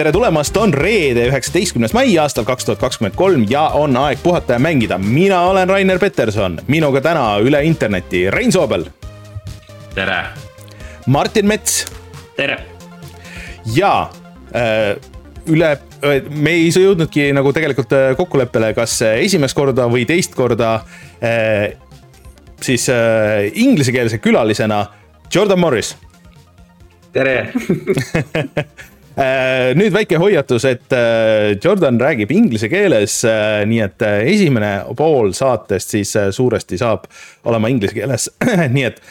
[0.00, 4.56] tere tulemast, on reede, üheksateistkümnes mai aastal kaks tuhat kakskümmend kolm ja on aeg puhata
[4.56, 4.96] ja mängida.
[4.98, 8.86] mina olen Rainer Peterson, minuga täna üle interneti Rein Soobel.
[9.94, 10.24] tere.
[11.06, 11.84] Martin Mets.
[12.36, 12.56] tere.
[13.74, 14.10] ja
[14.56, 14.96] äh,
[15.46, 15.78] üle,
[16.30, 20.78] me ei jõudnudki nagu tegelikult äh, kokkuleppele, kas esimest korda või teist korda
[21.20, 21.76] äh,
[22.60, 24.86] siis äh, inglisekeelse külalisena
[25.34, 25.92] Jordan Morris.
[27.12, 28.64] tere Äh,
[29.76, 35.96] nüüd väike hoiatus, et äh, Jordan räägib inglise keeles, äh, nii et esimene pool saatest
[35.96, 37.08] siis suuresti saab
[37.44, 38.28] olema inglise keeles,
[38.76, 39.02] nii et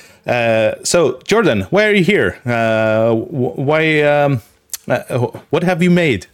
[0.85, 3.15] so Jordan, why are you here uh,?
[3.15, 4.41] Why um,,
[5.49, 6.27] what have you made?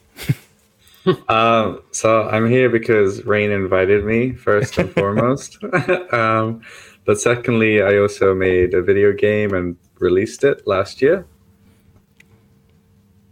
[1.27, 5.57] uh, so I'm here because Rain invited me first and foremost.
[6.12, 6.62] um,
[7.05, 11.25] but secondly, I also made a video game and released it last year.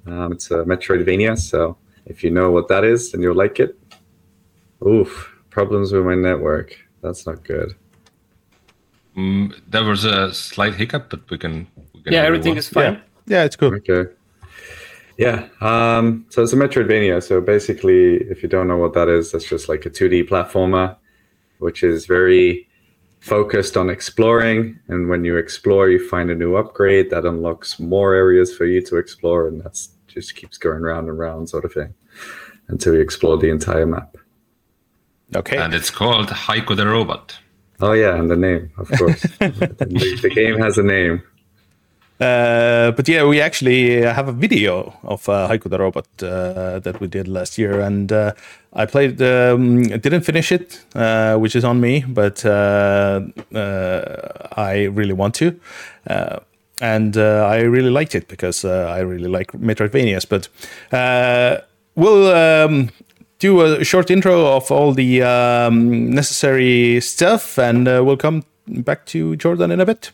[0.06, 3.78] Um, it's a Metroidvania, so if you know what that is and you'll like it,
[4.86, 6.78] oof, problems with my network.
[7.02, 7.76] That's not good.
[9.16, 11.68] Mm, there was a slight hiccup, but we can.
[11.94, 12.94] We can yeah, everything is fine.
[12.94, 13.00] Yeah.
[13.28, 13.74] yeah, it's good.
[13.74, 14.12] Okay.
[15.18, 17.22] Yeah, um, so it's a Metroidvania.
[17.22, 20.98] So basically, if you don't know what that is, that's just like a 2D platformer,
[21.60, 22.68] which is very
[23.24, 24.78] focused on exploring.
[24.90, 28.82] And when you explore, you find a new upgrade that unlocks more areas for you
[28.82, 31.94] to explore, and that's just keeps going round and round, sort of thing,
[32.68, 34.18] until you explore the entire map.
[35.34, 35.58] Okay.
[35.58, 37.40] And it's called Haiku the Robot.
[37.80, 39.22] Oh yeah, and the name, of course.
[39.22, 41.24] the, the, game has a name.
[42.20, 47.00] Uh, but yeah, we actually have a video of uh, Haiku the Robot uh, that
[47.00, 48.34] we did last year, and uh,
[48.74, 49.22] I played.
[49.22, 53.22] Um, didn't finish it, uh, which is on me, but uh,
[54.56, 55.60] I really want to
[56.84, 60.28] and uh, I really liked it because uh, I really like Metroidvanias.
[60.28, 60.50] But
[60.92, 61.62] uh,
[61.96, 62.90] we'll um,
[63.40, 69.06] do a short intro of all the um, necessary stuff, and uh, we'll come back
[69.08, 70.12] to Jordan in a bit.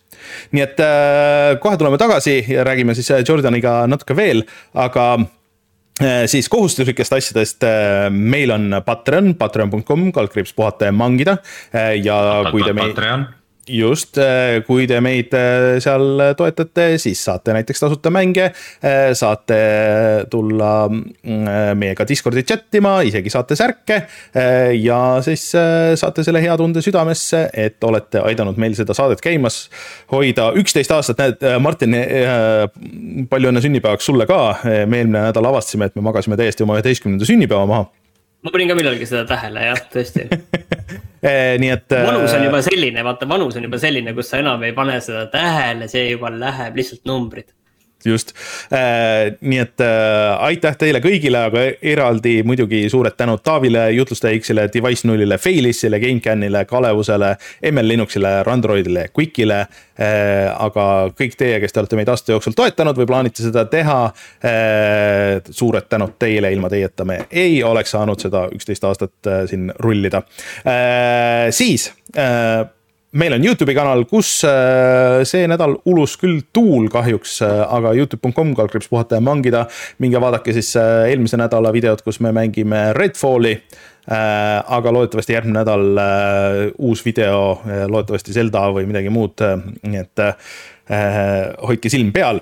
[0.55, 4.43] Nii et äh, kohe tuleme tagasi ja räägime siis äh, Jordaniga natuke veel,
[4.73, 7.67] aga äh, siis kohustuslikest asjadest
[8.11, 11.39] meil on Patreon, patreon.com, kaldkriips puhata ja mangida
[11.73, 12.21] ja
[12.51, 12.97] kui te meid
[13.69, 19.59] just, äh, kui te meid äh, seal toetate, siis saate näiteks tasuta mänge, äh, saate
[20.31, 23.99] tulla mm, meiega Discordi chat ima, isegi saate särke.
[24.79, 25.43] ja siis
[25.99, 29.61] saate selle hea tunde südamesse, et olete aidanud meil seda saadet käimas
[30.11, 31.95] hoida üksteist aastat, näed, Martin,
[33.29, 34.41] palju õnne sünnipäevaks sulle ka.
[34.63, 37.89] me eelmine nädal avastasime, et me magasime täiesti oma üheteistkümnenda sünnipäeva maha
[38.43, 40.25] ma panin ka millalgi seda tähele jah, tõesti
[41.29, 41.95] eh, nii et.
[42.07, 45.25] vanus on juba selline, vaata, vanus on juba selline, kus sa enam ei pane seda
[45.33, 47.51] tähele, see juba läheb lihtsalt numbrid
[48.05, 48.33] just
[48.73, 54.67] äh,, nii et äh, aitäh teile kõigile, aga eraldi muidugi suured tänud Taavile, jutlustaja X-ile,
[54.73, 57.35] Device nullile, Failisile, GameCANile, Kalevusele,
[57.71, 60.47] ML Linuxile, Randroidile, Quickile äh,.
[60.59, 60.85] aga
[61.17, 65.39] kõik teie, kes te olete meid aasta jooksul toetanud või plaanite seda teha äh,.
[65.49, 70.23] suured tänud teile, ilma teieta me ei oleks saanud seda üksteist aastat äh, siin rullida
[70.63, 71.49] äh,.
[71.51, 72.67] siis äh,
[73.11, 78.53] meil on Youtube'i kanal, kus äh, see nädal ulus küll tuul kahjuks, äh, aga Youtube.com
[78.57, 79.65] kaldkriips puhata ja mangida.
[79.99, 83.59] minge vaadake siis äh, eelmise nädala videot, kus me mängime Redfalli.
[84.09, 85.99] aga loodetavasti järgmine nädal
[86.81, 87.59] uus video,
[87.91, 89.43] loodetavasti Zelda või midagi muud,
[89.85, 90.23] nii et
[91.61, 92.39] hoidke silm peal.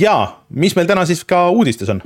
[0.00, 0.16] ja
[0.50, 2.02] mis meil täna siis ka uudistes on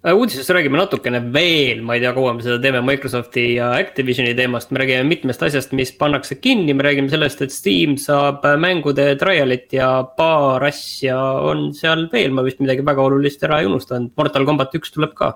[0.00, 4.70] uudistest räägime natukene veel, ma ei tea, kaua me seda teeme Microsofti ja Activisioni teemast,
[4.72, 9.76] me räägime mitmest asjast, mis pannakse kinni, me räägime sellest, et Steam saab mängude trial'it
[9.76, 14.48] ja paar asja on seal veel, ma vist midagi väga olulist ära ei unustanud, Mortal
[14.48, 15.34] Combat üks tuleb ka.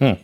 [0.00, 0.16] Hmm..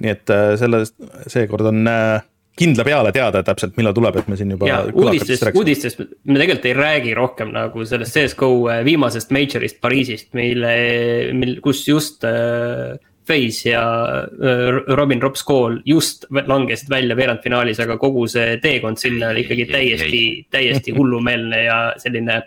[0.00, 0.94] nii et äh, sellest,
[1.28, 2.22] seekord on äh,
[2.58, 4.78] kindla peale teada täpselt, millal tuleb, et me siin juba.
[4.88, 8.48] uudistest, uudistest me tegelikult ei räägi rohkem nagu sellest CS-GO
[8.88, 10.72] viimasest major'ist Pariisist, mille,
[11.36, 12.96] mil, kus just äh,
[13.28, 13.82] Face ja
[14.96, 20.94] Robin Rops-Call just langesid välja veerandfinaalis, aga kogu see teekond sinna oli ikkagi täiesti, täiesti
[20.96, 22.40] hullumeelne ja selline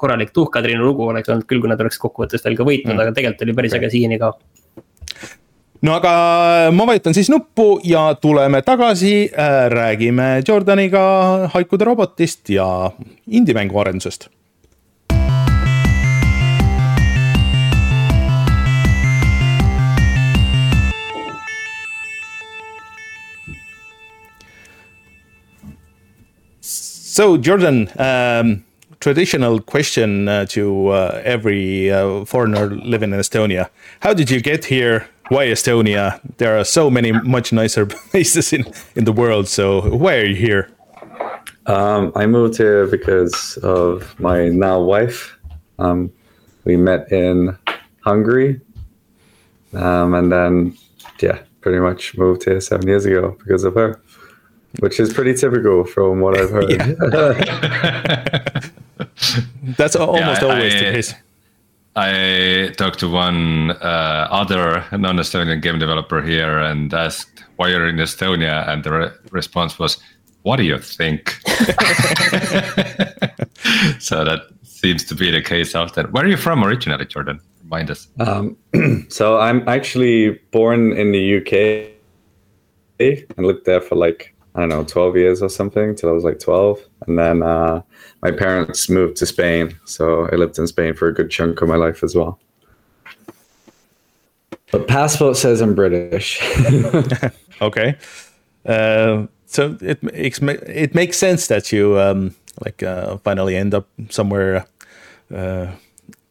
[0.00, 3.16] korralik tuhkatriinu lugu oleks olnud küll, kui nad oleks kokkuvõttes veel ka võitnud mm., aga
[3.16, 4.32] tegelikult oli päris äge siiani ka.
[5.80, 6.12] No aga
[6.76, 11.04] ma vajutan siis nuppu ja tuleme tagasi äh,, räägime Jordaniga
[11.54, 12.66] haikude robotist ja
[13.26, 14.28] indie-mängu arendusest
[27.10, 28.64] So Jordan um,,
[29.00, 33.68] traditional question uh, to uh, every uh, foreigner living in Estonia.
[33.98, 35.08] How did you get here?
[35.28, 36.20] Why Estonia?
[36.36, 38.64] There are so many much nicer places in,
[38.94, 39.48] in the world.
[39.48, 40.70] So why are you here?
[41.66, 45.36] Um, I moved here because of my now wife.
[45.80, 46.12] Um,
[46.64, 47.58] we met in
[48.04, 48.60] Hungary,
[49.72, 50.78] um, and then
[51.20, 54.00] yeah, pretty much moved here seven years ago because of her,
[54.80, 56.70] which is pretty typical from what I've heard.
[59.76, 61.14] That's almost Yeah, I- always the case.
[61.96, 67.96] I talked to one uh, other non-Estonian game developer here and asked why you're in
[67.96, 69.98] Estonia, and the re- response was,
[70.42, 71.30] "What do you think?"
[73.98, 76.06] so that seems to be the case often.
[76.12, 77.40] Where are you from originally, Jordan?
[77.64, 78.06] Remind us.
[78.20, 78.56] Um,
[79.08, 81.90] so I'm actually born in the UK
[83.36, 86.24] and lived there for like I don't know 12 years or something till I was
[86.24, 87.82] like 12, and then uh,
[88.22, 91.68] my parents moved to Spain, so I lived in Spain for a good chunk of
[91.68, 92.38] my life as well.
[94.72, 96.40] But passport says I'm British.
[97.62, 97.94] Okay.
[98.64, 103.86] Uh, so it makes it makes sense that you um, like uh, finally end up
[104.08, 104.66] somewhere
[105.34, 105.66] uh,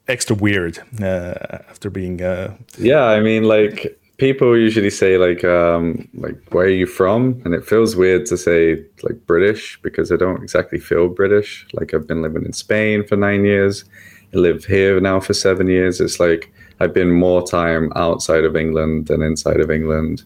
[0.07, 6.07] extra weird uh, after being uh, Yeah, I mean, like people usually say like um
[6.13, 7.41] like where are you from?
[7.45, 11.65] And it feels weird to say like british because i don't exactly feel british.
[11.73, 13.85] Like i've been living in spain for nine years.
[14.33, 15.99] I live here now for seven years.
[15.99, 20.23] It's like i've been more time outside of england than inside of england.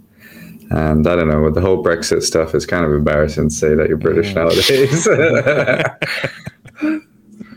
[0.72, 3.75] And i don't know with the whole brexit stuff it's kind of embarrassing to say
[3.75, 5.07] that you're british nowadays.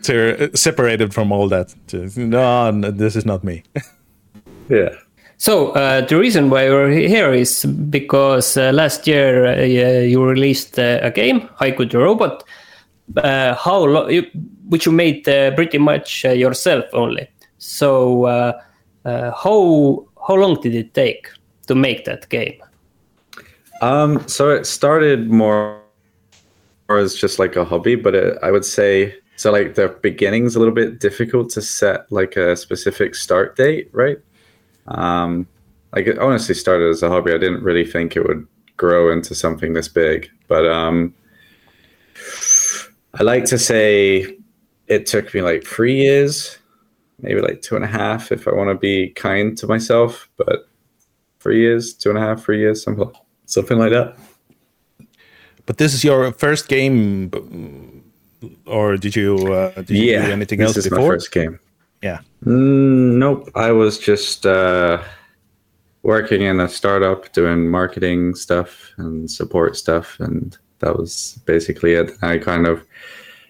[0.03, 1.75] To, separated from all that.
[2.17, 3.65] No, no, this is not me.
[4.69, 4.91] yeah
[5.39, 10.79] So uh, the reason why we're here is because uh, last year uh, you released
[10.79, 12.43] uh, a game, Haiku the Robot,
[13.19, 14.25] uh, how lo- you,
[14.69, 17.29] which you made uh, pretty much yourself only.
[17.59, 18.25] So
[19.05, 21.31] how how long did it take
[21.67, 22.61] to make that game?
[23.83, 25.81] Um, so it started more
[26.89, 29.53] as just like a hobby, but it, I would say so.
[29.53, 34.19] Like the beginning's a little bit difficult to set like a specific start date, right?
[34.89, 35.47] Um,
[35.95, 37.33] like it honestly started as a hobby.
[37.33, 38.47] I didn't really think it would
[38.77, 41.15] grow into something this big, but um,
[43.15, 44.37] I like to say
[44.89, 46.59] it took me like three years,
[47.21, 50.29] maybe like two and a half, if I want to be kind to myself.
[50.37, 50.69] But
[51.41, 53.11] three years, two and a half, three years, something
[53.47, 54.17] something like that.
[55.65, 58.03] But this is your first game,
[58.67, 61.01] or did you uh, did you yeah, do anything this else is before?
[61.01, 61.59] my first game.
[62.03, 62.21] Yeah.
[62.45, 65.03] Mm, nope, I was just uh,
[66.03, 72.13] working in a startup doing marketing stuff and support stuff, and that was basically it.
[72.23, 72.85] I kind of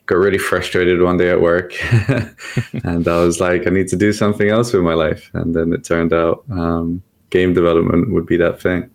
[0.07, 1.75] got really frustrated one day at work,
[2.85, 5.31] and I was like, I need to do something else with my life.
[5.35, 8.89] And then it turned out um, game development would be that thing.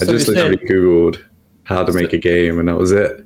[0.00, 1.24] I just you said- literally googled
[1.64, 3.24] how to make a game, and that was it.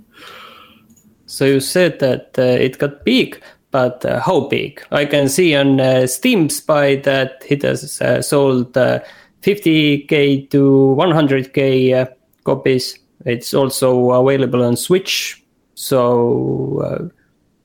[1.27, 3.43] So you said that uh, it got big,
[3.73, 4.81] but uh, how big?
[4.93, 9.01] I can see on uh, Steam Spy that it has uh, sold uh,
[9.43, 12.07] 50k to 100k uh,
[12.45, 12.99] copies.
[13.25, 15.43] It's also available on Switch.
[15.75, 17.09] So uh,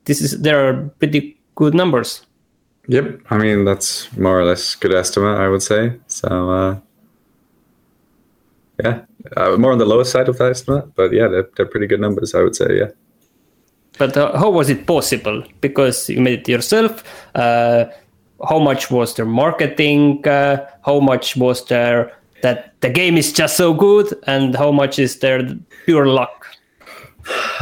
[0.06, 2.26] this is there are pretty good numbers.
[2.88, 6.00] Yep, I mean that's more or less good estimate, I would say.
[6.08, 6.80] So uh,
[8.82, 9.02] yeah,
[9.36, 12.00] uh, more on the lower side of that estimate, but yeah, they're, they're pretty good
[12.00, 12.78] numbers, I would say.
[12.78, 12.92] Yeah.
[13.98, 15.44] But uh, how was it possible?
[15.62, 17.04] Because you made it yourself.
[17.36, 17.86] Uh,
[18.48, 20.28] how much was there marketing?
[20.28, 22.14] Uh, how much was there
[22.44, 24.14] that the game is just so good?
[24.28, 25.44] And how much is there
[25.86, 26.46] pure luck?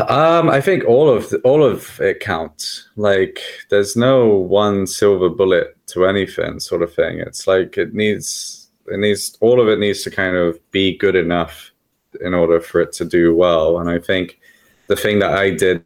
[0.10, 2.88] Um, I think all of all of it counts.
[2.98, 3.40] Like,
[3.70, 7.20] there's no one silver bullet to anything, sort of thing.
[7.20, 11.16] It's like it needs it needs all of it needs to kind of be good
[11.16, 11.72] enough
[12.22, 13.80] in order for it to do well.
[13.80, 14.40] And I think
[14.88, 15.84] the thing that I did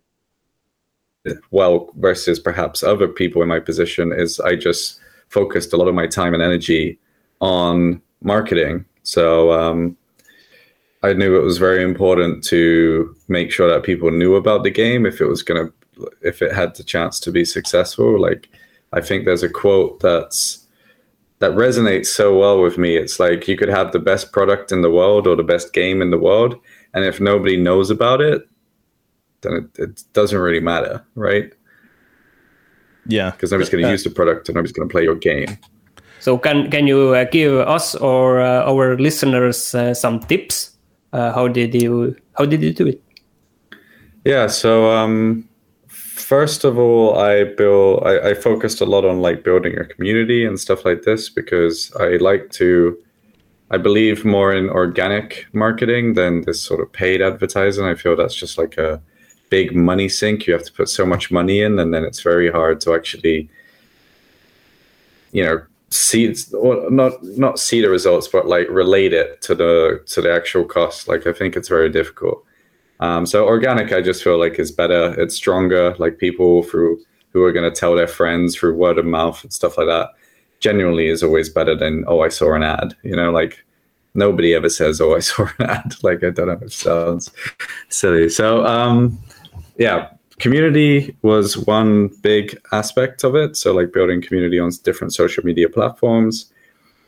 [1.52, 5.96] well versus perhaps other people in my position is I just focused a lot of
[5.96, 7.00] my time and energy
[7.40, 8.86] on marketing.
[9.04, 9.96] So um,
[11.04, 15.06] I knew it was very important to make sure that people knew about the game
[15.06, 18.20] if it was going to, if it had the chance to be successful.
[18.20, 18.50] Like,
[18.92, 20.66] I think there's a quote that's
[21.40, 22.98] that resonates so well with me.
[22.98, 26.02] It's like you could have the best product in the world or the best game
[26.02, 26.56] in the world,
[26.94, 28.49] and if nobody knows about it,
[29.42, 31.54] then it, it doesn't really matter, right?
[33.08, 33.32] Yeah.
[33.32, 35.58] Because nobody's going to Uh, use the product and nobody's going to play your game.
[36.20, 40.78] So can can you uh, give us or uh, our listeners uh, some tips?
[41.14, 43.02] Uh, how did you how did you do it?
[44.26, 45.48] Yeah, so um,
[45.88, 48.04] first of all, I build.
[48.04, 51.92] I, I focused a lot on like building a community and stuff like this because
[52.00, 52.98] I like to.
[53.72, 57.86] I believe more in organic marketing than this sort of paid advertising.
[57.86, 59.02] I feel that's just like a
[59.50, 60.48] big money sink.
[60.48, 63.50] You have to put so much money in, and then it's very hard to actually,
[65.32, 70.04] you know, see or not not see the results, but like relate it to the
[70.08, 71.08] to the actual cost.
[71.08, 72.44] Like I think it's very difficult.
[73.00, 75.20] Um, so organic, I just feel like is better.
[75.20, 75.96] It's stronger.
[76.00, 77.00] Like people through
[77.32, 80.10] who are going to tell their friends through word of mouth and stuff like that.
[80.60, 82.96] Genuinely is always better than oh I saw an ad.
[83.04, 83.64] You know, like
[84.16, 85.96] nobody ever says oh I saw an ad.
[86.04, 87.32] like I don't know, it sounds
[87.90, 88.30] silly.
[88.30, 89.18] So um,
[89.80, 90.10] yeah,
[90.40, 93.56] community was one big aspect of it.
[93.56, 96.52] So like building community on different social media platforms.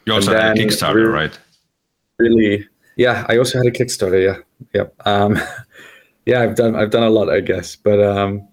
[0.05, 1.39] You also had a Kickstarter, really, right?
[2.17, 3.25] Really, yeah.
[3.29, 4.23] I also had a Kickstarter.
[4.23, 4.41] Yeah,
[4.73, 4.95] yep.
[5.05, 5.39] Um,
[6.25, 7.75] yeah, I've done I've done a lot, I guess.
[7.75, 8.47] But um,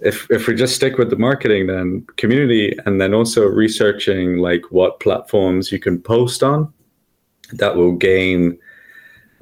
[0.00, 4.62] if if we just stick with the marketing, then community, and then also researching like
[4.70, 6.72] what platforms you can post on,
[7.52, 8.58] that will gain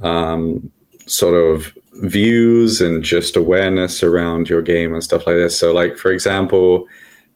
[0.00, 0.71] um,
[1.06, 5.58] sort of views and just awareness around your game and stuff like this.
[5.58, 6.86] So, like for example,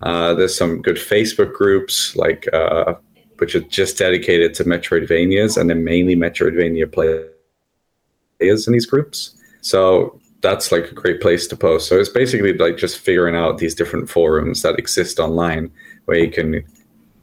[0.03, 2.95] uh, there's some good Facebook groups like uh,
[3.39, 9.35] which are just dedicated to Metroidvanias and they're mainly Metroidvania players in these groups.
[9.63, 11.89] So that's like a great place to post.
[11.89, 15.71] So it's basically like just figuring out these different forums that exist online
[16.05, 16.65] where you can,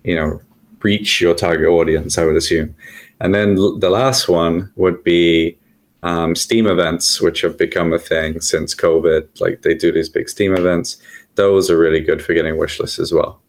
[0.03, 0.41] you know,
[0.81, 2.17] reach your target audience.
[2.17, 2.75] I would assume,
[3.19, 5.57] and then the last one would be
[6.03, 9.39] um, Steam events, which have become a thing since COVID.
[9.39, 10.97] Like they do these big Steam events.
[11.35, 13.39] Those are really good for getting wish lists as well.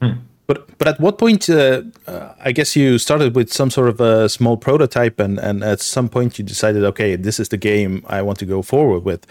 [0.00, 0.12] Hmm.
[0.46, 1.50] But but at what point?
[1.50, 5.64] Uh, uh, I guess you started with some sort of a small prototype, and and
[5.64, 9.04] at some point you decided, okay, this is the game I want to go forward
[9.04, 9.26] with.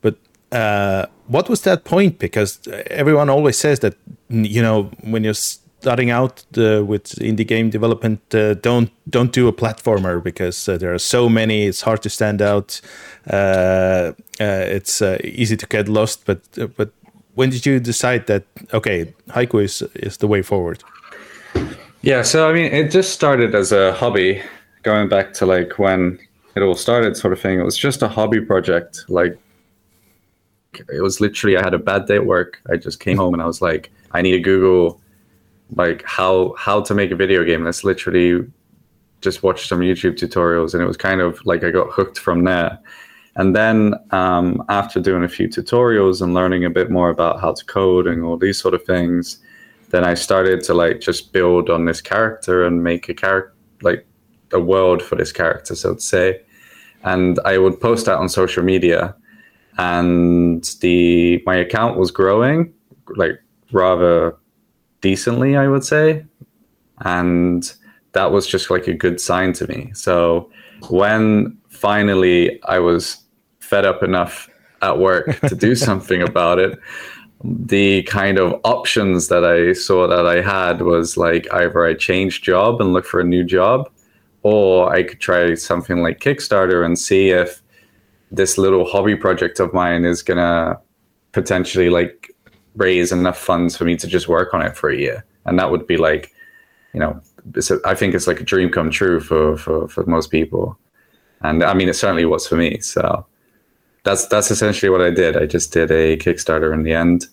[0.00, 0.16] But
[0.52, 2.18] uh, what was that point?
[2.18, 3.94] Because everyone always says that
[4.28, 5.34] you know when you're
[5.82, 10.78] starting out uh, with indie game development, uh, don't don't do a platformer because uh,
[10.78, 11.66] there are so many.
[11.66, 12.80] It's hard to stand out.
[13.28, 16.24] Uh, uh, it's uh, easy to get lost.
[16.24, 16.40] But
[16.76, 16.90] but
[17.34, 20.84] when did you decide that okay, haiku is is the way forward?
[22.02, 24.42] Yeah, so I mean, it just started as a hobby,
[24.82, 26.18] going back to like when
[26.54, 27.60] it all started, sort of thing.
[27.60, 29.04] It was just a hobby project.
[29.08, 29.36] Like
[30.74, 32.60] it was literally, I had a bad day at work.
[32.72, 35.01] I just came home and I was like, I need to Google
[35.76, 37.64] like how how to make a video game.
[37.64, 38.46] Let's literally
[39.20, 42.44] just watch some YouTube tutorials, and it was kind of like I got hooked from
[42.44, 42.78] there.
[43.36, 47.52] And then um, after doing a few tutorials and learning a bit more about how
[47.52, 49.38] to code and all these sort of things,
[49.90, 54.06] then I started to like just build on this character and make a character like
[54.52, 56.42] a world for this character, so to say.
[57.04, 59.14] And I would post that on social media,
[59.78, 62.72] and the my account was growing
[63.16, 64.36] like rather
[65.02, 66.24] decently, I would say.
[67.00, 67.70] And
[68.12, 69.90] that was just like a good sign to me.
[69.94, 70.50] So
[70.88, 73.18] when finally I was
[73.60, 74.48] fed up enough
[74.80, 76.78] at work to do something about it,
[77.44, 82.42] the kind of options that I saw that I had was like either I change
[82.42, 83.90] job and look for a new job,
[84.42, 87.60] or I could try something like Kickstarter and see if
[88.30, 90.78] this little hobby project of mine is gonna
[91.32, 92.31] potentially like
[92.76, 95.70] raise enough funds for me to just work on it for a year, and that
[95.70, 96.32] would be like,
[96.92, 97.20] you know,
[97.54, 100.78] a, I think it's like a dream come true for for for most people,
[101.42, 102.80] and I mean it certainly was for me.
[102.80, 103.26] So
[104.04, 105.36] that's that's essentially what I did.
[105.36, 107.26] I just did a Kickstarter in the end.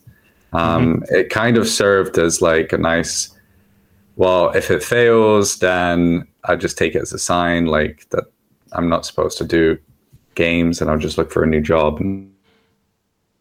[0.53, 1.15] Um, mm-hmm.
[1.15, 3.35] It kind of served as like a nice.
[4.15, 8.25] Well, if it fails, then I just take it as a sign, like that
[8.73, 9.77] I'm not supposed to do
[10.35, 12.29] games, and I'll just look for a new job, and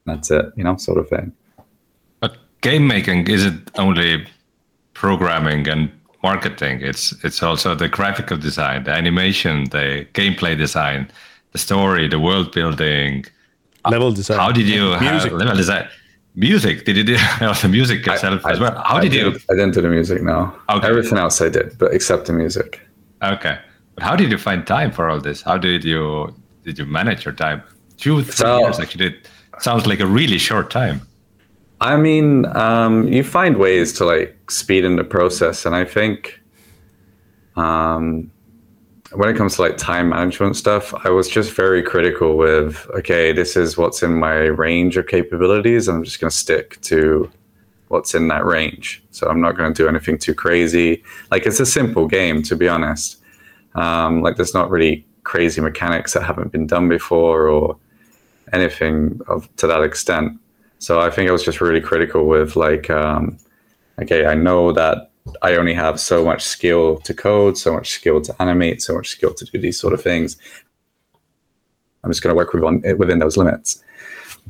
[0.06, 1.32] that's it, you know, sort of thing
[2.60, 4.26] game making isn't only
[4.94, 5.90] programming and
[6.22, 6.80] marketing.
[6.82, 11.10] It's it's also the graphical design, the animation, the gameplay design,
[11.52, 13.24] the story, the world building,
[13.84, 14.38] uh, level design.
[14.38, 15.32] How did you music.
[15.32, 15.88] level design?
[16.34, 16.84] Music?
[16.84, 17.16] Did you do
[17.62, 18.74] the music yourself I, as well?
[18.84, 19.40] How I did, did you?
[19.50, 20.22] I didn't do the music.
[20.22, 20.54] No.
[20.70, 20.86] Okay.
[20.86, 22.80] Everything else I did, but except the music.
[23.22, 23.58] Okay,
[23.94, 25.42] but how did you find time for all this?
[25.42, 26.34] How did you
[26.64, 27.62] did you manage your time?
[27.96, 29.06] Two three so, years actually.
[29.06, 31.00] It sounds like a really short time.
[31.80, 36.40] I mean, um, you find ways to like speed in the process, and I think
[37.56, 38.30] um,
[39.12, 43.32] when it comes to like time management stuff, I was just very critical with okay,
[43.32, 47.30] this is what's in my range of capabilities, and I'm just going to stick to
[47.88, 49.02] what's in that range.
[49.10, 51.02] So I'm not going to do anything too crazy.
[51.30, 53.18] Like it's a simple game, to be honest.
[53.74, 57.76] Um, like there's not really crazy mechanics that haven't been done before or
[58.52, 60.38] anything of to that extent.
[60.78, 63.38] So I think I was just really critical with like, um,
[64.00, 65.10] okay, I know that
[65.42, 69.08] I only have so much skill to code, so much skill to animate, so much
[69.08, 70.36] skill to do these sort of things.
[72.02, 72.62] I'm just going to work with
[72.98, 73.82] within those limits.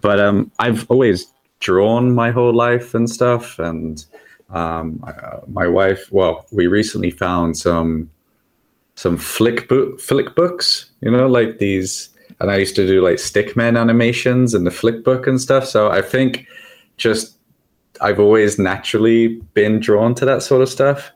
[0.01, 4.05] But um, I've always drawn my whole life and stuff, and
[4.51, 6.11] um, uh, my wife.
[6.13, 8.11] Well, we recently found some
[8.95, 10.91] some flick book flick books.
[11.01, 12.11] You know, like these.
[12.41, 15.67] And I used to do like stickman animations and the flick book and stuff.
[15.67, 16.47] So I think
[16.97, 17.39] just
[18.01, 21.11] I've always naturally been drawn to that sort of stuff,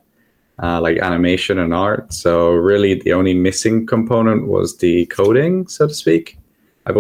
[0.63, 2.13] uh, like animation and art.
[2.13, 6.39] So really, the only missing component was the coding, so to speak.
[6.87, 6.97] I've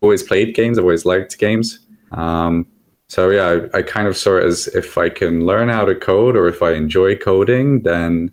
[0.00, 0.78] always played games.
[0.78, 1.80] I've always liked games.
[2.12, 2.66] Um,
[3.08, 5.94] so yeah, I, I, kind of saw it as if I can learn how to
[5.94, 8.30] code or if I enjoy coding, then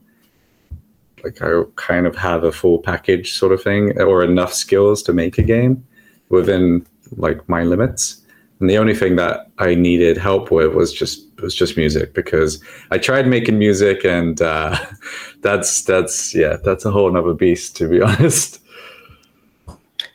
[1.23, 5.13] like I kind of have a full package sort of thing or enough skills to
[5.13, 5.85] make a game
[6.29, 6.85] within
[7.17, 8.21] like my limits.
[8.59, 12.63] And the only thing that I needed help with was just was just music because
[12.91, 14.77] I tried making music and uh,
[15.41, 18.59] that's that's yeah that's a whole other beast to be honest.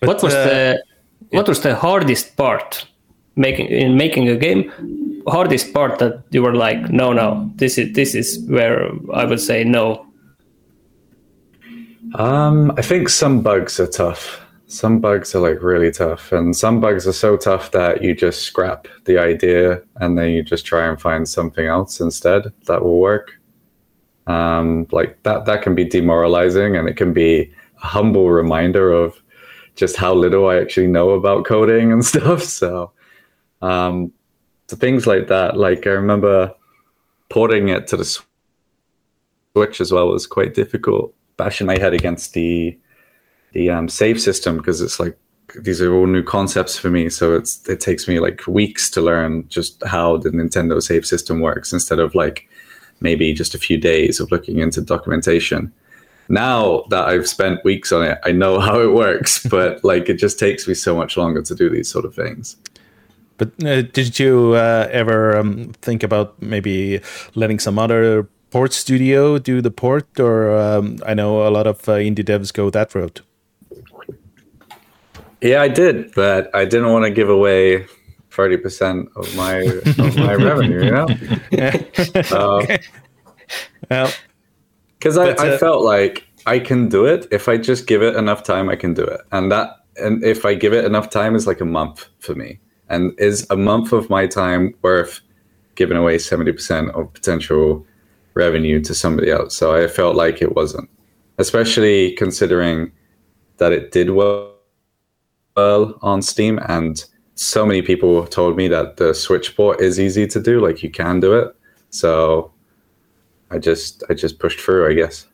[0.00, 0.82] But, what was uh, the
[1.36, 2.86] what was the hardest part
[3.36, 4.72] making in making a game
[5.26, 9.40] hardest part that you were like no no this is this is where i would
[9.40, 10.07] say no
[12.14, 16.80] um i think some bugs are tough some bugs are like really tough and some
[16.80, 20.86] bugs are so tough that you just scrap the idea and then you just try
[20.86, 23.32] and find something else instead that will work
[24.26, 29.20] um like that that can be demoralizing and it can be a humble reminder of
[29.78, 32.42] just how little I actually know about coding and stuff.
[32.42, 32.92] So
[33.62, 34.12] um,
[34.66, 35.56] so things like that.
[35.56, 36.52] Like I remember
[37.30, 38.04] porting it to the
[39.54, 41.14] Switch as well was quite difficult.
[41.38, 42.78] Bashing my head against the
[43.52, 45.18] the um, save system because it's like
[45.54, 47.08] these are all new concepts for me.
[47.08, 51.40] So it's it takes me like weeks to learn just how the Nintendo save system
[51.40, 52.48] works instead of like
[53.00, 55.72] maybe just a few days of looking into documentation.
[56.28, 60.14] Now that I've spent weeks on it, I know how it works, but like it
[60.14, 62.56] just takes me so much longer to do these sort of things.
[63.38, 67.00] But uh, did you uh, ever um, think about maybe
[67.36, 70.18] letting some other port studio do the port?
[70.18, 73.22] Or um, I know a lot of uh, indie devs go that route.
[75.40, 77.86] Yeah, I did, but I didn't want to give away
[78.30, 79.58] thirty percent of my
[79.98, 80.84] of my revenue.
[80.84, 81.06] You know,
[83.90, 84.10] well,
[84.98, 88.16] because I, I uh, felt like I can do it if I just give it
[88.16, 88.68] enough time.
[88.68, 91.60] I can do it, and that and if I give it enough time is like
[91.60, 95.20] a month for me and is a month of my time worth
[95.74, 97.86] giving away 70% of potential
[98.38, 99.56] revenue to somebody else.
[99.56, 100.88] So i felt like it wasn't
[101.38, 102.92] especially considering
[103.58, 104.54] that it did well,
[105.56, 106.58] well on steam.
[106.68, 107.02] And
[107.34, 110.90] so many people told me that the switch port is easy to do like you
[110.90, 111.54] can do it.
[111.90, 112.52] So
[113.50, 115.26] i just i just pushed through i guess.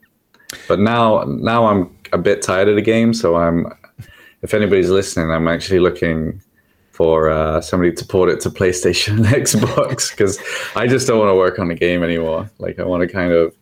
[0.68, 3.14] But now now i'm a bit tired of the game.
[3.14, 3.66] So i'm
[4.42, 6.42] if anybody's listening i'm actually looking
[6.94, 10.38] for uh, somebody to port it to PlayStation and Xbox because
[10.76, 12.48] I just don't want to work on the game anymore.
[12.60, 13.52] Like I want to kind of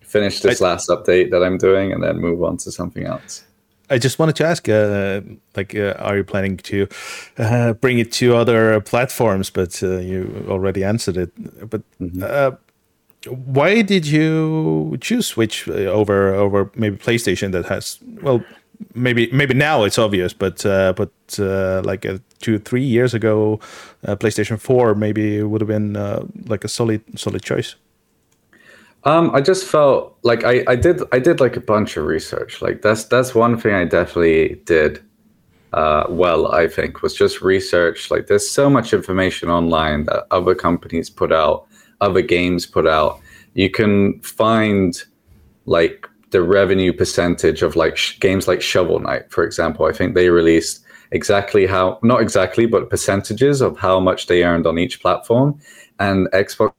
[0.00, 3.44] finish this I, last update that I'm doing and then move on to something else.
[3.90, 5.20] I just wanted to ask, uh,
[5.54, 6.88] like, uh, are you planning to
[7.36, 9.50] uh, bring it to other platforms?
[9.50, 11.68] But uh, you already answered it.
[11.68, 12.22] But mm-hmm.
[12.24, 12.52] Uh,
[13.28, 18.42] why did you choose Switch over over maybe PlayStation that has well
[18.94, 23.60] maybe maybe now it's obvious, but uh, but uh, like uh, two three years ago,
[24.06, 27.76] uh, PlayStation Four maybe would have been uh, like a solid solid choice.
[29.04, 32.62] Um, I just felt like I, I did I did like a bunch of research.
[32.62, 35.02] Like that's that's one thing I definitely did
[35.72, 36.52] uh, well.
[36.52, 38.10] I think was just research.
[38.10, 41.66] Like there's so much information online that other companies put out,
[42.00, 43.18] other games put out.
[43.54, 45.02] You can find
[45.66, 49.86] like the revenue percentage of like sh- games like Shovel Knight, for example.
[49.86, 54.66] I think they released exactly how, not exactly, but percentages of how much they earned
[54.66, 55.60] on each platform.
[56.00, 56.72] And Xbox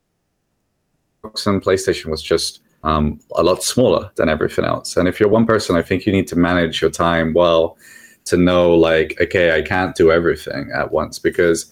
[1.46, 4.98] and PlayStation was just um, a lot smaller than everything else.
[4.98, 7.78] And if you're one person, I think you need to manage your time well
[8.26, 11.72] to know, like, okay, I can't do everything at once because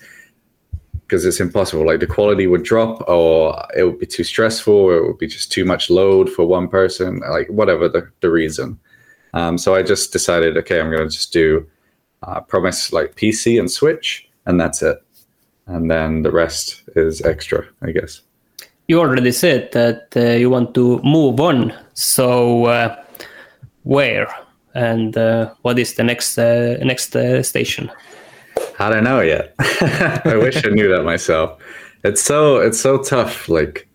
[1.12, 1.86] because it's impossible.
[1.86, 5.28] Like the quality would drop, or it would be too stressful, or it would be
[5.28, 8.80] just too much load for one person, like whatever the, the reason.
[9.34, 11.68] Um, so I just decided, okay, I'm going to just do
[12.24, 15.04] uh, promise like PC and Switch, and that's it.
[15.66, 18.22] And then the rest is extra, I guess.
[18.88, 21.74] You already said that uh, you want to move on.
[21.94, 23.04] So uh,
[23.84, 24.34] where
[24.76, 27.92] and uh, what is the next uh, next uh, station?
[28.82, 29.54] I don't know yet.
[29.60, 31.62] I wish I knew that myself.
[32.04, 33.48] It's so it's so tough.
[33.48, 33.88] Like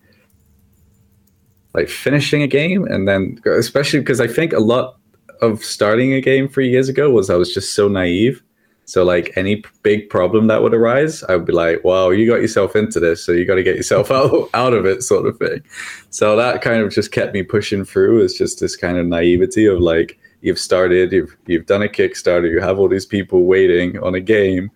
[1.73, 4.97] like finishing a game and then especially because I think a lot
[5.41, 8.41] of starting a game three years ago was I was just so naive.
[8.85, 12.39] So like any big problem that would arise, I would be like, "Wow, you got
[12.39, 15.37] yourself into this, so you got to get yourself out out of it," sort of
[15.37, 15.61] thing.
[16.09, 18.23] So that kind of just kept me pushing through.
[18.23, 22.49] It's just this kind of naivety of like, you've started, you've you've done a Kickstarter,
[22.49, 24.71] you have all these people waiting on a game,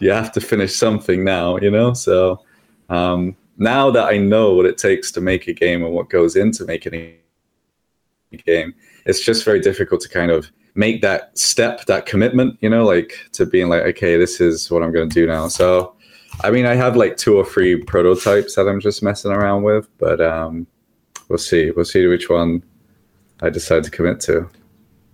[0.00, 1.92] you have to finish something now, you know.
[1.92, 2.40] So
[2.88, 6.36] um, now that I know what it takes to make a game and what goes
[6.36, 8.74] into making a game,
[9.06, 13.12] it's just very difficult to kind of make that step, that commitment, you know, like
[13.32, 15.48] to being like, okay, this is what I'm going to do now.
[15.48, 15.94] So,
[16.42, 19.88] I mean, I have like two or three prototypes that I'm just messing around with,
[19.98, 20.66] but um,
[21.28, 21.70] we'll see.
[21.70, 22.62] We'll see which one
[23.42, 24.48] I decide to commit to.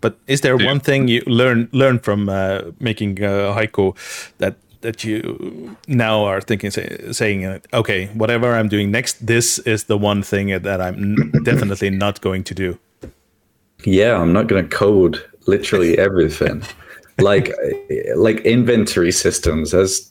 [0.01, 3.97] But is there one thing you learn learn from uh, making uh, Haiku
[4.39, 9.85] that that you now are thinking say, saying okay whatever i'm doing next this is
[9.85, 11.01] the one thing that i'm
[11.51, 12.79] definitely not going to do.
[13.85, 16.63] Yeah i'm not going to code literally everything.
[17.19, 17.53] Like
[18.17, 20.11] like inventory systems there's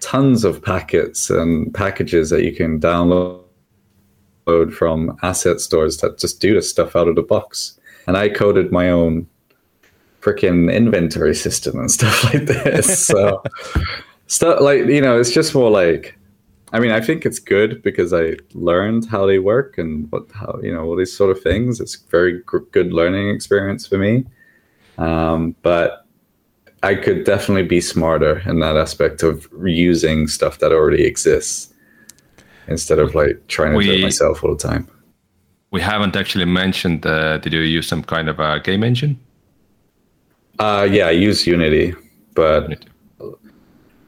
[0.00, 3.40] tons of packets and packages that you can download
[4.72, 7.78] from asset stores that just do this stuff out of the box.
[8.06, 9.26] And i coded my own
[10.22, 13.06] freaking inventory system and stuff like this.
[13.06, 13.42] So
[14.32, 16.18] stuff like you know it's just more like
[16.72, 20.58] i mean i think it's good because i learned how they work and what how
[20.62, 21.80] you know all these sort of things.
[21.80, 24.24] It's very g- good learning experience for me.
[24.98, 26.06] Um, but
[26.82, 31.72] i could definitely be smarter in that aspect of reusing stuff that already exists
[32.68, 34.86] instead of like trying to we, do it myself all the time.
[35.70, 39.18] we haven't actually mentioned uh, did you use some kind of a game engine
[40.58, 41.94] uh, yeah i use unity
[42.34, 42.88] but unity.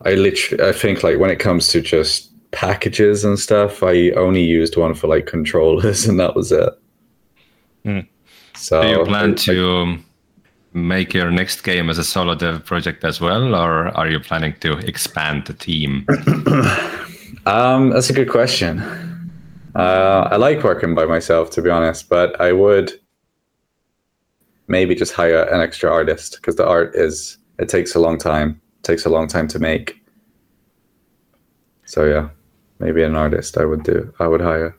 [0.05, 4.43] I literally, I think like when it comes to just packages and stuff, I only
[4.43, 6.73] used one for like controllers, and that was it.
[7.85, 8.07] Mm.
[8.55, 10.05] So, do you plan to um,
[10.73, 14.55] make your next game as a solo dev project as well, or are you planning
[14.61, 16.07] to expand the team?
[17.47, 18.81] um, that's a good question.
[19.75, 22.93] Uh, I like working by myself, to be honest, but I would
[24.67, 28.61] maybe just hire an extra artist because the art is it takes a long time
[28.85, 30.01] takes a long time to make.
[31.87, 32.29] So yeah,
[32.79, 34.13] maybe an artist I would do.
[34.21, 34.77] I would hire.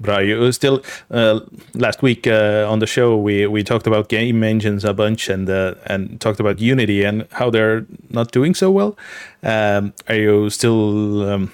[0.00, 0.82] But are you still?
[1.10, 1.40] Uh,
[1.74, 5.50] last week uh, on the show, we we talked about game engines a bunch and
[5.50, 8.96] uh, and talked about Unity and how they're not doing so well.
[9.42, 11.52] Um, are you still um,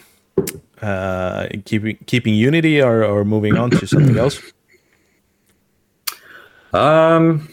[0.81, 4.41] uh, keeping keeping Unity or or moving on to something else?
[6.75, 7.49] Um,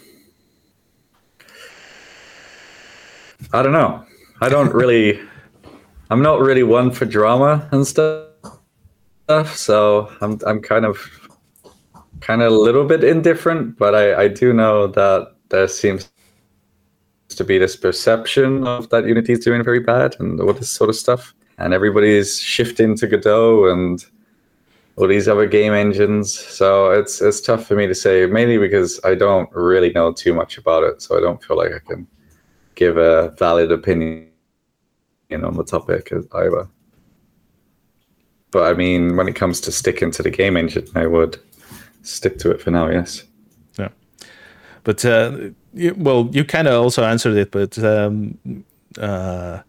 [3.52, 4.04] I don't know.
[4.40, 5.20] I don't really.
[6.10, 8.26] I'm not really one for drama and stuff.
[9.54, 10.98] So I'm I'm kind of
[12.20, 16.10] kind of a little bit indifferent, but I I do know that there seems
[17.28, 20.90] to be this perception of that Unity is doing very bad and all this sort
[20.90, 24.04] of stuff, and everybody's shifting to Godot and
[24.96, 26.38] all these other game engines.
[26.38, 30.34] So it's it's tough for me to say, mainly because I don't really know too
[30.34, 32.06] much about it, so I don't feel like I can
[32.74, 34.28] give a valid opinion
[35.30, 36.68] on the topic either.
[38.50, 41.38] But I mean, when it comes to sticking to the game engine, I would
[42.02, 42.88] stick to it for now.
[42.88, 43.24] Yes.
[43.78, 43.88] Yeah,
[44.84, 48.38] but uh, you, well, you kind of also answered it, but um,
[48.98, 49.60] uh,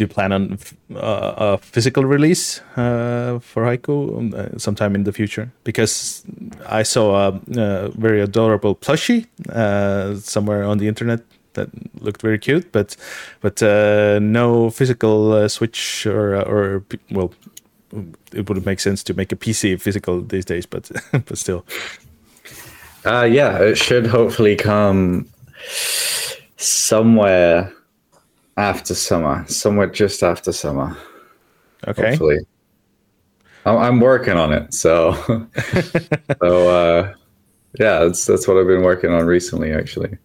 [0.00, 0.58] do you plan on
[0.94, 5.52] uh, a physical release uh, for Haiku um, uh, sometime in the future?
[5.62, 6.24] Because
[6.66, 11.20] I saw a, a very adorable plushie uh, somewhere on the internet
[11.52, 11.68] that
[12.00, 12.96] looked very cute, but
[13.42, 17.34] but uh, no physical uh, Switch or or well,
[18.32, 21.66] it wouldn't make sense to make a PC physical these days, but but still.
[23.04, 25.26] Yeah, it should hopefully come
[26.56, 27.70] somewhere
[28.56, 30.96] after summer, somewhere just after summer.
[31.86, 32.10] Okay.
[32.10, 32.38] Hopefully.
[33.66, 35.12] I'm working on it, so
[36.42, 37.14] so uh,
[37.78, 40.16] yeah, that's that's what I've been working on recently, actually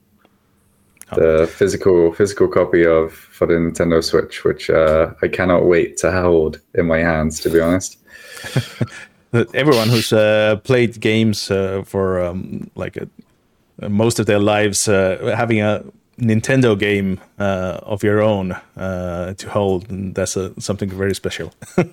[1.13, 6.11] the physical physical copy of for the Nintendo Switch, which uh, I cannot wait to
[6.11, 7.39] hold in my hands.
[7.41, 7.97] To be honest,
[9.53, 15.35] everyone who's uh, played games uh, for um, like a, most of their lives, uh,
[15.37, 15.83] having a
[16.19, 21.53] Nintendo game uh, of your own uh, to hold, that's a, something very special.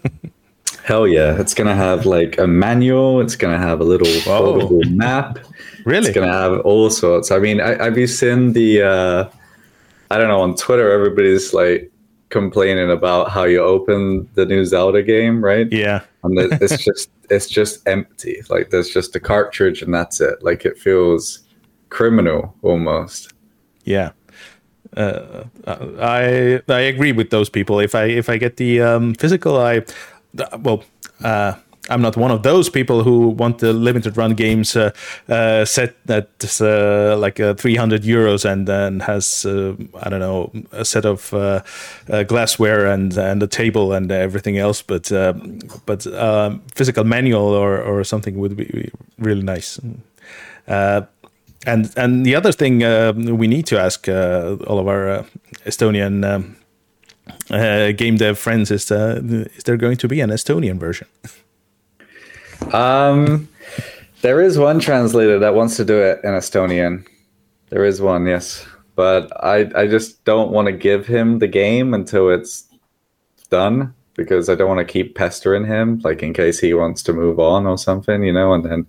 [0.85, 1.39] Hell yeah!
[1.41, 3.21] It's gonna have like a manual.
[3.21, 5.39] It's gonna have a little foldable map.
[5.85, 6.09] Really?
[6.09, 7.31] It's gonna have all sorts.
[7.31, 8.83] I mean, I, have you seen the?
[8.83, 9.29] Uh,
[10.11, 11.93] I don't know on Twitter everybody's like
[12.33, 15.71] complaining about how you open the new Zelda game, right?
[15.71, 16.01] Yeah.
[16.25, 18.43] And it's just it's just empty.
[18.49, 20.43] Like there's just a cartridge and that's it.
[20.43, 21.41] Like it feels
[21.91, 23.33] criminal almost.
[23.85, 24.11] Yeah.
[24.97, 25.45] Uh,
[26.01, 27.81] I I agree with those people.
[27.81, 29.83] If I if I get the um, physical, I
[30.63, 30.85] well,
[31.25, 31.55] uh,
[31.91, 34.91] I'm not one of those people who want the limited run games uh,
[35.29, 40.85] uh, set that's uh, like 300 euros and then has uh, I don't know a
[40.85, 41.63] set of uh,
[42.09, 44.81] uh, glassware and and a table and everything else.
[44.83, 45.11] But
[45.87, 49.81] but um, physical manual or or something would be really nice.
[51.67, 55.25] And and the other thing um, we need to ask uh, all of our uh,
[55.65, 56.25] Estonian.
[56.25, 56.57] Um,
[57.51, 61.07] uh, game dev friends is is there going to be an Estonian version?
[62.73, 63.49] Um,
[64.23, 67.07] there is one translator that wants to do it in Estonian.
[67.71, 71.95] There is one, yes, but I I just don't want to give him the game
[71.95, 72.65] until it's
[73.51, 77.13] done because I don't want to keep pestering him, like in case he wants to
[77.13, 78.53] move on or something, you know.
[78.53, 78.87] And then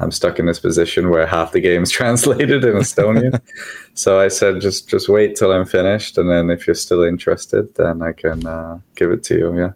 [0.00, 3.40] I'm stuck in this position where half the game's translated in Estonian.
[3.94, 7.74] so I said, just just wait till I'm finished, and then if you're still interested,
[7.76, 9.58] then I can uh, give it to you.
[9.58, 9.72] Yeah.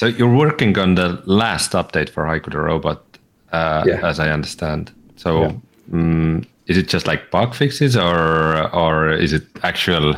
[0.00, 3.04] So you're working on the last update for Haiku the Robot,
[3.52, 4.00] uh, yeah.
[4.02, 4.90] as I understand.
[5.16, 5.52] So yeah.
[5.92, 10.14] um, is it just like bug fixes, or or is it actual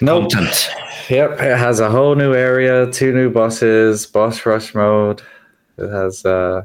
[0.00, 0.30] nope.
[0.32, 0.70] content?
[1.10, 5.22] Yep, it has a whole new area, two new bosses, boss rush mode.
[5.76, 6.62] It has uh,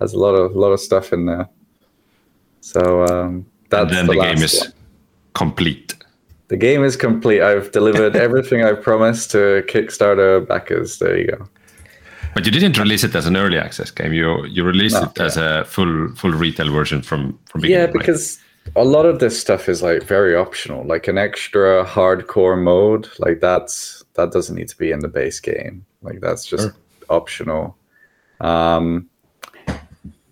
[0.00, 1.48] has a lot of lot of stuff in there.
[2.60, 4.72] So um, that's and then the, the game is one.
[5.34, 5.96] complete
[6.48, 7.42] the game is complete.
[7.42, 10.98] I've delivered everything I've promised to Kickstarter backers.
[10.98, 11.48] There you go.
[12.34, 14.12] But you didn't release it as an early access game.
[14.12, 15.24] You you released no, it yeah.
[15.24, 17.86] as a full full retail version from from beginning.
[17.86, 18.38] Yeah, because?
[18.74, 20.84] A lot of this stuff is like very optional.
[20.84, 25.40] Like an extra hardcore mode, like that's that doesn't need to be in the base
[25.40, 25.84] game.
[26.02, 26.76] Like that's just sure.
[27.08, 27.76] optional.
[28.40, 29.08] Um,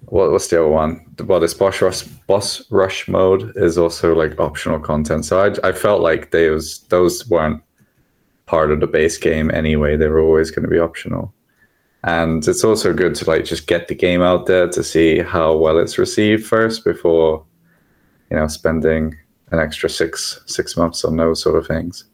[0.07, 1.05] what, what's the other one?
[1.25, 5.25] Well, this boss rush, boss rush mode is also like optional content.
[5.25, 7.63] So I, I felt like those those weren't
[8.47, 9.97] part of the base game anyway.
[9.97, 11.33] They were always going to be optional
[12.05, 15.57] and it's also good to like just get the game out there to see how
[15.57, 17.45] well it's received first before
[18.31, 19.17] you know spending
[19.51, 22.05] an extra six six months on those sort of things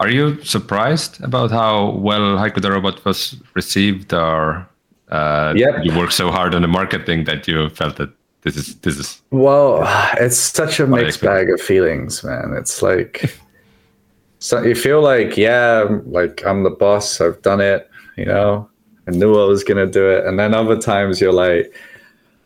[0.00, 4.68] are you surprised about how well haiku the robot was received or
[5.08, 5.84] uh, yep.
[5.84, 8.10] you worked so hard on the marketing that you felt that
[8.42, 9.80] this is this is well
[10.20, 13.38] it's such a mixed bag of feelings man it's like
[14.38, 18.68] so you feel like yeah like i'm the boss i've done it you know,
[19.06, 20.26] I knew I was gonna do it.
[20.26, 21.74] And then other times you're like,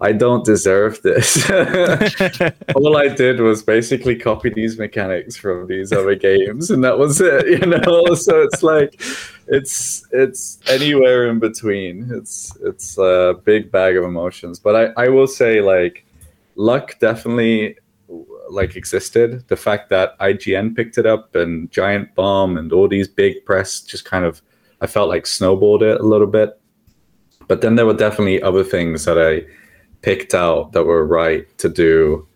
[0.02, 1.48] I don't deserve this.
[2.74, 7.20] All I did was basically copy these mechanics from these other games, and that was
[7.20, 7.46] it.
[7.46, 9.00] You know, so it's like
[9.48, 12.10] it's it's anywhere in between.
[12.12, 14.58] It's it's a big bag of emotions.
[14.58, 16.06] But I I will say like
[16.56, 17.76] luck definitely
[18.48, 19.46] like existed.
[19.48, 23.82] The fact that IGN picked it up and Giant Bomb and all these big press
[23.82, 24.40] just kind of
[24.80, 26.58] I felt like snowballed it a little bit.
[27.48, 29.44] But then there were definitely other things that I
[30.02, 32.26] picked out that were right to do.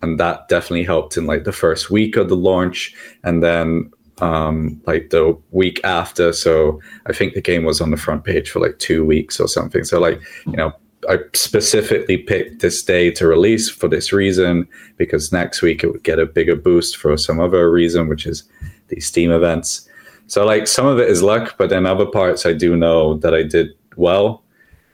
[0.00, 4.80] And that definitely helped in like the first week of the launch and then um,
[4.86, 6.32] like the week after.
[6.32, 9.48] So I think the game was on the front page for like two weeks or
[9.48, 9.84] something.
[9.84, 10.72] So like, you know,
[11.08, 16.04] I specifically picked this day to release for this reason because next week it would
[16.04, 18.44] get a bigger boost for some other reason, which is
[18.88, 19.88] these Steam events.
[20.28, 23.34] So like some of it is luck, but then other parts I do know that
[23.34, 24.42] I did well.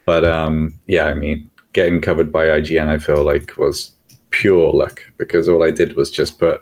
[0.07, 3.93] But um, yeah, I mean, getting covered by IGN, I feel like was
[4.31, 6.61] pure luck because all I did was just put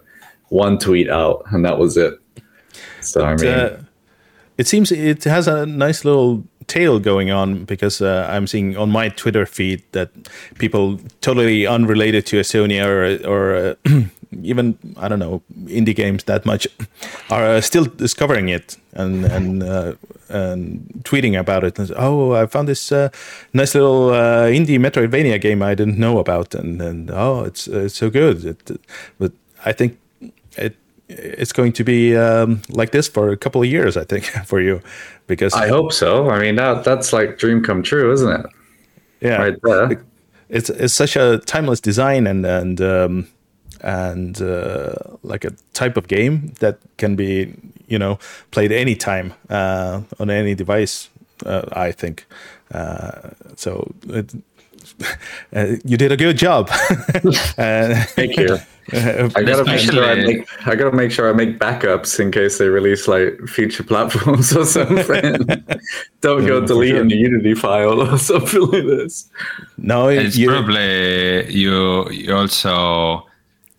[0.49, 2.15] one tweet out and that was it.
[3.01, 3.83] So but, I mean, uh,
[4.59, 8.91] it seems it has a nice little tail going on because uh, I'm seeing on
[8.91, 10.11] my Twitter feed that
[10.59, 13.75] people totally unrelated to Estonia or or uh,
[14.43, 16.67] even I don't know indie games that much
[17.31, 19.95] are uh, still discovering it and and uh,
[20.29, 21.79] and tweeting about it.
[21.79, 23.11] And, oh, I found this uh,
[23.53, 27.97] nice little uh, indie Metroidvania game I didn't know about, and and oh, it's it's
[27.97, 28.45] so good.
[28.45, 28.81] It,
[29.19, 29.33] but
[29.65, 29.99] I think
[30.57, 30.77] it
[31.09, 33.97] it's going to be um, like this for a couple of years.
[33.97, 34.81] I think for you
[35.27, 36.31] because I hope so.
[36.31, 38.47] I mean that that's like dream come true, isn't it?
[39.21, 40.05] Yeah, right there.
[40.49, 42.81] It's it's such a timeless design and and.
[42.81, 43.29] Um,
[43.87, 47.55] and uh, like a type of game that can be
[47.87, 48.19] you know
[48.51, 51.09] played anytime uh, on any device
[51.47, 52.27] uh, i think
[52.75, 54.35] uh, so it,
[55.55, 58.59] uh, you did a good job thank you
[58.93, 62.59] I gotta make sure I make I gotta make sure I make backups in case
[62.59, 65.45] they release like future platforms or something.
[66.21, 67.09] Don't go for deleting sure.
[67.09, 69.29] the Unity file or something like this.
[69.77, 73.27] No, it's you, probably you you also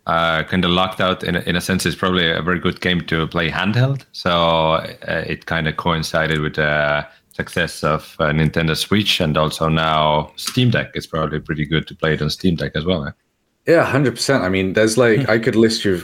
[0.07, 2.81] uh, kind of locked out in a, in a sense it's probably a very good
[2.81, 8.31] game to play handheld so uh, it kind of coincided with the success of uh,
[8.31, 12.29] nintendo switch and also now steam deck it's probably pretty good to play it on
[12.29, 13.11] steam deck as well eh?
[13.67, 14.43] Yeah, hundred percent.
[14.43, 16.01] I mean, there's like I could list you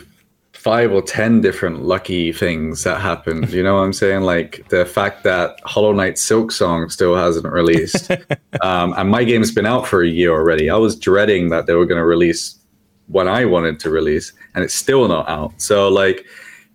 [0.51, 3.49] five or ten different lucky things that happened.
[3.51, 4.21] You know what I'm saying?
[4.21, 8.11] Like the fact that Hollow Knight Silk Song still hasn't released,
[8.61, 10.69] um, and my game's been out for a year already.
[10.69, 12.59] I was dreading that they were going to release
[13.07, 15.53] when I wanted to release, and it's still not out.
[15.61, 16.25] So like,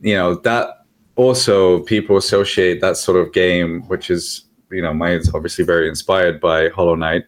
[0.01, 0.85] you know that
[1.17, 6.41] also people associate that sort of game, which is you know mine's obviously very inspired
[6.41, 7.25] by Hollow Knight,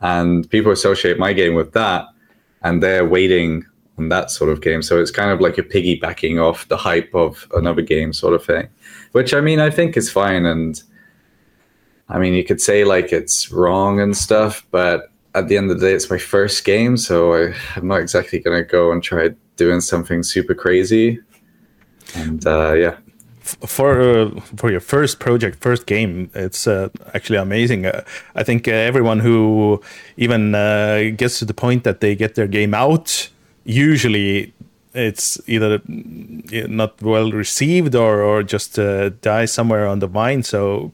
[0.00, 2.06] and people associate my game with that
[2.66, 3.64] and they're waiting
[3.96, 4.82] on that sort of game.
[4.82, 8.44] So it's kind of like a piggybacking off the hype of another game sort of
[8.44, 8.68] thing,
[9.12, 10.44] which I mean, I think is fine.
[10.44, 10.82] And
[12.08, 15.78] I mean, you could say like it's wrong and stuff, but at the end of
[15.78, 16.96] the day, it's my first game.
[16.96, 21.20] So I, I'm not exactly going to go and try doing something super crazy.
[22.14, 22.96] And uh, yeah.
[23.42, 27.86] for uh, for your first project, first game, it's uh, actually amazing.
[27.86, 28.02] Uh,
[28.34, 29.82] I think uh, everyone who
[30.16, 33.28] even uh, gets to the point that they get their game out,
[33.64, 34.54] usually
[34.94, 40.42] it's either mm, not well received or or just uh, dies somewhere on the vine.
[40.42, 40.92] So.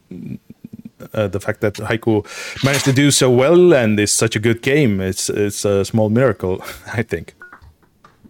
[1.13, 2.23] Uh, the fact that Haiku
[2.63, 6.09] managed to do so well and is such a good game, it's it's a small
[6.09, 6.63] miracle,
[6.93, 7.33] I think.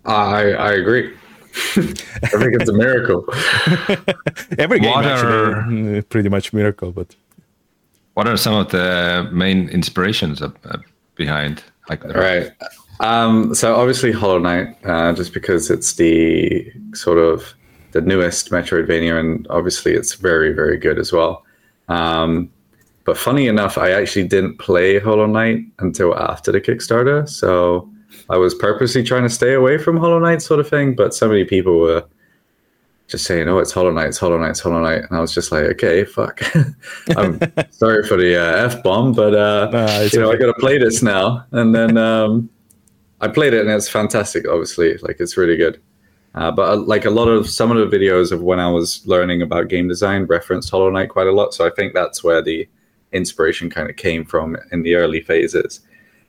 [0.06, 1.14] I, I agree.
[1.56, 3.26] I think it's a miracle.
[4.58, 7.16] Every game What actually, are- mm, pretty much miracle, but
[8.16, 10.78] what are some of the main inspirations of, uh,
[11.16, 12.52] behind like Right.
[13.00, 17.54] Um, so obviously Hollow Knight, uh, just because it's the sort of
[17.92, 21.44] the newest Metroidvania, and obviously it's very, very good as well.
[21.88, 22.50] Um,
[23.06, 27.28] but funny enough, I actually didn't play Hollow Knight until after the Kickstarter.
[27.28, 27.90] So
[28.30, 30.96] I was purposely trying to stay away from Hollow Knight sort of thing.
[30.96, 32.06] But so many people were
[33.08, 35.34] just saying, "Oh, it's Hollow Knight, it's Hollow Knight, it's Hollow Knight," and I was
[35.34, 36.42] just like, "Okay, fuck."
[37.18, 37.40] I'm
[37.72, 40.78] sorry for the uh, f bomb, but uh, Nah, you know, I got to play
[40.78, 41.46] this now.
[41.52, 42.50] And then um,
[43.20, 44.48] I played it, and it's fantastic.
[44.48, 45.82] Obviously, like it's really good.
[46.36, 49.06] Uh, but uh, like a lot of some of the videos of when I was
[49.06, 51.54] learning about game design referenced Hollow Knight quite a lot.
[51.54, 52.68] So I think that's where the
[53.14, 55.82] inspiration kind of came from in the early phases.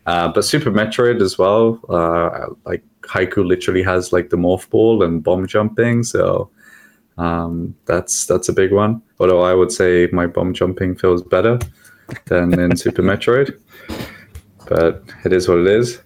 [0.06, 1.80] Uh, but Super Metroid as well.
[1.88, 6.50] Uh, like Haiku literally has like the morph ball and bomb jumping, so
[7.16, 9.02] um, that's that's a big one.
[9.18, 11.58] Although I would say my bomb jumping feels better
[12.26, 13.58] than in Super Metroid,
[14.68, 16.00] but it is what it is.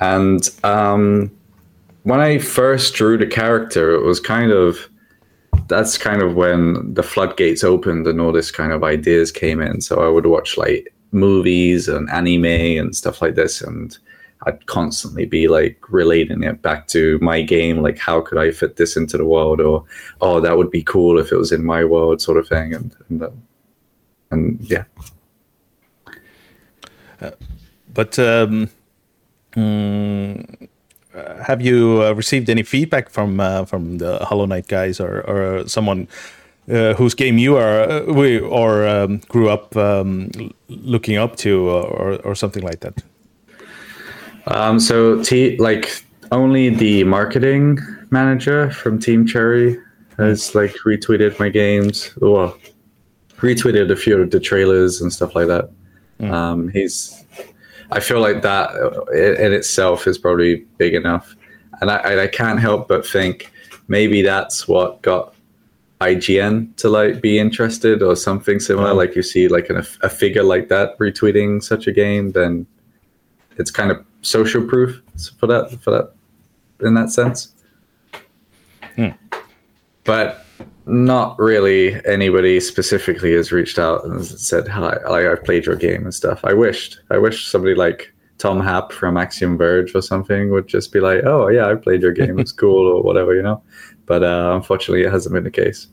[0.00, 1.30] And um,
[2.04, 4.88] when I first drew the character, it was kind of
[5.68, 9.80] that's kind of when the floodgates opened and all this kind of ideas came in.
[9.80, 13.96] So I would watch like movies and anime and stuff like this, and
[14.46, 18.76] I'd constantly be like relating it back to my game, like how could I fit
[18.76, 19.84] this into the world, or
[20.20, 22.94] oh that would be cool if it was in my world, sort of thing, and
[23.08, 23.30] and, uh,
[24.30, 24.84] and yeah.
[27.94, 28.68] But um,
[29.54, 30.66] mm, uh,
[31.42, 35.68] have you uh, received any feedback from uh, from the Hollow Knight guys or or
[35.68, 36.08] someone
[36.70, 40.30] uh, whose game you are uh, we or um, grew up um,
[40.68, 43.02] looking up to or or something like that?
[44.46, 47.78] Um, so T like only the marketing
[48.10, 49.78] manager from Team Cherry
[50.18, 52.14] has like retweeted my games.
[52.20, 52.56] Well,
[53.38, 55.70] retweeted a few of the trailers and stuff like that.
[56.20, 57.23] Um, he's,
[57.94, 58.70] I feel like that
[59.14, 61.34] in itself is probably big enough,
[61.80, 63.52] and I, I can't help but think
[63.88, 65.34] maybe that's what got
[66.00, 68.88] IGN to like be interested or something similar.
[68.88, 68.98] Mm-hmm.
[68.98, 72.66] Like you see like an, a figure like that retweeting such a game, then
[73.56, 75.00] it's kind of social proof
[75.38, 76.12] for that for that
[76.86, 77.54] in that sense.
[78.96, 79.10] Hmm.
[80.04, 80.43] But
[80.86, 86.04] not really anybody specifically has reached out and said hi like I've played your game
[86.04, 86.40] and stuff.
[86.44, 87.00] I wished.
[87.10, 91.24] I wish somebody like Tom Happ from Axiom Verge or something would just be like,
[91.24, 93.62] Oh yeah, I played your game, it's cool or whatever, you know.
[94.06, 95.86] But uh, unfortunately it hasn't been the case.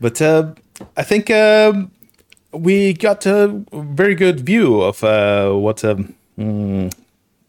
[0.00, 0.54] But uh,
[0.96, 1.92] I think um,
[2.52, 6.92] we got a very good view of uh, what um, mm,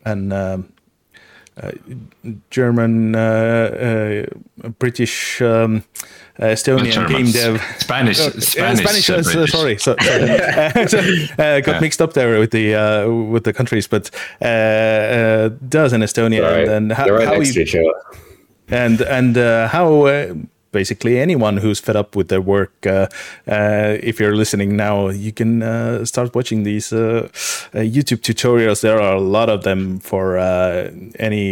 [0.05, 0.71] an um,
[2.49, 4.25] German, uh,
[4.63, 5.83] uh, British, um,
[6.39, 7.61] Estonian game dev.
[7.79, 9.09] Spanish, Uh, Spanish, Spanish.
[9.09, 10.87] uh, uh, sorry, so, sorry.
[10.87, 11.79] so, uh, got Yeah.
[11.79, 14.09] mixed up there with the uh, with the countries, but
[14.41, 16.67] uh, uh, does in Estonia, Right.
[16.67, 17.93] and then how, right how next to you, each other.
[18.69, 20.33] and and uh, how uh,
[20.79, 23.07] basically anyone who's fed up with their work uh,
[23.47, 24.95] uh, if you're listening now
[25.25, 27.27] you can uh, start watching these uh,
[27.73, 30.91] uh, youtube tutorials there are a lot of them for uh,
[31.27, 31.47] any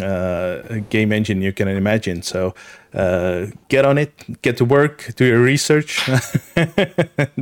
[0.00, 2.54] uh, game engine you can imagine so
[2.94, 4.12] uh, get on it
[4.42, 5.90] get to work do your research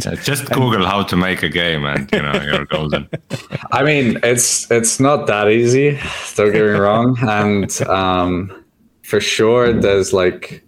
[0.07, 3.09] Yeah, just Google how to make a game, and you know you're golden.
[3.73, 5.99] I mean, it's it's not that easy.
[6.37, 8.65] Don't get me wrong, and um,
[9.03, 10.63] for sure, there's like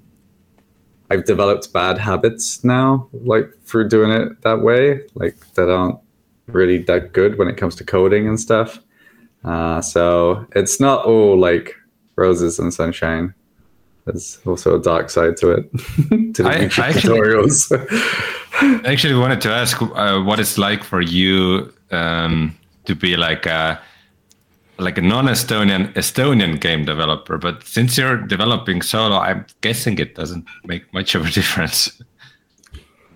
[1.11, 5.99] I've developed bad habits now, like through doing it that way, like that aren't
[6.47, 8.79] really that good when it comes to coding and stuff.
[9.45, 11.75] Uh, so it's not all like
[12.17, 13.33] roses and sunshine.
[14.05, 15.71] There's also a dark side to it.
[16.35, 18.35] to the I- I actually- tutorials.
[18.61, 22.57] I actually wanted to ask uh, what it's like for you um,
[22.87, 23.81] to be like a
[24.79, 27.37] like a non-Estonian Estonian game developer.
[27.39, 32.01] But since you're developing solo, I'm guessing it doesn't make much of a difference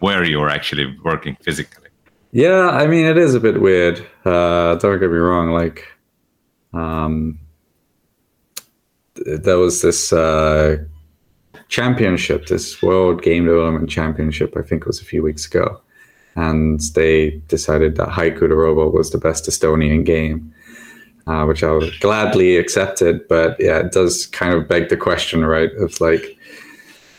[0.00, 1.88] where you're actually working physically.
[2.32, 4.04] Yeah, I mean it is a bit weird.
[4.24, 5.50] Uh, don't get me wrong.
[5.50, 5.86] Like,
[6.72, 7.38] um,
[9.14, 10.78] th- there was this uh,
[11.68, 14.56] championship, this World Game Development Championship.
[14.56, 15.82] I think it was a few weeks ago,
[16.34, 20.54] and they decided that Haiku the Robot was the best Estonian game,
[21.26, 23.26] uh, which I was gladly accepted.
[23.28, 25.70] But yeah, it does kind of beg the question, right?
[25.78, 26.36] Of like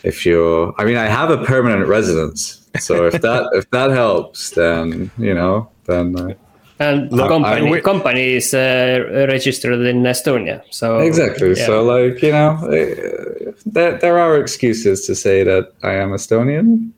[0.02, 2.60] if you're, I mean, I have a permanent residence.
[2.80, 6.34] So if that if that helps, then you know, then uh,
[6.80, 10.98] And the I- company, I- company is uh, registered in Estonia, so.
[10.98, 11.54] exactly.
[11.56, 11.66] yeah.
[11.66, 16.90] So like you know, uh, there there are excuses to say that I am Estonian.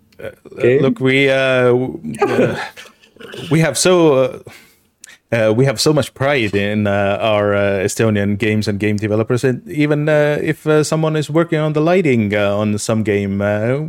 [0.52, 0.80] Okay.
[0.80, 1.36] look we uh,
[2.26, 2.56] uh,
[3.50, 4.40] we have so
[5.32, 9.42] uh, we have so much pride in uh, our uh, Estonian games and game developers,
[9.42, 13.38] and even uh, if uh, someone is working on the lighting on some game,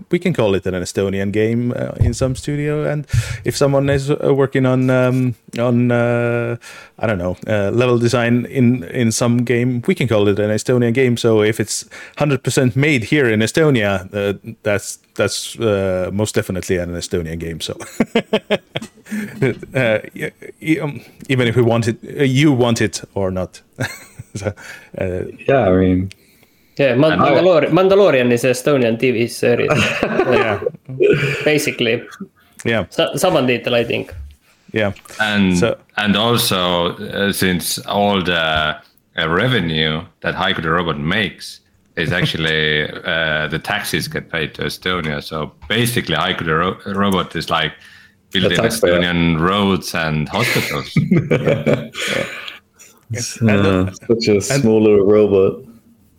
[0.10, 2.86] we can call it an Estonian game in some studio.
[2.86, 3.06] And
[3.44, 9.44] if someone is working on um, on I don't know level design in in some
[9.44, 11.18] game, we can call it an Estonian game.
[11.18, 11.86] So if it's
[12.18, 14.10] hundred percent made here in Estonia,
[14.64, 17.60] that's that's uh, most definitely an Estonian game.
[17.60, 17.74] So.
[19.76, 23.62] uh, y- y- um, even if we want it, uh, you want it or not.
[24.36, 24.54] so,
[24.98, 26.10] uh, Yeah, I mean,
[26.80, 29.72] Yeah, Man- Mandalorian, Mandalorian is Estonian TV series.
[30.04, 30.60] yeah,
[31.44, 32.04] Basically,
[32.66, 34.14] yeah, Sa- saman tiitel, I think.
[34.74, 38.76] yeah, And So- and also uh, since all the
[39.18, 41.62] uh, revenue that Haiku the Robot makes
[41.98, 45.24] is actually uh, the taxes get paid to Estonia.
[45.24, 47.74] So basically, Haiku the Ro- Robot is like
[48.32, 48.60] building.
[48.60, 50.96] Estonian roads and hospitals.
[53.42, 55.64] uh, such a small little robot.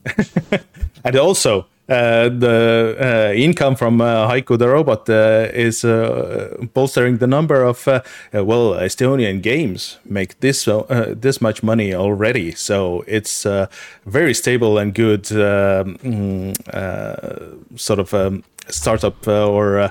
[1.05, 1.67] and also.
[1.89, 7.65] Uh, the uh, income from uh, Haiku the robot uh, is uh, bolstering the number
[7.65, 7.87] of
[8.33, 12.53] well Estonian games make this uh, this much money already.
[12.53, 13.47] So it's
[14.05, 19.91] very stable and good mm, uh, sort of um, startup uh, or uh,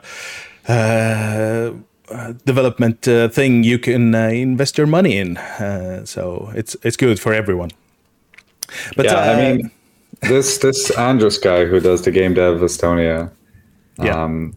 [0.67, 1.71] uh,
[2.45, 5.37] development uh, thing you can uh, invest your money in.
[5.37, 7.71] Uh, so it's it's good for everyone.
[8.95, 9.71] But yeah, uh, I mean,
[10.21, 13.31] this this Andrus guy who does the game dev Estonia,
[14.01, 14.23] Yeah.
[14.23, 14.55] um,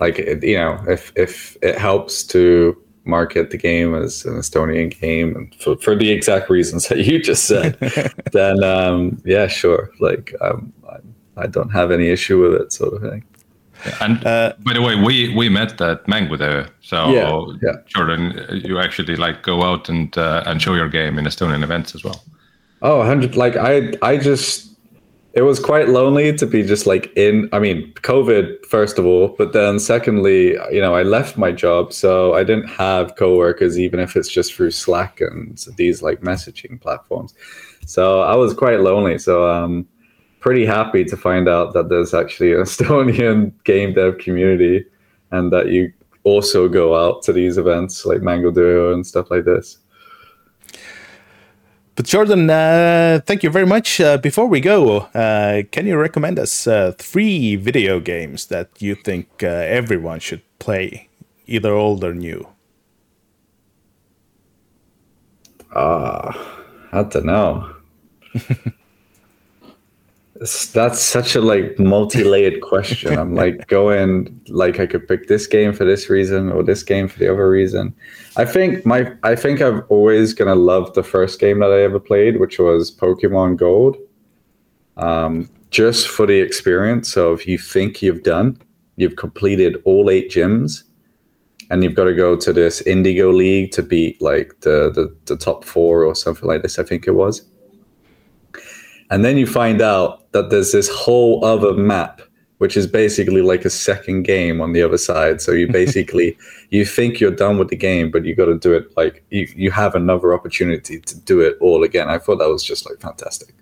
[0.00, 2.76] like you know, if if it helps to
[3.06, 7.20] market the game as an Estonian game and for, for the exact reasons that you
[7.20, 7.76] just said,
[8.32, 9.90] then um, yeah, sure.
[10.00, 13.24] Like um, I, I don't have any issue with it, sort of thing.
[14.00, 16.68] And by the way, we we met at Mängutöö.
[16.80, 17.76] So Yeah, yeah.
[17.86, 18.32] Jordan,
[18.64, 22.02] you actually like go out and uh, and show your game in Estonian events as
[22.04, 22.22] well.
[22.80, 24.73] Oh, 100 like I I just
[25.34, 29.34] it was quite lonely to be just like in I mean, COVID first of all,
[29.36, 33.98] but then secondly, you know, I left my job, so I didn't have coworkers even
[33.98, 37.34] if it's just through Slack and these like messaging platforms.
[37.84, 39.18] So I was quite lonely.
[39.18, 39.86] So um
[40.38, 44.84] pretty happy to find out that there's actually an Estonian game dev community
[45.32, 49.44] and that you also go out to these events like Mango Duo and stuff like
[49.44, 49.78] this.
[51.96, 54.00] But Jordan, uh, thank you very much.
[54.00, 58.96] Uh, before we go, uh, can you recommend us uh, three video games that you
[58.96, 61.08] think uh, everyone should play,
[61.46, 62.48] either old or new?
[65.74, 66.32] Ah,
[66.92, 67.74] I don't know.
[70.40, 73.16] That's such a like multi-layered question.
[73.16, 77.06] I'm like going like I could pick this game for this reason or this game
[77.06, 77.94] for the other reason.
[78.36, 82.00] I think my I think I'm always gonna love the first game that I ever
[82.00, 83.96] played, which was Pokemon Gold.
[84.96, 88.60] Um, just for the experience of you think you've done,
[88.96, 90.82] you've completed all eight gyms,
[91.70, 95.36] and you've got to go to this Indigo League to beat like the the, the
[95.36, 96.80] top four or something like this.
[96.80, 97.42] I think it was
[99.10, 102.20] and then you find out that there's this whole other map,
[102.58, 105.40] which is basically like a second game on the other side.
[105.40, 106.36] So you basically
[106.70, 109.48] you think you're done with the game, but you got to do it like you,
[109.54, 112.08] you have another opportunity to do it all again.
[112.08, 113.54] I thought that was just like fantastic.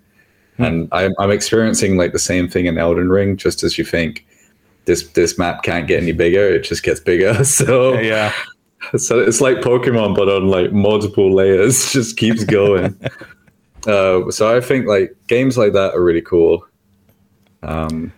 [0.57, 0.63] Hmm.
[0.63, 4.25] And I'm, I'm experiencing like the same thing in Elden Ring, just as you think
[4.85, 7.33] this this map can't get any bigger, it just gets bigger.
[7.43, 8.33] So yeah.
[8.97, 12.99] So it's like Pokemon, but on like multiple layers, just keeps going.
[13.87, 16.65] Uh, so I think like games like that are really cool.
[17.61, 18.13] Um,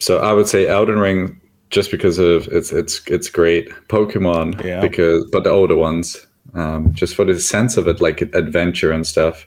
[0.00, 1.40] so I would say Elden Ring
[1.70, 3.68] just because of it's it's it's great.
[3.88, 4.80] Pokemon yeah.
[4.80, 9.06] because but the older ones um, just for the sense of it, like adventure and
[9.06, 9.46] stuff.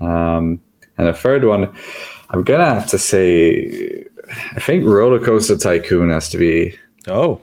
[0.00, 0.60] Um,
[0.98, 1.74] and the third one,
[2.30, 4.04] I'm gonna have to say,
[4.52, 6.78] I think Roller Coaster Tycoon has to be.
[7.08, 7.40] Oh,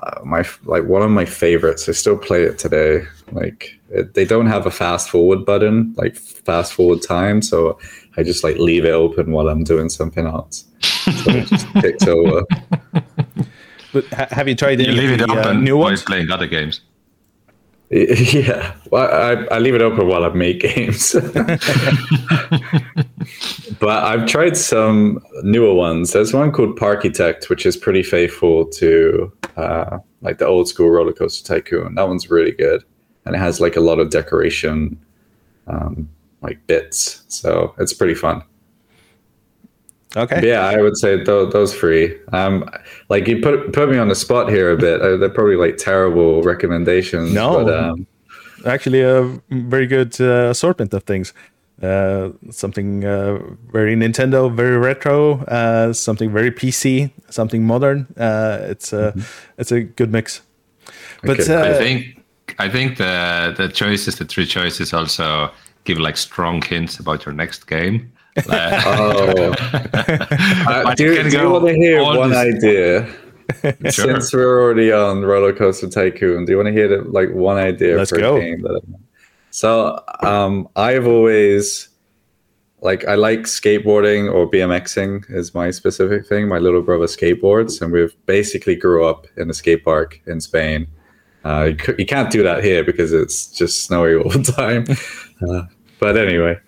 [0.00, 1.88] uh, my like one of my favorites.
[1.88, 3.04] I still play it today.
[3.32, 7.78] Like it, they don't have a fast forward button, like fast forward time, so
[8.16, 10.64] I just like leave it open while I'm doing something else.
[10.80, 12.44] So it just kicks over.
[13.92, 14.80] But ha- have you tried?
[14.80, 16.80] You leave it the, open uh, new while playing other games.
[17.88, 21.12] Yeah, well, I, I leave it open while I make games.
[23.78, 26.12] but I've tried some newer ones.
[26.12, 31.12] There's one called Parkitect, which is pretty faithful to uh, like the old school roller
[31.12, 31.94] coaster tycoon.
[31.94, 32.84] That one's really good,
[33.24, 34.98] and it has like a lot of decoration,
[35.66, 36.08] um,
[36.42, 37.24] like bits.
[37.28, 38.42] So it's pretty fun.
[40.16, 40.36] Okay.
[40.36, 42.18] But yeah, I would say th- those three.
[42.32, 42.68] Um,
[43.08, 45.02] like you put put me on the spot here a bit.
[45.02, 47.32] Uh, they're probably like terrible recommendations.
[47.32, 48.06] No, but, um,
[48.64, 51.34] actually, a very good uh, assortment of things.
[51.82, 53.38] Uh, something uh,
[53.70, 58.06] very Nintendo, very retro, uh, something very PC, something modern.
[58.16, 59.20] Uh, it's a mm-hmm.
[59.58, 60.40] it's a good mix.
[61.22, 61.70] But okay.
[61.70, 62.24] I think
[62.58, 65.50] I think the the choices, the three choices, also
[65.84, 68.10] give like strong hints about your next game
[68.48, 69.54] oh.
[69.94, 72.38] uh, do, do you want to hear one this...
[72.38, 73.14] idea?
[73.90, 73.90] sure.
[73.90, 77.56] Since we're already on Roller Coaster Tycoon, do you want to hear the, like one
[77.56, 78.36] idea Let's for go.
[78.36, 78.60] a game?
[78.60, 78.98] That I,
[79.56, 81.88] so um, I've always
[82.82, 86.46] like I like skateboarding or BMXing is my specific thing.
[86.46, 90.86] My little brother skateboards, and we've basically grew up in a skate park in Spain.
[91.42, 94.84] Uh, you, you, can't do that here because it's just snowy all the time.
[95.48, 95.62] Uh,
[96.00, 96.58] but anyway,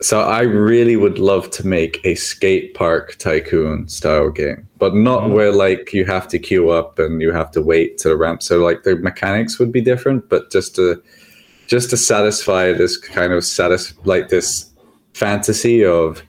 [0.00, 5.24] so I really would love to make a skate park tycoon style game, but not
[5.24, 5.32] mm.
[5.32, 8.40] where like you have to queue up and you have to wait to the ramp.
[8.44, 11.02] So like the mechanics would be different, but just to
[11.68, 14.68] just to satisfy this kind of satis like this
[15.14, 16.22] fantasy of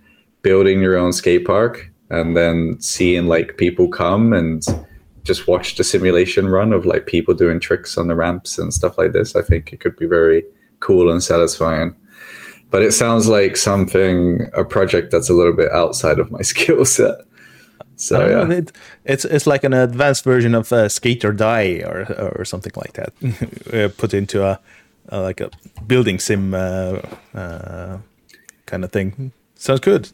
[0.43, 4.63] building your own skate park and then seeing like people come and
[5.23, 8.97] just watch the simulation run of like people doing tricks on the ramps and stuff
[8.97, 9.35] like this.
[9.35, 10.43] I think it could be very
[10.79, 11.95] cool and satisfying
[12.71, 16.85] but it sounds like something a project that's a little bit outside of my skill
[16.85, 17.15] set.
[17.95, 18.71] So yeah, know, it,
[19.03, 22.93] it's it's like an advanced version of uh, Skate or Die or or something like
[22.93, 23.13] that,
[23.73, 24.59] uh, put into a,
[25.10, 25.49] a, like a
[25.88, 26.99] building sim uh,
[27.34, 27.97] uh
[28.66, 29.32] kind of thing.
[29.55, 30.10] Sounds good.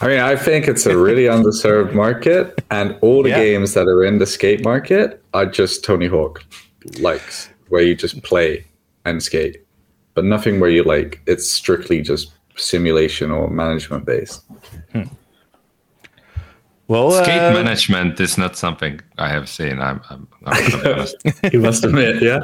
[0.00, 3.44] I mean, I think it's a really underserved market, and all the yeah.
[3.44, 6.44] games that are in the skate market are just Tony Hawk
[6.98, 8.64] likes, where you just play
[9.04, 9.62] and skate
[10.14, 14.44] but nothing where you like it's strictly just simulation or management based.
[14.92, 15.02] Hmm.
[16.88, 19.80] Well, skate uh, management is not something I have seen.
[19.80, 21.06] I'm, I'm, I'm
[21.52, 22.40] you must admit, yeah.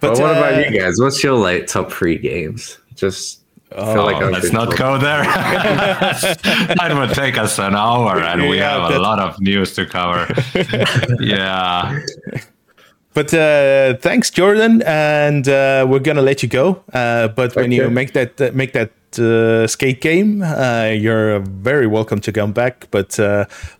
[0.00, 1.00] But, but what uh, about you guys?
[1.00, 2.78] What's your like top three games?
[2.94, 3.38] Just
[3.72, 5.24] Oh, like let's not go there.
[5.24, 9.84] that would take us an hour, and we yeah, have a lot of news to
[9.84, 10.26] cover.
[11.20, 12.00] yeah.
[13.12, 16.82] But uh, thanks, Jordan, and uh, we're gonna let you go.
[16.94, 21.86] Uh, but when you make that uh, make that uh, skate game, uh, you're very
[21.86, 22.88] welcome to come back.
[22.90, 23.18] But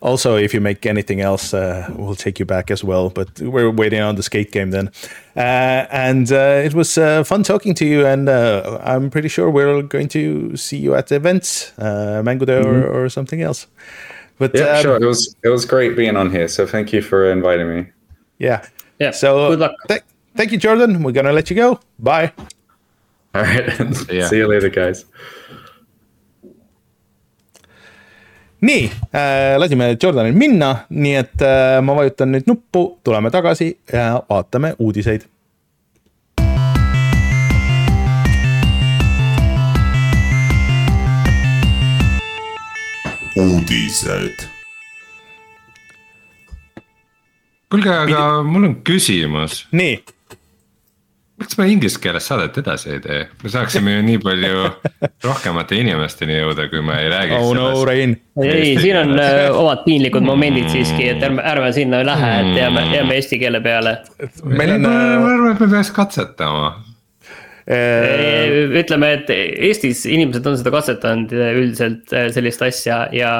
[0.01, 3.09] also, if you make anything else, we'll take you back as well.
[3.09, 4.91] But we're waiting on the skate game then.
[5.35, 10.77] and it was fun talking to you, and I'm pretty sure we're going to see
[10.77, 12.69] you at events, Mango Day mm-hmm.
[12.69, 13.67] or, or, something else.
[14.39, 14.95] But yeah, um, sure.
[14.95, 16.47] It was it was great being on here.
[16.47, 17.87] So thank you for inviting me.
[18.37, 18.65] Yeah.
[18.97, 19.11] Yeah.
[19.11, 19.75] So good luck.
[19.87, 20.01] Th-
[20.35, 21.03] thank you, Jordan.
[21.03, 21.79] We're gonna let you go.
[21.99, 22.31] Bye.
[23.33, 23.79] All right.
[24.11, 24.29] Yeah.
[24.29, 25.05] See you later, guys.
[28.61, 34.19] nii äh,, lasime Jordanil minna, nii et äh, ma vajutan nüüd nuppu, tuleme tagasi ja
[34.29, 35.23] vaatame uudiseid.
[43.39, 44.43] uudised
[47.71, 49.99] kuulge, aga mul on küsimus, nii,
[51.39, 54.65] miks me inglise keeles saadet edasi ei tee, me saaksime ju nii palju
[55.27, 59.45] rohkemate inimesteni jõuda, kui me ei räägiks oh no Rein, ei, siin on keeles.
[59.45, 63.63] äh, omad piinlikud momendid siiski, et ärme, ärme sinna lähe, et jääme, jääme eesti keele
[63.65, 63.97] peale.
[64.43, 66.69] on ma äh, arvan, et me peaks katsetama.
[67.69, 73.33] äh, ütleme, et Eestis inimesed on seda katsetanud äh, üldiselt äh, sellist asja ja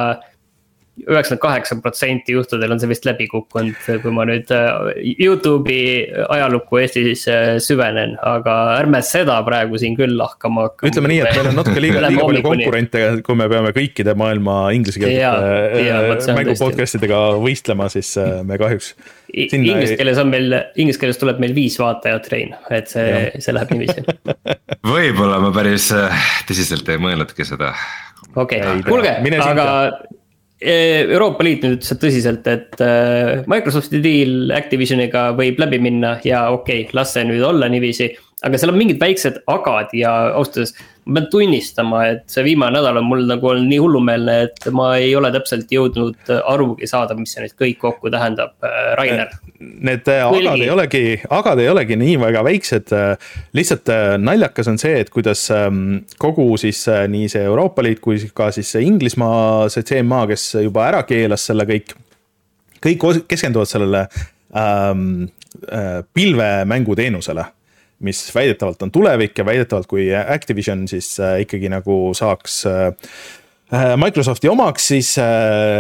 [1.05, 6.81] üheksakümmend kaheksa protsenti juhtudel on see vist läbi kukkunud, kui ma nüüd äh, Youtube'i ajalukku
[6.81, 10.91] Eestis äh, süvenen, aga ärme seda praegu siin küll lahkama hakkama.
[10.91, 14.59] ütleme nii, et meil on natuke liiga, liiga palju konkurente, kui me peame kõikide maailma
[14.77, 18.93] inglisekeelsete on mängu podcast idega võistlema, siis äh, me kahjuks
[19.29, 23.09] Inglise keeles on meil, inglise keeles tuleb meil viis vaatajat, Rein, et see,
[23.43, 24.05] see läheb niiviisi.
[24.89, 27.73] võib-olla ma päris äh, tõsiselt ei mõelnudki seda.
[28.33, 28.87] okei Ei okay.
[28.89, 29.67] kuulge, aga
[30.59, 36.83] Euroopa Liit nüüd ütles tõsiselt, et eh, Microsofti deal Activisioniga võib läbi minna ja okei
[36.83, 38.09] okay,, las see nüüd olla niiviisi.
[38.45, 40.75] Aga seal on mingid väiksed agad ja ausalt öeldes
[41.09, 44.91] ma pean tunnistama, et see viimane nädal on mul nagu olnud nii hullumeelne, et ma
[45.01, 48.53] ei ole täpselt jõudnud arugi saada, mis see nüüd kõik kokku tähendab,
[48.99, 49.33] Rainer.
[49.59, 51.03] Need äh, agad ei olegi,
[51.39, 52.93] agad ei olegi nii väga väiksed.
[53.57, 58.03] lihtsalt äh, naljakas on see, et kuidas ähm, kogu siis äh, nii see Euroopa Liit
[58.03, 61.95] kui ka siis see Inglismaa, see CMA, kes juba ära keelas selle kõik.
[62.85, 64.05] kõik keskenduvad sellele
[64.55, 65.23] ähm,
[65.73, 67.49] äh, pilvemänguteenusele
[67.99, 72.87] mis väidetavalt on tulevik ja väidetavalt, kui Activision siis äh, ikkagi nagu saaks äh,
[73.73, 75.15] äh, Microsofti omaks, siis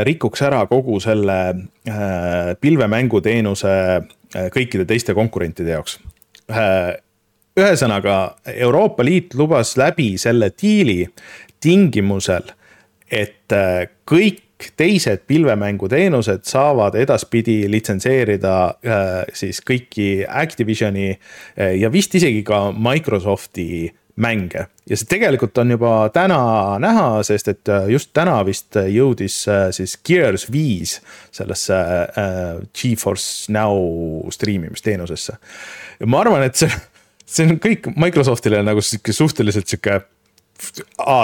[0.03, 1.39] rikuks ära kogu selle
[2.61, 3.75] pilvemänguteenuse
[4.53, 5.97] kõikide teiste konkurentide jaoks.
[7.59, 8.15] Ühesõnaga,
[8.53, 11.01] Euroopa Liit lubas läbi selle diili
[11.59, 12.51] tingimusel,
[13.11, 13.89] et äh,
[14.59, 22.71] kõik teised pilvemänguteenused saavad edaspidi litsenseerida äh, siis kõiki Activisioni äh, ja vist isegi ka
[22.75, 23.89] Microsofti
[24.19, 24.67] mänge.
[24.89, 29.95] ja see tegelikult on juba täna näha, sest et äh, just täna vist jõudis siis
[30.03, 30.99] Gears viis
[31.31, 31.79] sellesse
[32.75, 35.37] Geforce Now striimimisteenusesse.
[35.99, 36.71] ja ma arvan, et see,
[37.25, 40.01] see on kõik Microsoftile nagu sihuke suhteliselt sihuke,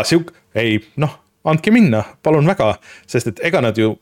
[0.07, 2.73] sihuke, ei noh andke minna, palun väga,
[3.09, 3.93] sest et ega nad ju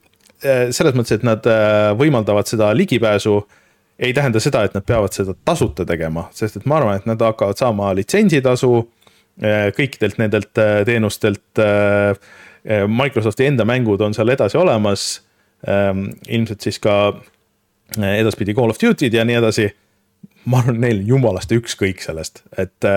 [0.44, 3.38] eh, selles mõttes, et nad eh, võimaldavad seda ligipääsu,
[4.04, 7.22] ei tähenda seda, et nad peavad seda tasuta tegema, sest et ma arvan, et nad
[7.22, 10.52] hakkavad saama litsentsitasu eh, kõikidelt nendelt
[10.88, 11.64] teenustelt.
[12.64, 15.02] Microsofti enda mängud on seal edasi olemas.
[16.28, 16.94] ilmselt siis ka
[18.00, 19.68] edaspidi Call of Duty'd ja nii edasi.
[20.46, 22.88] ma arvan, neil jumalast ükskõik sellest, et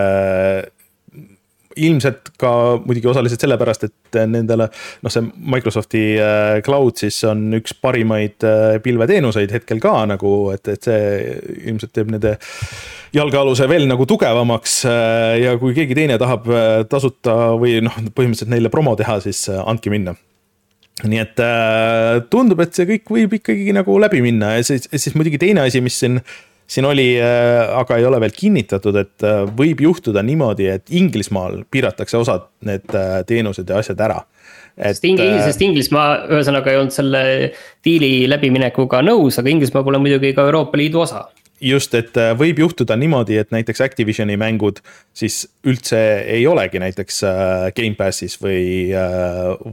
[1.77, 2.51] ilmselt ka
[2.83, 4.69] muidugi osaliselt sellepärast, et nendele,
[5.05, 5.25] noh, see
[5.55, 11.35] Microsofti äh, cloud siis on üks parimaid äh, pilveteenuseid hetkel ka nagu, et, et see
[11.67, 12.37] ilmselt teeb nende
[13.17, 14.79] jalgealuse veel nagu tugevamaks.
[14.91, 16.49] äh, ja kui keegi teine tahab
[16.91, 20.17] tasuta või noh, põhimõtteliselt neile promo teha, siis andke minna
[21.05, 25.17] nii et äh, tundub, et see kõik võib ikkagi nagu läbi minna ja siis, siis
[25.19, 26.23] muidugi teine asi, mis siin
[26.67, 27.07] siin oli,
[27.81, 32.91] aga ei ole veel kinnitatud, et äh, võib juhtuda niimoodi, et Inglismaal piiratakse osad need
[32.95, 34.21] äh, teenused ja asjad ära.
[34.77, 37.25] sest Inglis-, sest Inglismaa ühesõnaga ei olnud selle
[37.85, 41.29] diili läbiminekuga nõus, aga Inglismaa pole muidugi ka Euroopa Liidu osa.
[41.61, 44.83] just, et äh, võib juhtuda niimoodi, et näiteks Activisioni mängud
[45.15, 47.23] siis üldse ei olegi näiteks
[47.77, 48.91] Gamepassis või,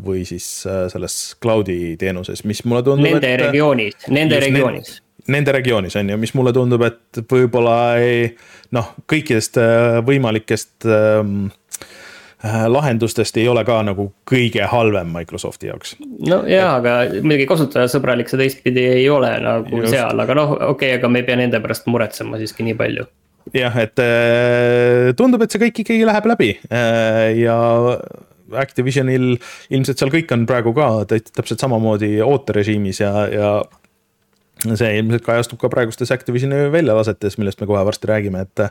[0.06, 3.10] või siis selles cloud'i teenuses, mis mulle tundub.
[3.10, 8.26] Nende et, regioonis, nende regioonis nende regioonis on ju, mis mulle tundub, et võib-olla ei
[8.76, 9.60] noh, kõikidest
[10.08, 11.46] võimalikest ähm,
[12.44, 15.96] lahendustest ei ole ka nagu kõige halvem Microsofti jaoks.
[16.28, 19.94] no jaa, aga muidugi kasutajasõbralik see teistpidi ei ole nagu Just.
[19.96, 23.08] seal, aga noh, okei okay,, aga me ei pea nende pärast muretsema siiski nii palju.
[23.56, 24.04] jah, et
[25.20, 26.52] tundub, et see kõik ikkagi läheb läbi
[27.40, 27.58] ja
[28.54, 29.32] Activisionil
[29.74, 33.54] ilmselt seal kõik on praegu ka täpselt samamoodi ooterežiimis ja, ja
[34.64, 38.70] see ilmselt kajastub ka praegustes Activisioni väljalasetes, millest me kohe varsti räägime, et äh,.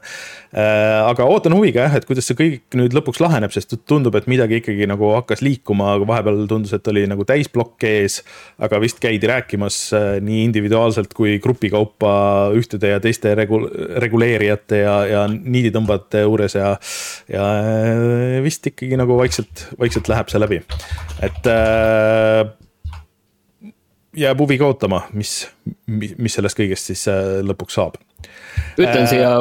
[1.05, 4.61] aga ootan huviga jah, et kuidas see kõik nüüd lõpuks laheneb, sest tundub, et midagi
[4.63, 8.21] ikkagi nagu hakkas liikuma, aga vahepeal tundus, et oli nagu täisplokk ees.
[8.63, 12.15] aga vist käidi rääkimas äh, nii individuaalselt kui grupi kaupa
[12.57, 13.67] ühtede ja teiste regu-,
[14.03, 16.73] reguleerijate ja, ja niiditõmbajate juures ja.
[17.33, 20.63] ja äh, vist ikkagi nagu vaikselt, vaikselt läheb see läbi,
[21.27, 22.47] et äh,
[24.17, 25.41] jääb huviga ootama, mis,
[25.89, 27.99] mis sellest kõigest siis äh, lõpuks saab.
[28.81, 29.33] ütlen siia,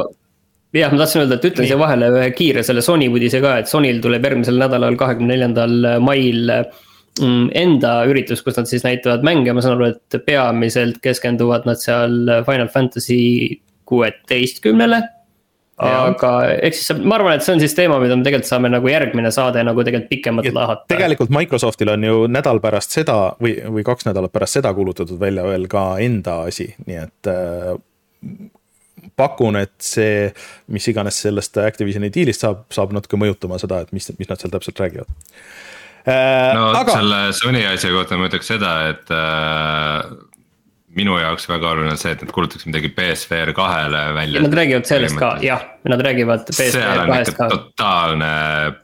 [0.75, 1.71] jah, ma tahtsin öelda, et ütlen Nii.
[1.73, 5.75] siia vahele ühe kiire selle Sony uudise ka, et Sonyl tuleb järgmisel nädalal, kahekümne neljandal
[6.03, 11.67] mail mm, enda üritus, kus nad siis näitavad mänge, ma saan aru, et peamiselt keskenduvad
[11.69, 13.19] nad seal Final Fantasy
[13.91, 15.01] kuueteistkümnele
[15.81, 16.31] aga
[16.67, 19.31] ehk siis ma arvan, et see on siis teema, mida me tegelikult saame nagu järgmine
[19.33, 20.85] saade nagu tegelikult pikemalt ja lahata.
[20.91, 25.45] tegelikult Microsoftil on ju nädal pärast seda või, või kaks nädalat pärast seda kuulutatud välja
[25.47, 27.73] veel ka enda asi, nii et äh,
[29.17, 30.29] pakun, et see,
[30.73, 34.53] mis iganes sellest Activisioni diilist saab, saab natuke mõjutama seda, et mis, mis nad seal
[34.53, 35.09] täpselt räägivad
[36.05, 36.51] äh,.
[36.57, 36.97] no aga...
[36.99, 40.29] selle Sony asja kohta ma ütleks seda, et äh
[40.95, 44.41] minu jaoks väga oluline on see, et nad kuulutaks midagi BSVR kahele välja.
[44.43, 47.47] Nad räägivad sellest ka, jah, nad räägivad BSVR kahest ka.
[47.51, 48.33] totaalne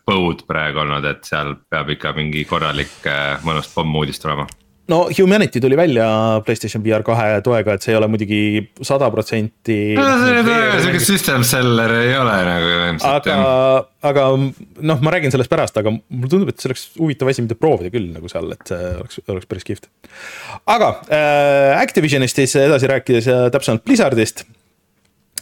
[0.07, 4.47] põud praegu olnud, et seal peab ikka mingi korralik äh, mõnus pommuudis tulema
[4.91, 6.07] no Humanity tuli välja
[6.45, 8.41] Playstation VR kahe toega, et see ei ole muidugi
[8.85, 9.77] sada protsenti.
[9.97, 13.29] sihuke system seller ei ole nagu ilmselt.
[13.31, 13.37] aga,
[14.11, 17.57] aga noh, ma räägin sellest pärast, aga mulle tundub, et see oleks huvitav asi, mida
[17.59, 19.89] proovida küll nagu seal, et see oleks, oleks päris kihvt.
[20.77, 24.45] aga äh, Activisionist siis edasi rääkides ja täpsemalt Blizzardist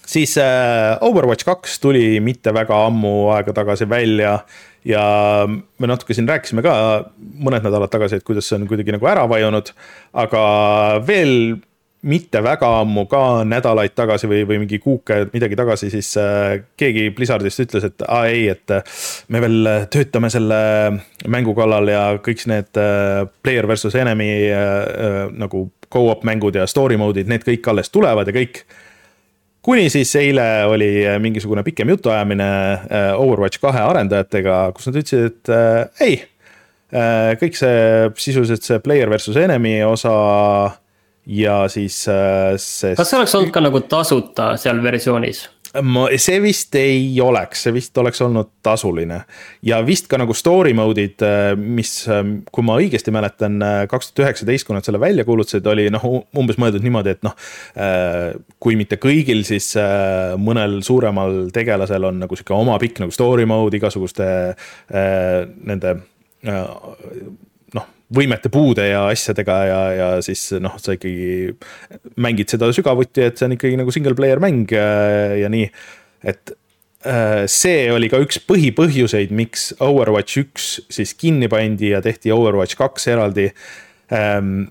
[0.06, 4.40] siis äh, Overwatch kaks tuli mitte väga ammu aega tagasi välja
[4.86, 5.04] ja
[5.50, 6.74] me natuke siin rääkisime ka
[7.18, 9.72] mõned nädalad tagasi, et kuidas see on kuidagi nagu ära vajunud,
[10.26, 10.44] aga
[11.08, 11.58] veel
[12.06, 17.08] mitte väga ammu, ka nädalaid tagasi või, või mingi kuuke midagi tagasi, siis äh, keegi
[17.18, 18.76] Blizzardist ütles, et aa ei, et
[19.34, 20.60] me veel töötame selle
[21.34, 27.00] mängu kallal ja kõik need äh, player versus enemy äh, nagu go-op mängud ja story
[27.02, 28.66] mode'id, need kõik alles tulevad ja kõik
[29.66, 35.30] kuni siis eile oli äh, mingisugune pikem jutuajamine äh, Overwatch kahe arendajatega, kus nad ütlesid,
[35.32, 36.24] et äh, ei.
[37.42, 37.78] kõik see
[38.22, 40.12] sisuliselt see player versus enemy osa
[41.28, 42.94] ja siis see.
[42.96, 45.42] kas see oleks olnud ka nagu tasuta seal versioonis?
[45.84, 49.22] Ma, see vist ei oleks, see vist oleks olnud tasuline.
[49.66, 54.12] ja vist ka nagu story mode'id, äh, mis, ähm, kui ma õigesti mäletan, äh, kaks
[54.12, 56.06] tuhat üheksateist, kui nad selle välja kuulutasid, oli noh,
[56.38, 57.36] umbes mõeldud niimoodi, et noh.
[57.76, 59.74] Äh, kui mitte kõigil, siis
[60.42, 64.28] mõnel suuremal tegelasel on nagu sihuke oma pikk nagu story mode igasuguste
[64.90, 65.96] nende
[68.16, 71.56] võimete puude ja asjadega ja, ja siis noh, sa ikkagi
[72.22, 74.86] mängid seda sügavuti, et see on ikkagi nagu single player mäng ja,
[75.40, 75.68] ja nii.
[76.26, 76.56] et
[77.06, 82.80] äh, see oli ka üks põhipõhjuseid, miks Overwatch üks siis kinni pandi ja tehti Overwatch
[82.80, 83.50] kaks eraldi
[84.14, 84.66] ähm,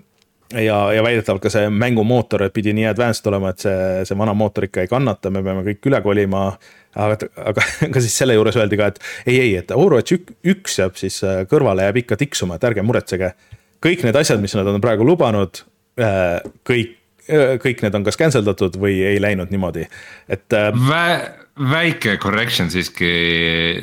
[0.63, 3.77] ja, ja väidetavalt ka see mängumootor pidi nii advanced olema, et see,
[4.09, 6.47] see vana mootor ikka ei kannata, me peame kõik üle kolima.
[6.95, 7.63] aga, aga
[7.95, 10.15] ka siis selle juures öeldi ka, et ei, ei, et Overwatch
[10.55, 13.33] üks jääb siis äh, kõrvale, jääb ikka tiksuma, et ärge muretsege.
[13.85, 15.65] kõik need asjad, mis nad on praegu lubanud,
[16.01, 16.39] äh,
[16.69, 16.95] kõik,
[17.29, 19.89] äh, kõik need on kas cancel datud või ei läinud niimoodi,
[20.29, 21.03] et Vä
[21.55, 23.11] väike correction siiski,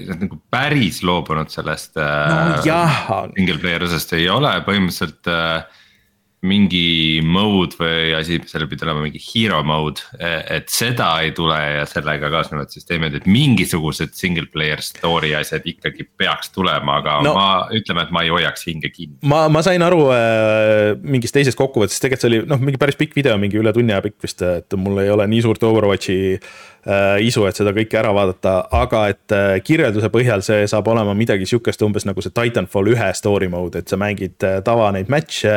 [0.08, 2.58] nad nagu päris loobunud sellest no,
[3.36, 5.32] single player osast ei ole, põhimõtteliselt
[6.42, 11.84] mingi mode või asi, seal pidi olema mingi hero mode, et seda ei tule ja
[11.90, 17.48] sellega kaasnevad süsteemid, et mingisugused single player story asjad ikkagi peaks tulema, aga no, ma
[17.78, 19.20] ütleme, et ma ei hoiaks hinge kinni.
[19.30, 23.16] ma, ma sain aru äh, mingist teisest kokkuvõttest, tegelikult see oli noh, mingi päris pikk
[23.22, 26.71] video, mingi üle tunni aja pikk vist, et mul ei ole nii suurt Overwatchi Äh,
[26.82, 31.46] isu, et seda kõike ära vaadata, aga et äh, kirjelduse põhjal see saab olema midagi
[31.50, 35.56] sihukest umbes nagu see Titanfall ühe story mode, et sa mängid äh, tava neid match'e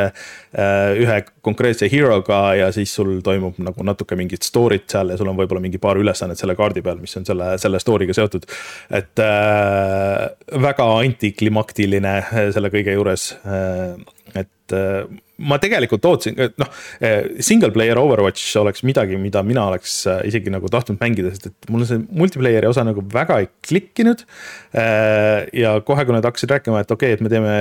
[0.55, 5.37] ühe konkreetse hero'ga ja siis sul toimub nagu natuke mingit story't seal ja sul on
[5.39, 8.45] võib-olla mingi paar ülesannet selle kaardi peal, mis on selle, selle story'ga seotud.
[8.93, 12.15] et äh, väga antiklimaktiline
[12.55, 13.97] selle kõige juures äh,,
[14.65, 15.05] et äh,
[15.45, 16.69] ma tegelikult ootasin, noh,
[17.03, 21.49] eh, single player Overwatch oleks midagi, mida mina oleks eh, isegi nagu tahtnud mängida, sest
[21.51, 24.23] et mulle see multiplayer'i osa nagu väga ei klikkinud.
[25.55, 27.55] Ja kohe, kui nad hakkasid rääkima, et okei okay,, et me teeme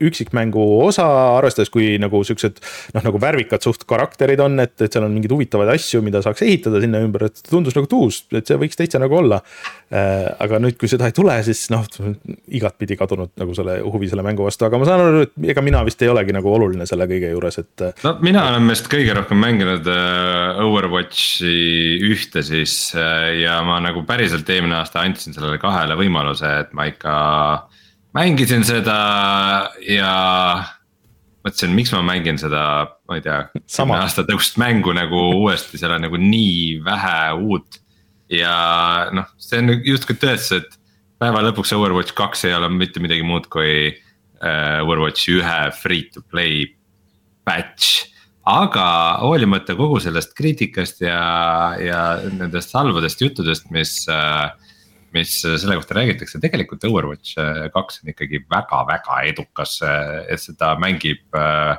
[0.00, 2.60] üksikmängu osa, arvestades, kui nagu siuksed
[2.94, 6.44] noh, nagu värvikad suht karakterid on, et, et seal on mingeid huvitavaid asju, mida saaks
[6.46, 9.40] ehitada sinna ümber, et tundus nagu tuus, et see võiks täitsa nagu olla.
[9.90, 11.82] aga nüüd, kui seda ei tule, siis noh,
[12.54, 15.82] igatpidi kadunud nagu selle huvi selle mängu vastu, aga ma saan aru, et ega mina
[15.86, 17.86] vist ei olegi nagu oluline selle kõige juures, et.
[18.06, 19.88] no mina olen meelest kõige rohkem mänginud
[20.60, 21.50] Overwatchi
[22.06, 27.16] ühte siis ja ma nagu päriselt eelmine aasta andsin sellele kahele võimaluse, et ma ikka
[28.16, 28.98] mängisin seda
[29.86, 30.14] ja
[31.44, 32.64] mõtlesin, miks ma mängin seda,
[33.08, 37.80] ma ei tea, kümne aasta tõust mängu nagu uuesti, seal on nagu nii vähe uut.
[38.30, 40.76] ja noh, see on justkui tõestus, et
[41.20, 46.22] päeva lõpuks Overwatch kaks ei ole mitte midagi muud kui uh, Overwatch ühe free to
[46.22, 46.68] play
[47.44, 48.06] patch.
[48.50, 48.84] aga
[49.20, 52.00] hoolimata kogu sellest kriitikast ja, ja
[52.32, 54.50] nendest halbadest juttudest, mis uh,
[55.14, 60.72] mis selle kohta räägitakse, tegelikult Overwatch äh, kaks on ikkagi väga-väga edukas, äh, et seda
[60.80, 61.74] mängib äh,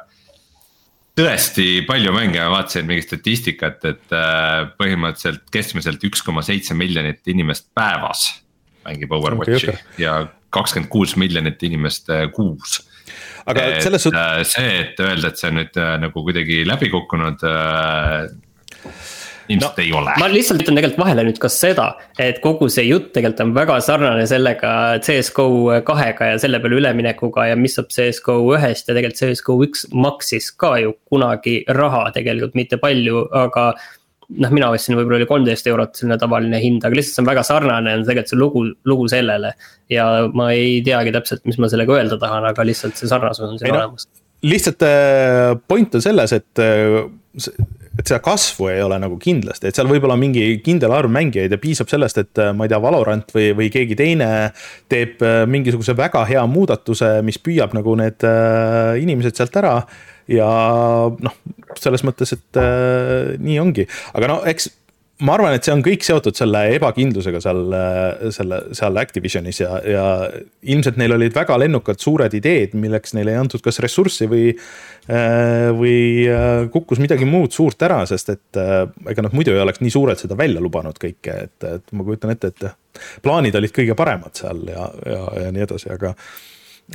[1.18, 4.14] tõesti palju mänge, ma vaatasin mingit statistikat, et
[4.80, 8.30] põhimõtteliselt keskmiselt üks koma seitse miljonit inimest päevas
[8.88, 10.22] mängib Overwatchi ja
[10.52, 12.80] kakskümmend kuus miljonit inimest kuus.
[13.46, 14.56] aga selles suhtes.
[14.56, 17.44] see, et öelda, et see on nüüd nagu kuidagi läbi kukkunud
[19.48, 20.16] ilmselt no, ei ole.
[20.20, 21.88] ma lihtsalt ütlen tegelikult vahele nüüd ka seda,
[22.22, 24.74] et kogu see jutt tegelikult on väga sarnane sellega
[25.04, 25.48] CS-GO
[25.88, 30.52] kahega ja selle peale üleminekuga ja mis saab CS-GO ühest ja tegelikult CS-GO üks maksis
[30.52, 33.72] ka ju kunagi raha tegelikult mitte palju, aga
[34.40, 37.44] noh, mina ostsin võib-olla oli kolmteist eurot selline tavaline hind, aga lihtsalt see on väga
[37.48, 39.54] sarnane, on tegelikult see lugu, lugu sellele.
[39.92, 43.60] ja ma ei teagi täpselt, mis ma sellega öelda tahan, aga lihtsalt see sarnasus on
[43.60, 44.08] siin olemas.
[44.46, 47.02] lihtsalt äh, point on selles, et äh,
[48.02, 51.54] et seda kasvu ei ole nagu kindlasti, et seal võib olla mingi kindel arv mängijaid
[51.54, 54.30] ja piisab sellest, et äh, ma ei tea, Valorant või, või keegi teine
[54.92, 59.76] teeb äh, mingisuguse väga hea muudatuse, mis püüab nagu need äh, inimesed sealt ära.
[60.32, 60.48] ja
[61.12, 61.34] noh,
[61.80, 64.70] selles mõttes, et äh, nii ongi, aga no eks
[65.22, 67.62] ma arvan, et see on kõik seotud selle ebakindlusega seal,
[68.34, 70.06] selle, seal Activisionis ja, ja
[70.74, 74.52] ilmselt neil olid väga lennukad suured ideed, milleks neile ei antud kas ressurssi või,
[75.78, 75.98] või
[76.74, 80.38] kukkus midagi muud suurt ära, sest et ega nad muidu ei oleks nii suurelt seda
[80.40, 84.88] välja lubanud kõike, et, et ma kujutan ette, et plaanid olid kõige paremad seal ja,
[85.06, 86.16] ja, ja nii edasi, aga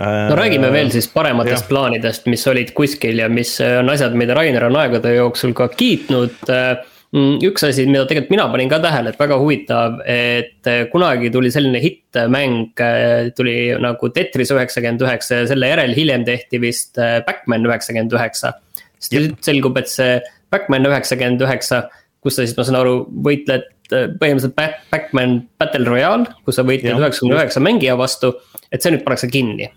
[0.03, 1.71] no räägime veel siis parematest ja.
[1.71, 6.43] plaanidest, mis olid kuskil ja mis on asjad, mida Rainer on aegade jooksul ka kiitnud
[6.47, 11.31] Mm, üks asi, mida tegelikult mina panin ka tähele, et väga huvitav, et eh, kunagi
[11.33, 17.01] tuli selline hittmäng, eh, tuli nagu Tetris üheksakümmend üheksa ja selle järel hiljem tehti vist
[17.01, 18.57] eh, Backman üheksakümmend üheksa.
[18.99, 20.19] siis nüüd selgub, et see
[20.53, 21.87] Backman üheksakümmend üheksa,
[22.25, 26.99] kus sa siis, ma saan aru, võitled põhimõtteliselt Back, Backman Battle Royale, kus sa võitled
[26.99, 28.35] üheksakümne üheksa mängija vastu,
[28.69, 29.71] et see nüüd pannakse kinni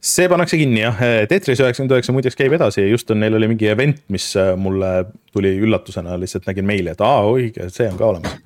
[0.00, 3.68] see pannakse kinni jah, Tetris üheksakümmend üheksa muideks käib edasi, just on, neil oli mingi
[3.70, 8.08] event, mis äh, mulle tuli üllatusena, lihtsalt nägin meili, et aa, õige, see on ka
[8.08, 8.38] olemas.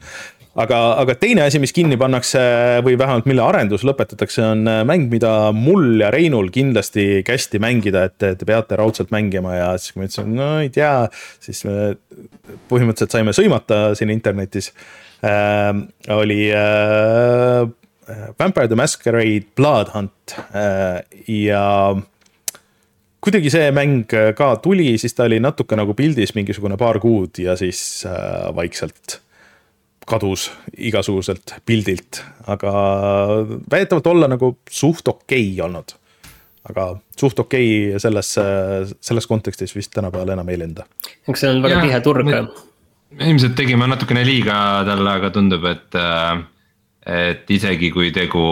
[0.64, 2.42] aga, aga teine asi, mis kinni pannakse
[2.86, 8.08] või vähemalt mille arendus lõpetatakse, on äh, mäng, mida mul ja Reinul kindlasti kästi mängida,
[8.10, 10.92] et te peate raudselt mängima ja siis, kui ma ütlesin, no ei tea,
[11.44, 11.94] siis me
[12.70, 14.72] põhimõtteliselt saime sõimata siin internetis
[15.22, 15.70] äh,.
[16.18, 17.83] oli Äh,
[18.38, 21.96] Vampire the Masquerade Blood Hunt äh, ja
[23.24, 27.40] kuidagi see mäng äh, ka tuli, siis ta oli natuke nagu pildis mingisugune paar kuud
[27.40, 28.04] ja siis
[28.56, 29.20] vaikselt
[30.04, 32.72] kadus igasuguselt pildilt, aga
[33.70, 35.96] väidetavalt olla nagu suht okei okay olnud.
[36.68, 36.84] aga
[37.20, 38.34] suht okei okay selles,
[39.00, 40.84] selles kontekstis vist tänapäeval enam ei lenda.
[41.28, 42.28] eks see on väga tihe turg.
[43.20, 46.44] ilmselt tegime natukene liiga talle, aga tundub, et äh,
[47.06, 48.44] et isegi kui tegu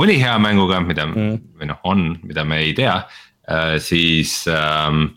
[0.00, 1.36] oli hea mänguga, mida mm.
[1.58, 2.96] või noh, on, mida me ei tea,
[3.48, 5.14] äh, siis ähm,.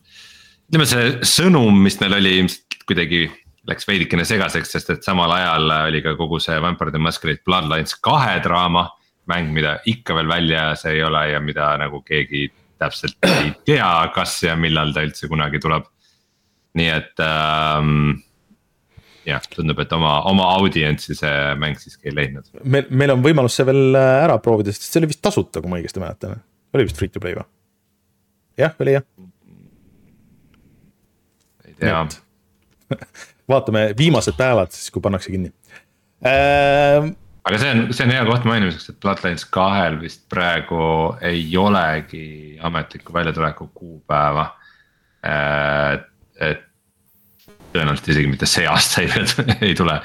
[0.69, 3.25] ütleme, see sõnum, mis neil oli ilmselt kuidagi
[3.65, 7.97] läks veidikene segaseks, sest et samal ajal oli ka kogu see Vampire the Masquerade Bloodlines
[8.01, 8.91] kahe draama.
[9.25, 12.43] mäng, mida ikka veel väljas ei ole ja mida nagu keegi
[12.77, 15.87] täpselt ei tea, kas ja millal ta üldse kunagi tuleb.
[16.75, 18.19] nii et ähm,
[19.25, 22.49] jah, tundub, et oma, oma audientsi see mäng siiski ei leidnud.
[22.63, 25.71] meil, meil on võimalus see veel äh, ära proovida, sest see oli vist tasuta, kui
[25.71, 26.41] ma õigesti mäletan.
[26.75, 27.47] oli vist free to play või?
[28.61, 29.05] jah, oli jah.
[31.65, 32.05] ei tea.
[33.51, 35.53] vaatame viimased päevad siis, kui pannakse kinni
[36.25, 37.13] äh,
[37.45, 40.79] aga see on, see on hea koht mainimiseks, et Bloodlines kahel vist praegu
[41.25, 44.47] ei olegi ametlikku väljatuleku kuupäeva.
[45.25, 45.99] Äh,
[46.41, 46.64] et
[47.75, 49.13] tõenäoliselt isegi mitte see aasta ei,
[49.69, 49.99] ei tule.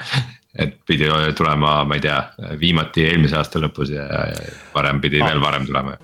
[0.59, 1.07] et pidi
[1.37, 2.17] tulema, ma ei tea,
[2.59, 5.31] viimati eelmise aasta lõpus ja, ja varem pidi ah.
[5.31, 5.95] veel varem tulema.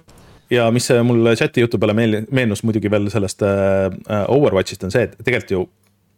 [0.54, 5.20] ja mis mul chati jutu peale meenus muidugi veel sellest äh, Overwatchist on see, et
[5.20, 5.68] tegelikult ju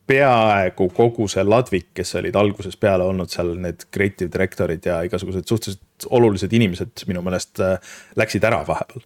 [0.10, 5.46] peaaegu kogu see ladvik, kes olid algusest peale olnud seal need creative director'id ja igasugused
[5.50, 7.78] suhteliselt olulised inimesed minu meelest äh,
[8.18, 9.06] läksid ära vahepeal.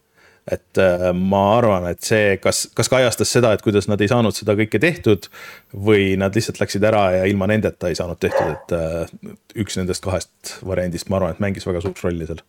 [0.51, 4.35] Et äh, ma arvan, et see, kas, kas kajastas seda, et kuidas nad ei saanud
[4.35, 5.29] seda kõike tehtud
[5.71, 10.03] või nad lihtsalt läksid ära ja ilma nendeta ei saanud tehtud, et äh, üks nendest
[10.03, 12.43] kahest variandist, ma arvan, et mängis väga suurt rolli seal.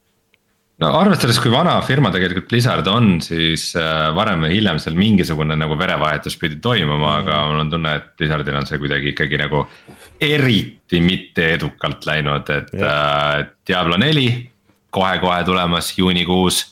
[0.82, 5.54] No arvestades, kui vana firma tegelikult Blizzard on, siis äh, varem või hiljem seal mingisugune
[5.54, 9.62] nagu verevahetus pidi toimuma aga mul on tunne, et Blizzardil on see kuidagi ikkagi nagu
[10.18, 14.26] eriti mitte edukalt läinud, et äh, Diablo neli
[14.94, 16.64] kohe-kohe tulemas juunikuus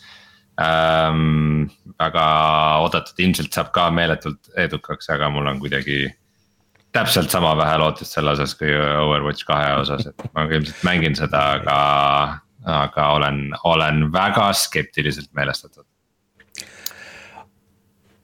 [0.61, 1.69] ähm,.
[2.03, 2.25] väga
[2.83, 6.09] oodatud, ilmselt saab ka meeletult edukaks, aga mul on kuidagi
[6.93, 11.45] täpselt sama vähe lootust selle osas kui Overwatch kahe osas, et ma ilmselt mängin seda,
[11.61, 11.79] aga
[12.65, 15.85] aga olen, olen väga skeptiliselt meelestatud.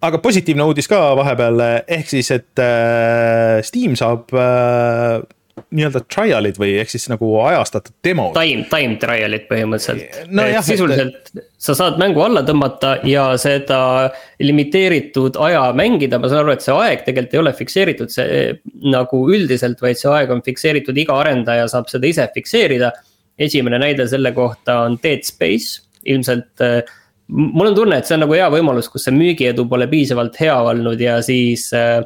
[0.02, 5.18] aga positiivne uudis ka vahepeal, ehk siis, et äh, Steam saab äh,
[5.74, 8.36] nii-öelda trial'id või ehk siis nagu ajastatud demod.
[8.36, 10.46] Time, time trial'id põhimõtteliselt no.
[10.48, 11.44] Jah, sisuliselt et...
[11.60, 13.80] sa saad mängu alla tõmmata ja seda
[14.42, 18.40] limiteeritud aja mängida, ma saan aru, et see aeg tegelikult ei ole fikseeritud, see
[18.88, 22.92] nagu üldiselt, vaid see aeg on fikseeritud, iga arendaja saab seda ise fikseerida
[23.38, 26.80] esimene näide selle kohta on Dead Space, ilmselt äh,
[27.28, 30.56] mul on tunne, et see on nagu hea võimalus, kus see müügiedu pole piisavalt hea
[30.72, 32.00] olnud ja siis äh,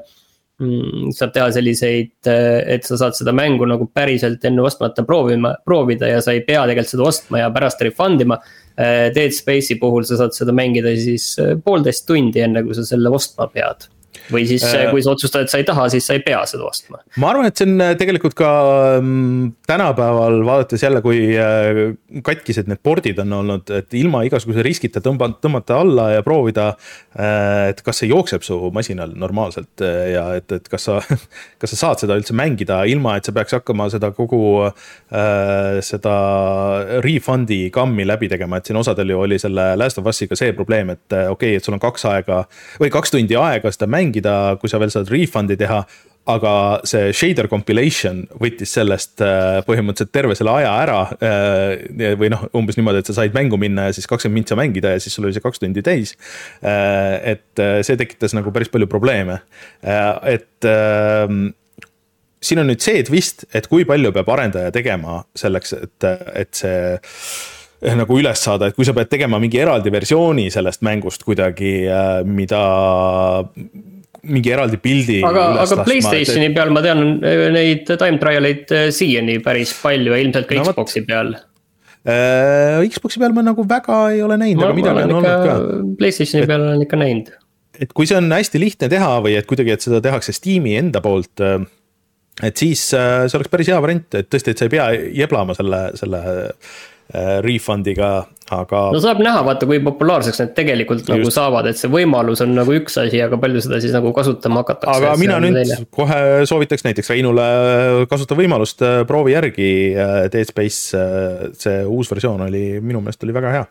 [1.17, 6.11] saab teha selliseid, äh, et sa saad seda mängu nagu päriselt enne ostmata proovima, proovida
[6.11, 8.41] ja sa ei pea tegelikult seda ostma ja pärast refund ima.
[8.73, 11.35] Dead Space'i puhul sa saad seda mängida siis
[11.65, 13.85] poolteist tundi, enne kui sa selle ostma pead
[14.31, 16.67] või siis äh, kui sa otsustad, et sa ei taha, siis sa ei pea seda
[16.69, 17.01] ostma.
[17.23, 18.51] ma arvan, et see on äh, tegelikult ka
[19.01, 21.95] mm, tänapäeval vaadates jälle, kui äh,
[22.25, 26.73] katkised need pordid on olnud, et ilma igasuguse riskita tõmba, tõmmata alla ja proovida.
[27.13, 30.99] et kas see jookseb su masinal normaalselt ja et, et kas sa,
[31.61, 34.71] kas sa saad seda üldse mängida, ilma et sa peaks hakkama seda kogu
[35.85, 36.15] seda
[37.05, 40.95] refund'i kammi läbi tegema, et siin osadel ju oli selle Last of Us'iga see probleem,
[40.95, 42.43] et okei okay,, et sul on kaks aega
[42.81, 45.83] või kaks tundi aega seda mängida mängida, kui sa veel saad refund'i teha
[46.31, 46.53] aga
[46.87, 50.99] see shader compilation võttis sellest äh, põhimõtteliselt terve selle aja ära.
[51.19, 54.95] Äh, või noh, umbes niimoodi, et sa said mängu minna ja siis kakskümmend mintsa mängida
[54.95, 56.15] ja siis sul oli see kaks tundi täis.
[56.63, 59.41] Äh, et see tekitas nagu päris palju probleeme,
[59.83, 61.51] et ähm,
[62.43, 66.09] siin on nüüd see twist, et kui palju peab arendaja tegema selleks, et,
[66.39, 71.27] et see nagu üles saada, et kui sa pead tegema mingi eraldi versiooni sellest mängust
[71.27, 71.75] kuidagi,
[72.31, 72.63] mida
[74.23, 75.21] mingi eraldi pildi.
[75.27, 76.57] aga, aga Playstationi et...
[76.57, 77.03] peal ma tean
[77.55, 82.83] neid time trial eid äh, siiani päris palju ja ilmselt ka no, Xbox'i peal äh,.
[82.87, 85.57] Xbox'i peal ma nagu väga ei ole näinud, aga midagi on olnud ka.
[85.99, 87.33] Playstationi et, peal olen ikka näinud.
[87.83, 91.03] et kui see on hästi lihtne teha või et kuidagi, et seda tehakse Steam'i enda
[91.03, 91.59] poolt äh,
[92.47, 94.89] et siis äh, see oleks päris hea variant, et tõesti, et sa ei pea
[95.25, 96.23] jeblama selle, selle
[97.45, 98.23] refund'iga,
[98.53, 98.83] aga.
[98.95, 101.33] no saab näha, vaata, kui populaarseks need tegelikult nagu Just.
[101.33, 104.63] nagu saavad, et see võimalus on nagu üks asi, aga palju seda siis nagu kasutama
[104.63, 104.97] hakatakse.
[105.03, 105.83] aga mina nüüd teile.
[105.95, 107.47] kohe soovitaks näiteks Reinule
[108.11, 111.05] kasuta võimalust, äh, proovi järgi äh, Dead Space,
[111.63, 113.69] see uus versioon oli, minu meelest oli väga hea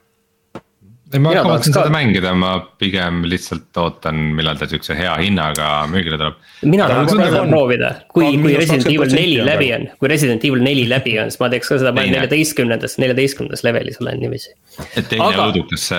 [1.13, 6.19] ei, ma kavatsen seda mängida, ma pigem lihtsalt ootan, millal ta siukse hea hinnaga müügile
[6.19, 6.37] tuleb.
[6.67, 10.63] mina tahaks ka seda proovida, kui, kui Resident Evil neli läbi on, kui Resident Evil
[10.65, 14.55] neli läbi on, siis ma teeks ka seda, ma olen neljateistkümnendas, neljateistkümnendas levelis olen niiviisi.
[14.89, 15.49] et teine Aga...
[15.49, 15.89] õudukas,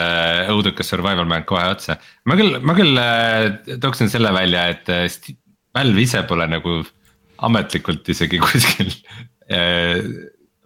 [0.55, 1.99] õudukas survival mäng kohe otsa,
[2.29, 5.07] ma küll, ma küll äh, tooksin selle välja, et äh,
[5.73, 6.83] Valve ise pole nagu
[7.49, 8.91] ametlikult isegi kuskil
[9.49, 10.03] äh,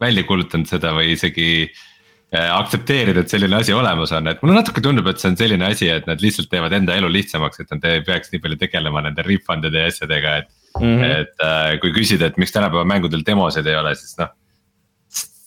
[0.02, 1.95] välja kuulutanud seda või isegi äh, Äh,
[2.34, 5.88] aktsepteerida, et selline asi olemas on, et mulle natuke tundub, et see on selline asi,
[5.92, 9.22] et nad lihtsalt teevad enda elu lihtsamaks, et nad ei peaks nii palju tegelema nende
[9.26, 10.48] refund'ide ja asjadega, et
[10.80, 10.96] mm.
[10.96, 11.20] -hmm.
[11.20, 14.34] et äh, kui küsida, et miks tänapäeva mängudel demosid ei ole, siis noh.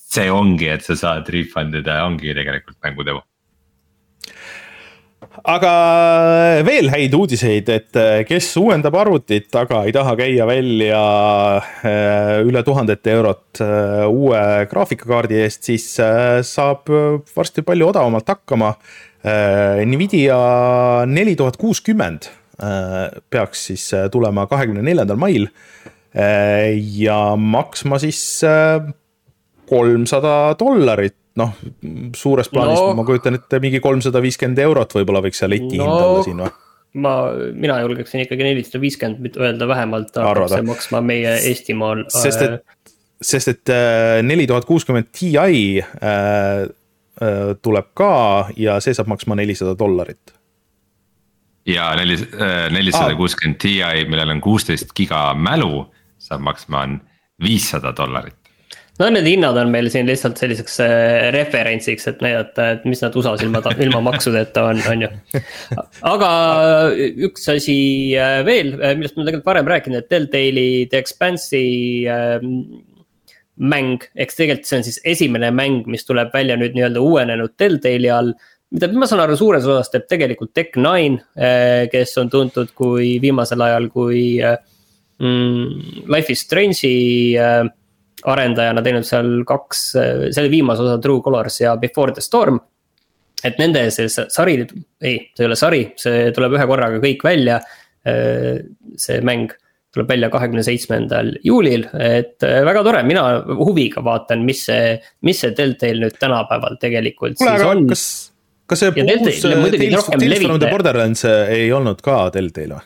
[0.09, 3.28] see ongi, et sa saad refund ida, ongi tegelikult mängu demo
[5.47, 5.73] aga
[6.67, 11.03] veel häid uudiseid, et eh, kes uuendab arvutit, aga ei taha käia välja
[11.85, 15.87] eh, üle tuhandete eurot eh, uue graafikakaardi eest, siis
[16.49, 16.89] saab
[17.35, 18.73] varsti palju odavamalt hakkama.
[19.19, 20.35] Nvidia
[21.11, 22.29] neli tuhat kuuskümmend
[23.27, 23.83] peaks siis
[24.13, 25.49] tulema kahekümne neljandal mail
[27.03, 28.21] ja maksma siis
[29.67, 31.53] kolmsada dollarit noh,
[32.17, 35.85] suures plaanis no, ma kujutan ette mingi kolmsada viiskümmend eurot võib-olla võiks see leti no,
[35.85, 36.51] hind olla siin või?
[37.03, 37.13] ma,
[37.53, 42.03] mina julgeksin ikkagi nelisada viiskümmend öelda vähemalt hakkab see maksma meie Eestimaal.
[42.13, 42.95] sest et,
[43.31, 46.65] sest et äh, neli tuhat kuuskümmend Ti äh,
[47.61, 48.13] tuleb ka
[48.55, 50.33] ja see saab maksma nelisada dollarit.
[51.67, 52.15] ja neli,
[52.71, 53.77] nelisada kuuskümmend Ti,
[54.09, 55.85] millel on kuusteist giga mälu,
[56.17, 56.99] saab maksma on
[57.43, 58.38] viissada dollarit
[58.99, 63.15] no need hinnad on meil siin lihtsalt selliseks äh, referentsiks, et näidata, et mis nad
[63.15, 65.41] USA-s ilma, ilma maksudeta on, on ju.
[66.13, 66.29] aga
[67.29, 67.79] üks asi
[68.19, 71.71] äh, veel, äh, millest ma tegelikult varem rääkinud, et Telltale'i The Expanse'i
[72.11, 72.53] ähm,
[73.59, 78.11] mäng, eks tegelikult see on siis esimene mäng, mis tuleb välja nüüd nii-öelda uuenenud Telltale'i
[78.13, 78.35] all
[78.69, 81.15] mida ma saan aru, suures osas teeb tegelikult Tech9,
[81.89, 84.37] kes on tuntud kui viimasel ajal kui
[85.19, 87.63] mm, Life is Strange'i äh,
[88.27, 92.59] arendajana teinud seal kaks, selle viimase osa True Colors ja Before the Storm.
[93.43, 94.57] et nende see sari,
[94.99, 97.61] ei, see ei ole sari, see tuleb ühe korraga kõik välja.
[98.99, 99.51] see mäng
[99.93, 103.23] tuleb välja kahekümne seitsmendal juulil, et väga tore, mina
[103.59, 104.93] huviga vaatan, mis see,
[105.27, 107.83] mis see Deltail nüüd tänapäeval tegelikult Kule, siis on.
[107.89, 108.03] kas,
[108.69, 112.85] kas see uus Tales, Tales from the Borderlands ei olnud ka Deltail või?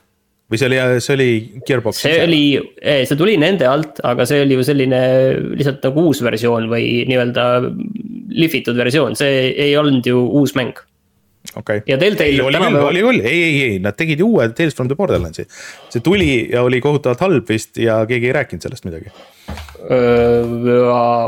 [0.54, 1.28] Või see oli, see oli
[1.66, 2.00] Gearbox?
[2.06, 2.24] see ise?
[2.28, 2.42] oli,
[3.10, 5.04] see tuli nende alt, aga see oli ju selline
[5.58, 7.46] lihtsalt nagu uus versioon või nii-öelda
[8.34, 10.78] lihvitud versioon, see ei olnud ju uus mäng.
[11.58, 11.98] okei okay.,
[12.44, 15.48] oli küll, oli küll, ei, ei, ei, nad tegid uue Tales from the Borderlandsi.
[15.94, 19.12] see tuli ja oli kohutavalt halb vist ja keegi ei rääkinud sellest midagi.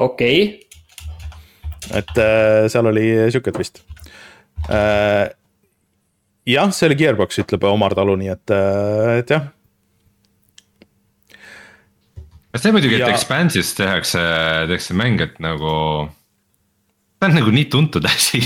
[0.05, 0.37] okei
[1.93, 3.83] et äh, seal oli sihuke vist
[4.69, 5.29] äh,
[6.49, 9.47] jah, see oli Gearbox, ütleb Omar Talu, nii et, äh, et jah.
[12.55, 13.09] see muidugi, et ja...
[13.11, 14.21] Expanse'ist tehakse,
[14.69, 15.73] tehakse mäng, et nagu.
[17.19, 18.41] see on nagu nii tuntud asi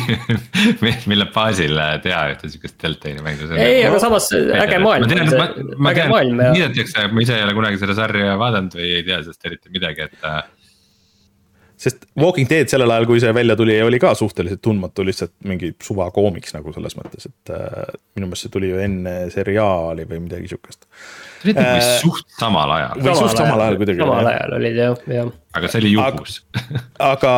[1.09, 3.49] mille baasil teha ühte sihukest Deltali mängu.
[3.57, 5.05] ei, aga samas äge maailm.
[5.05, 5.49] ma tean, ma,
[5.89, 9.51] ma tean, viidatakse, ma ise ei ole kunagi seda sarja vaadanud või ei tea sellest
[9.51, 10.41] eriti midagi, et äh,
[11.79, 15.71] sest Walking Dead sellel ajal, kui see välja tuli, oli ka suhteliselt tundmatu, lihtsalt mingi
[15.83, 20.21] suva koomiks nagu selles mõttes, et äh, minu meelest see tuli ju enne seriaali või
[20.25, 20.87] midagi sihukest.
[21.45, 23.03] see oli äh, suht samal ajal.
[23.05, 24.03] või suht samal ajal kuidagi.
[24.03, 25.33] samal ajal olid jah, jah.
[25.55, 26.39] aga see oli juhus
[27.13, 27.35] aga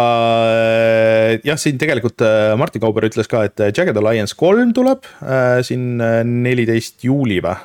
[0.58, 5.60] äh, jah, siin tegelikult äh, Martin Kauber ütles ka, et Jagged Alliance kolm tuleb äh,
[5.68, 7.60] siin neliteist juuli või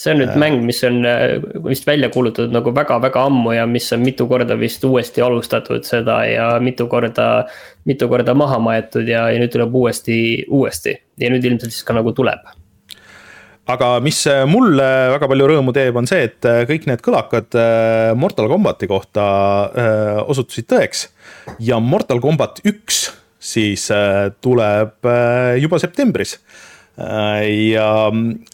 [0.00, 1.36] see on nüüd mäng, mis on äh,
[1.66, 6.22] vist välja kuulutatud nagu väga-väga ammu ja mis on mitu korda vist uuesti alustatud seda
[6.28, 7.26] ja mitu korda,
[7.88, 10.16] mitu korda maha maetud ja, ja nüüd tuleb uuesti,
[10.48, 10.96] uuesti.
[11.20, 12.48] Ja nüüd ilmselt siis ka nagu tuleb.
[13.70, 17.60] Aga mis äh, mulle väga palju rõõmu teeb, on see, et äh, kõik need kõlakad
[18.18, 19.26] Mortal Combati kohta
[20.24, 21.08] osutusid tõeks.
[21.60, 23.86] ja Mortal Combat üks siis
[24.44, 25.08] tuleb
[25.60, 26.38] juba septembris
[27.76, 28.10] ja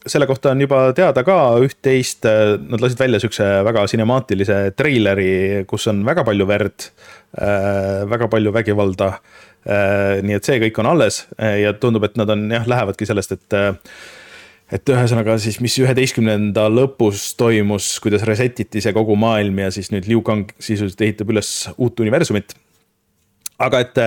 [0.07, 2.27] selle kohta on juba teada ka üht-teist,
[2.69, 6.91] nad lasid välja siukse väga sinemaatilise treileri, kus on väga palju verd,
[7.41, 9.17] äh, väga palju vägivalda.
[9.67, 13.35] Äh, nii et see kõik on alles ja tundub, et nad on jah, lähevadki sellest,
[13.35, 13.59] et
[14.67, 19.93] et ühesõnaga siis, mis üheteistkümnenda lõpus toimus, kuidas reset iti see kogu maailm ja siis
[19.95, 22.55] nüüd Liu Kang sisuliselt ehitab üles uut universumit.
[23.59, 24.01] aga et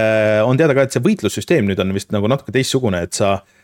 [0.46, 3.40] on teada ka, et see võitlussüsteem nüüd on vist nagu natuke teistsugune, et sa äh,
[3.40, 3.59] Äh,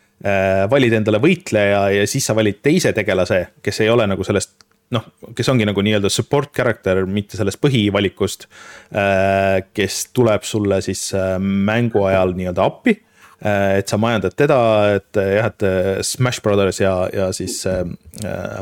[0.72, 4.56] valid endale võitleja ja siis sa valid teise tegelase, kes ei ole nagu sellest
[4.94, 8.48] noh, kes ongi nagu nii-öelda support character, mitte sellest põhivalikust.
[8.96, 13.02] Äh, kes tuleb sulle siis äh, mängu ajal nii-öelda appi.
[13.46, 14.58] et sa majandad teda,
[14.96, 15.64] et jah, et
[16.08, 17.66] Smash Brothers ja, ja siis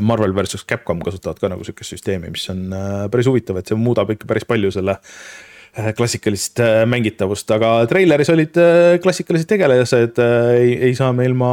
[0.02, 2.74] Marvel versus Capcom kasutavad ka nagu sihukest süsteemi, mis on
[3.14, 8.30] päris huvitav, et see muudab ikka päris palju selle Äh, klassikalist äh, mängitavust, aga treileris
[8.30, 10.20] olid äh, klassikalised tegelased,
[10.54, 11.50] ei, ei saa me ilma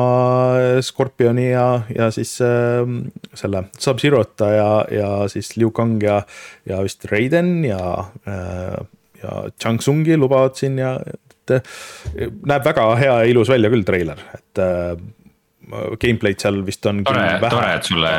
[0.84, 2.84] Scorpioni ja, ja siis äh,
[3.34, 6.20] selle Sub-Zerota ja, ja siis Liu Kang ja,
[6.68, 7.80] ja vist Raiden ja
[8.28, 8.76] äh,,
[9.22, 11.56] ja Chang Tsungi lubavad siin ja et
[12.46, 14.92] näeb väga hea ja ilus välja küll treiler, et äh,
[16.00, 17.02] gameplay'd seal vist on.
[17.08, 18.12] tore, tore, et sulle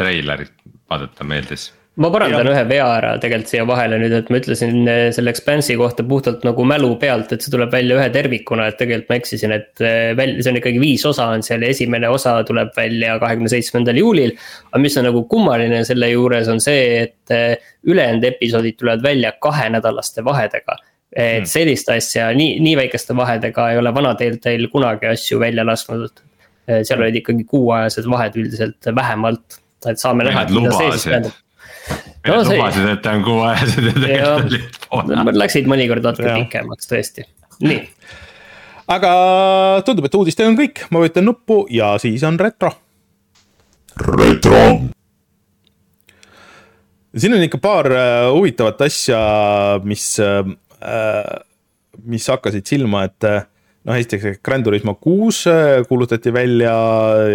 [0.00, 0.56] treilerit
[0.88, 5.02] vaadata meeldis ma parandan ühe vea ära tegelikult siia vahele nüüd, et ma ütlesin eh,
[5.16, 9.08] selle Expanse'i kohta puhtalt nagu mälu pealt, et see tuleb välja ühe tervikuna, et tegelikult
[9.12, 12.34] ma eksisin, et eh, väl-, see on ikkagi viis osa on seal ja esimene osa
[12.48, 14.34] tuleb välja kahekümne seitsmendal juulil.
[14.72, 19.32] aga mis on nagu kummaline selle juures on see, et eh, ülejäänud episoodid tulevad välja
[19.40, 20.76] kahenädalaste vahedega.
[21.16, 21.48] et hmm.
[21.48, 26.22] sellist asja nii, nii väikeste vahedega ei ole vana Deltail kunagi asju välja lasknud.
[26.66, 31.42] seal olid ikkagi kuuajased vahed üldiselt vähemalt, et saame näha, et mida see siis tähendab
[32.28, 32.56] no, see...
[32.56, 35.18] lubasid, et ta on kuuajased ja tegelikult olid poole.
[35.28, 37.26] Nad läksid mõnikord natuke pikemaks tõesti,
[37.64, 37.80] nii.
[38.96, 39.12] aga
[39.86, 42.72] tundub, et uudistel on kõik, ma vajutan nuppu ja siis on retro.
[44.12, 44.62] retro.
[47.16, 49.20] siin on ikka paar uh, huvitavat asja,
[49.84, 50.46] mis uh,,
[52.06, 53.44] mis hakkasid silma, et uh,
[53.86, 56.72] noh, esiteks Grand Turismo kuus äh, kuulutati välja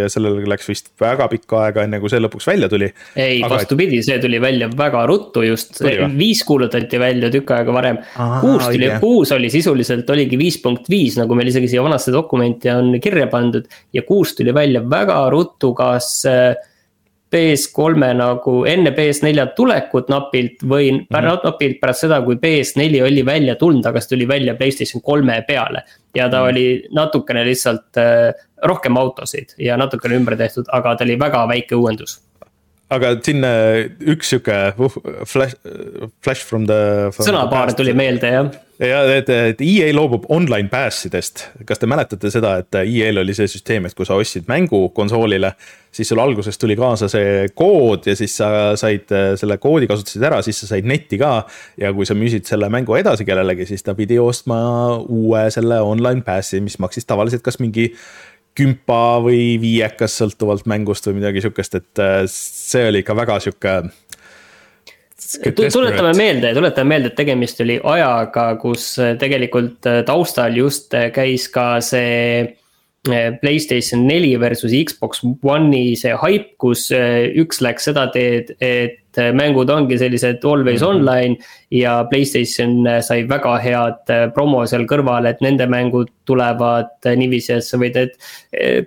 [0.02, 2.90] ja sellel läks vist väga pikka aega, enne kui see lõpuks välja tuli.
[3.16, 5.80] ei Aga..., vastupidi, see tuli välja väga ruttu just,
[6.18, 8.02] viis kuulutati välja tükk aega varem.
[8.44, 12.72] kuus tuli, kuus oli sisuliselt, oligi viis punkt viis, nagu meil isegi siia vanasse dokumenti
[12.74, 13.70] on kirja pandud.
[13.94, 16.52] ja kuus tuli välja väga ruttu, kas äh,
[17.32, 21.44] PS3-e nagu enne PS4 tulekut napilt või mm -hmm.
[21.44, 25.84] napilt pärast seda, kui PS4 oli välja tulnud, aga see tuli välja Playstation kolme peale.
[26.16, 26.50] ja ta mm -hmm.
[26.50, 28.34] oli natukene lihtsalt äh,
[28.64, 32.22] rohkem autosid ja natukene ümber tehtud, aga ta oli väga väike uuendus
[32.90, 33.46] aga siin
[34.14, 34.92] üks sihuke uh,
[35.26, 35.56] flash,
[36.24, 37.12] flash from the.
[37.24, 38.52] sõnapaar tuli meelde jah.
[38.82, 43.36] Ja et, et EA loobub online pass idest, kas te mäletate seda, et EA-l oli
[43.38, 45.54] see süsteem, et kui sa ostsid mängu konsoolile.
[45.92, 50.42] siis sul alguses tuli kaasa see kood ja siis sa said selle koodi kasutasid ära,
[50.42, 51.46] siis sa said netti ka.
[51.78, 54.62] ja kui sa müüsid selle mängu edasi kellelegi, siis ta pidi ostma
[55.02, 57.92] uue selle online pass'i, mis maksis tavaliselt kas mingi
[58.58, 63.76] kümpa või viiekas, sõltuvalt mängust või midagi sihukest, et äh, see oli ikka väga sihuke.
[65.40, 71.50] Tuletame meelde, tuletame meelde, et tegemist oli ajaga, kus äh, tegelikult äh, taustal just käis
[71.52, 72.58] ka see
[73.42, 79.98] Playstation neli versus Xbox One'i see hype, kus üks läks seda teed, et mängud ongi
[79.98, 80.90] sellised always mm -hmm.
[80.90, 81.36] online.
[81.72, 87.78] ja Playstation sai väga head promo seal kõrval, et nende mängud tulevad niiviisi, et sa
[87.78, 88.14] võid need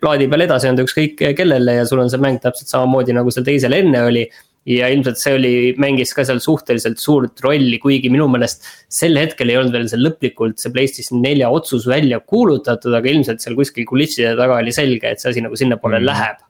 [0.01, 3.45] plaadi peal edasi anda ükskõik kellele ja sul on see mäng täpselt samamoodi nagu seal
[3.45, 4.29] teisel enne oli
[4.69, 9.53] ja ilmselt see oli, mängis ka seal suhteliselt suurt rolli, kuigi minu meelest sel hetkel
[9.53, 13.87] ei olnud veel see lõplikult see PlayStation nelja otsus välja kuulutatud, aga ilmselt seal kuskil
[13.89, 16.09] kulisside taga oli selge, et see asi nagu sinnapoole mm.
[16.09, 16.43] läheb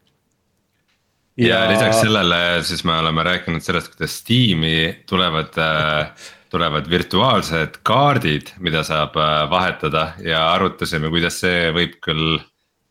[1.37, 7.81] ja, ja lisaks sellele siis me oleme rääkinud sellest, kuidas Steam'i tulevad äh, tulevad virtuaalsed
[7.83, 12.39] kaardid, mida saab äh, vahetada ja arutasime, kuidas see võib küll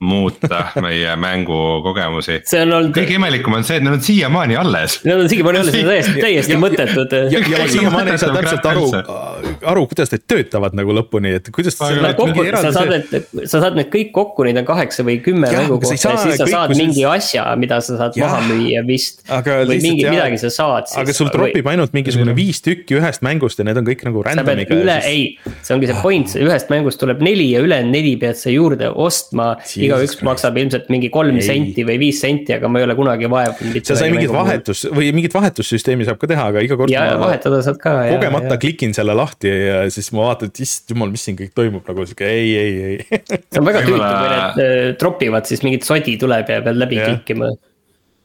[0.03, 2.39] muuta meie mängukogemusi.
[2.49, 2.93] see on olnud.
[2.97, 4.99] kõige imelikum on see, et need on siiamaani alles.
[5.07, 7.15] Need on siiamaani alles, need on täiesti, täiesti mõttetud.
[7.33, 8.85] ja, ja ma siiamaani ei saa täpselt aru,
[9.73, 11.79] aru, kuidas need töötavad nagu lõpuni, et kuidas.
[12.17, 15.79] Kokku, sa saad need, sa saad need kõik kokku, neid on kaheksa või kümme mängu
[15.79, 19.23] kohta ja siis sa saad mingi asja, mida sa saad maha müüa vist.
[19.29, 20.91] või mingi, midagi sa saad.
[21.01, 24.77] aga sul tropib ainult mingisugune viis tükki ühest mängust ja need on kõik nagu random'iga.
[24.83, 25.25] üle, ei,
[25.61, 29.53] see ongi see point, ühest mängust tuleb neli ja ülejäänud neli pead sa juurde ostma
[29.77, 31.45] iga igaüks maksab ilmselt mingi kolm ei.
[31.45, 33.79] senti või viis senti, aga ma ei ole kunagi vaevunud.
[33.87, 36.93] sa sai mingit vahetus või mingit vahetussüsteemi saab ka teha, aga iga kord.
[36.93, 37.95] ja vahetada saad ka.
[38.13, 41.53] kogemata ja, klikin selle lahti ja siis ma vaatan, et issand jumal, mis siin kõik
[41.57, 45.63] toimub nagu sihuke ei, ei, ei see on väga tüütu, kui need äh, tropivad, siis
[45.65, 47.53] mingit sodi tuleb ja pead läbi klikkima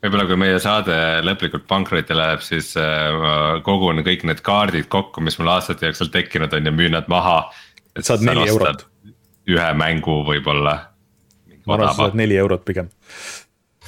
[0.04, 0.96] võib-olla kui meie saade
[1.26, 6.54] lõplikult pankrotti läheb, siis äh, kogun kõik need kaardid kokku, mis mul aastate jooksul tekkinud
[6.54, 7.40] on ja müün nad maha.
[7.98, 8.86] saad neli eurot.
[9.48, 10.76] ühe mängu võib-olla
[11.68, 12.90] ma arvan, sa saad neli eurot pigem.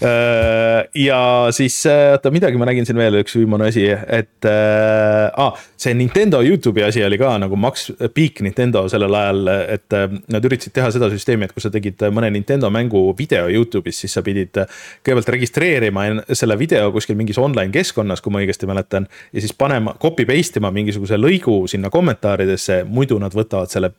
[0.03, 5.27] Äh, ja siis, äh, oota midagi ma nägin siin veel, üks viimane asi, et äh,
[5.29, 9.99] ah, see Nintendo Youtube'i asi oli ka nagu Max Peak Nintendo sellel ajal, et
[10.33, 14.17] nad üritasid teha seda süsteemi, et kui sa tegid mõne Nintendo mängu video Youtube'is, siis
[14.17, 19.09] sa pidid kõigepealt registreerima selle video kuskil mingis online keskkonnas, kui ma õigesti mäletan.
[19.37, 23.93] ja siis panema, copy paste ima mingisuguse lõigu sinna kommentaaridesse, muidu nad võtavad selle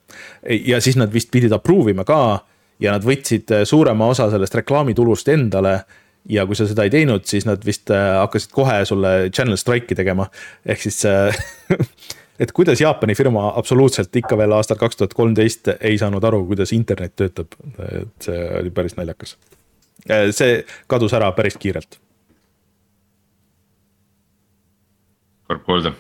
[0.50, 2.42] ja siis nad vist pidid approve ima ka
[2.82, 5.76] ja nad võtsid äh, suurema osa sellest reklaamitulust endale
[6.30, 9.98] ja kui sa seda ei teinud, siis nad vist äh, hakkasid kohe sulle channel strike'i
[9.98, 10.28] tegema,
[10.66, 11.38] ehk siis äh,
[12.42, 16.74] et kuidas Jaapani firma absoluutselt ikka veel aastal kaks tuhat kolmteist ei saanud aru, kuidas
[16.78, 19.38] internet töötab, et see oli päris naljakas.
[20.34, 22.00] see kadus ära päris kiirelt.
[25.48, 25.94] kurb kuulda.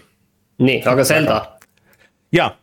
[0.58, 1.42] nii, aga Zelda.
[2.32, 2.56] jaa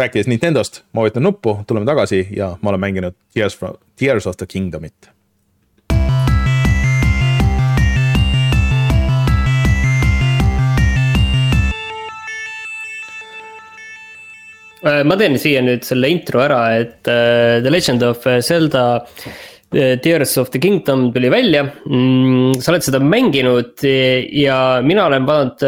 [0.00, 3.58] rääkides Nintendost, ma vajutan nuppu, tuleme tagasi ja ma olen mänginud Tears,
[3.98, 5.10] Tears of the Kingdomit.
[14.80, 19.94] Äh, ma teen siia nüüd selle intro ära, et uh, The Legend of Zelda uh,
[20.00, 22.56] Tears of the Kingdom tuli välja mm,.
[22.64, 25.66] sa oled seda mänginud ja mina olen pannud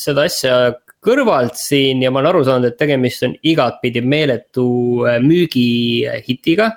[0.00, 0.56] seda asja
[1.04, 4.66] kõrvalt siin ja ma olen aru saanud, et tegemist on igatpidi meeletu
[5.06, 6.72] äh, müügihitiga.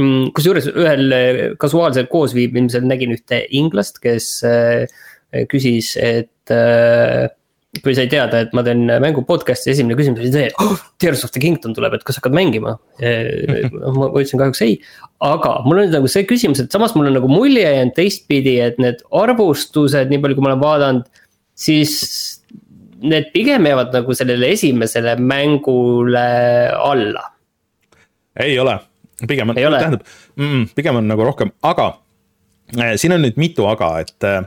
[0.00, 4.84] Mm, kusjuures ühel äh, kasuaalsel koosviibimisel nägin ühte inglast, kes äh,
[5.50, 6.30] küsis, et
[7.82, 11.24] kui sai teada, et ma teen mängu podcast'i, esimene küsimus oli see, et oh, Tears
[11.26, 12.76] of the Kingdom tuleb, et kas hakkad mängima?
[13.00, 14.76] ma ütlesin kahjuks ei,
[15.24, 18.78] aga mul on nagu see küsimus, et samas mul on nagu mulje jäänud teistpidi, et
[18.78, 21.24] need arvustused, nii palju kui ma olen vaadanud,
[21.58, 21.98] siis
[23.02, 26.26] need pigem jäävad nagu sellele esimesele mängule
[26.76, 27.30] alla.
[28.40, 28.78] ei ole,
[29.28, 30.06] pigem on, tähendab
[30.36, 31.90] mm,, pigem on nagu rohkem, aga
[32.78, 34.42] äh, siin on nüüd mitu aga, et äh,.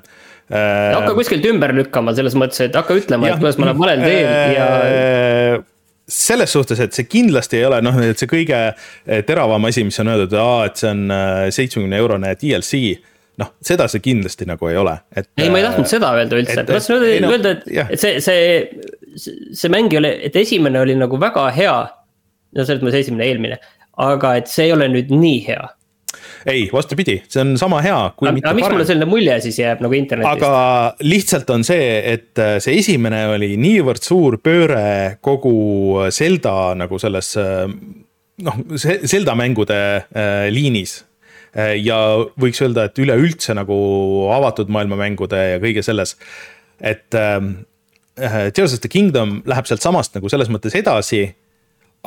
[0.51, 4.55] hakka kuskilt ümber lükkama selles mõttes, et hakka ütlema, et kuidas ma olen valel teel
[4.55, 5.65] ja äh,
[6.07, 9.99] selles suhtes, et see kindlasti ei ole noh, et see kõige äh, teravam asi, mis
[9.99, 12.97] on öeldud, et see on äh, seitsmekümne eurone DLC
[13.41, 15.29] noh, seda see kindlasti nagu ei ole, et.
[15.37, 19.31] ei, ma ei tahtnud seda öelda üldse, ma tahtsin öelda, öelda, et, et see, see,
[19.57, 21.77] see mäng ei ole, et esimene oli nagu väga hea.
[22.57, 23.59] no selles mõttes esimene, eelmine,
[24.01, 25.65] aga et see ei ole nüüd nii hea
[26.47, 29.57] ei, vastupidi, see on sama hea, kui aga, mitte aga miks mulle selline mulje siis
[29.59, 30.45] jääb nagu internetist?
[30.47, 37.01] aga lihtsalt on see, et äh, see esimene oli niivõrd suur pööre kogu Zelda nagu
[37.01, 37.65] selles äh,
[38.47, 41.06] noh, Zelda mängude äh, liinis Äh,
[41.57, 41.97] ja
[42.39, 43.77] võiks öelda, et üleüldse nagu
[44.35, 46.15] avatud maailma mängude ja kõige selles,
[46.77, 47.53] et ähm,
[48.19, 51.25] äh, Tears of the Kingdom läheb sealt samast nagu selles mõttes edasi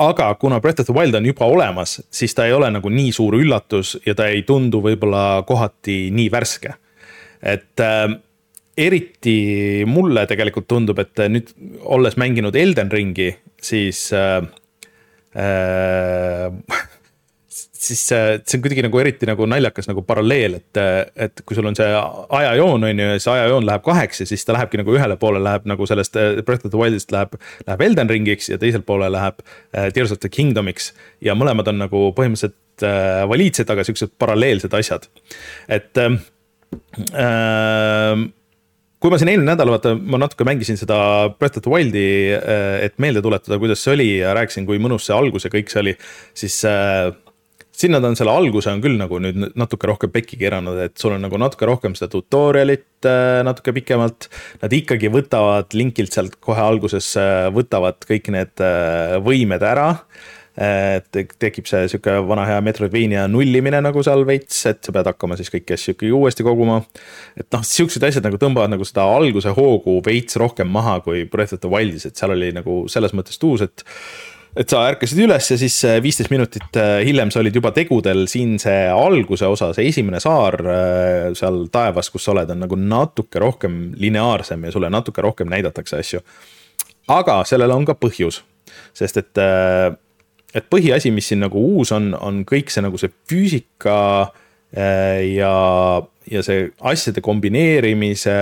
[0.01, 3.11] aga kuna Breath of the Wild on juba olemas, siis ta ei ole nagu nii
[3.15, 6.75] suur üllatus ja ta ei tundu võib-olla kohati nii värske.
[7.41, 8.07] et äh,
[8.77, 11.51] eriti mulle tegelikult tundub, et nüüd
[11.83, 14.41] olles mänginud Elden Ringi, siis äh,
[15.35, 16.51] äh,
[17.81, 20.79] siis see on kuidagi nagu eriti nagu naljakas nagu paralleel, et,
[21.25, 21.87] et kui sul on see
[22.37, 25.41] ajajoon, on ju, ja see ajajoon läheb kaheks ja siis ta lähebki nagu ühele poole
[25.41, 27.37] läheb nagu sellest eh, Breath of the Wild'ist läheb,
[27.67, 30.91] läheb Elden Ringiks ja teisel poole läheb eh, Tears of the Kingdomiks.
[31.25, 35.09] ja mõlemad on nagu põhimõtteliselt äh, valiidsed, aga siuksed paralleelsed asjad,
[35.71, 36.13] et äh,
[39.01, 40.99] kui ma siin eelmine nädal, vaata, ma natuke mängisin seda
[41.33, 42.05] Breath of the Wild'i,
[42.85, 45.81] et meelde tuletada, kuidas see oli ja rääkisin, kui mõnus see algus ja kõik see
[45.81, 45.95] oli,
[46.37, 47.09] siis äh,
[47.71, 51.15] sinna ta on selle alguse on küll nagu nüüd natuke rohkem pekki keeranud, et sul
[51.15, 54.27] on nagu natuke rohkem seda tutorial'it äh, natuke pikemalt.
[54.61, 59.89] Nad ikkagi võtavad linkilt sealt kohe alguses, äh, võtavad kõik need äh, võimed ära
[60.61, 61.07] et
[61.39, 65.47] tekib see sihuke vana hea Metroidvania nullimine nagu seal veits, et sa pead hakkama siis
[65.53, 66.81] kõiki asju ikkagi uuesti koguma.
[67.39, 71.55] et noh, siuksed asjad nagu tõmbavad nagu seda alguse hoogu veits rohkem maha kui Breath
[71.55, 73.85] of the Wild'is, et seal oli nagu selles mõttes tuus, et
[74.57, 78.25] et sa ärkasid üles ja siis äh, viisteist minutit äh, hiljem sa olid juba tegudel,
[78.31, 82.79] siin see alguse osa, see esimene saar äh, seal taevas, kus sa oled, on nagu
[82.79, 86.23] natuke rohkem lineaarsem ja sulle natuke rohkem näidatakse asju.
[87.11, 88.41] aga sellel on ka põhjus,
[88.95, 89.41] sest et,
[90.55, 93.97] et põhiasi, mis siin nagu uus on, on kõik see nagu see füüsika
[94.71, 95.55] ja,
[96.31, 98.37] ja see asjade kombineerimise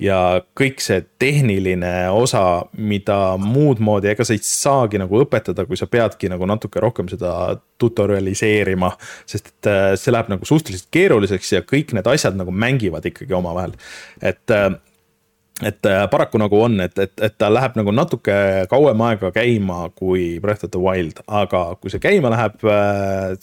[0.00, 0.18] ja
[0.56, 2.42] kõik see tehniline osa,
[2.80, 7.10] mida muud moodi, ega sa ei saagi nagu õpetada, kui sa peadki nagu natuke rohkem
[7.12, 7.32] seda
[7.80, 8.90] tutorialiseerima.
[9.28, 13.36] sest et äh, see läheb nagu suhteliselt keeruliseks ja kõik need asjad nagu mängivad ikkagi
[13.36, 13.76] omavahel,
[14.22, 14.70] et äh,
[15.60, 18.34] et äh, paraku nagu on, et, et, et ta läheb nagu natuke
[18.70, 22.56] kauem aega käima kui Breath of the Wild, aga kui see käima läheb,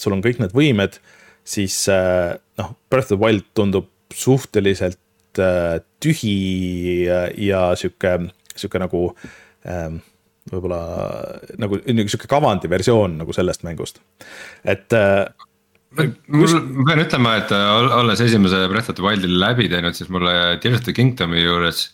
[0.02, 0.98] sul on kõik need võimed,
[1.46, 4.98] siis noh, Breath of the Wild tundub suhteliselt
[6.04, 8.14] tühi ja sihuke,
[8.56, 9.02] sihuke nagu
[9.68, 10.00] ähm,
[10.52, 10.82] võib-olla
[11.60, 14.00] nagu sihuke kavandi versioon nagu sellest mängust,
[14.68, 15.26] et äh,
[15.98, 20.12] mul, ma pean ütlema, et äh, olles esimese Breath of the Wildi läbi teinud, siis
[20.14, 21.88] mulle Tears of the Kingdomi juures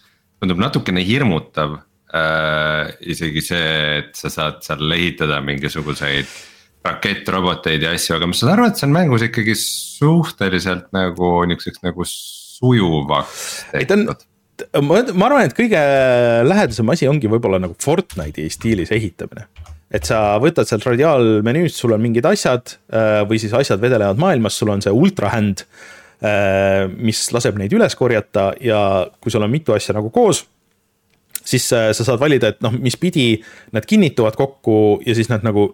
[0.44, 1.80] tundub natukene hirmutav
[2.14, 2.94] äh,.
[3.14, 3.70] isegi see,
[4.02, 6.30] et sa saad seal ehitada mingisuguseid
[6.84, 11.84] rakettroboteid ja asju, aga ma saan aru, et see on mängus ikkagi suhteliselt nagu niukseks
[11.86, 12.08] nagu
[12.64, 14.24] sujuvaks tehtud
[14.82, 15.82] ma, ma arvan, et kõige
[16.48, 19.48] lähedasem asi ongi võib-olla nagu Fortnite'i stiilis ehitamine.
[19.94, 24.56] et sa võtad sealt radiaalmenüüst, sul on mingid asjad äh, või siis asjad vedelevad maailmas,
[24.58, 25.68] sul on see ultra hand.
[26.24, 28.80] Äh, mis laseb neid üles korjata ja
[29.20, 30.46] kui sul on mitu asja nagu koos
[31.44, 33.36] siis äh, sa saad valida, et noh, mis pidi
[33.76, 35.74] nad kinnituvad kokku ja siis nad nagu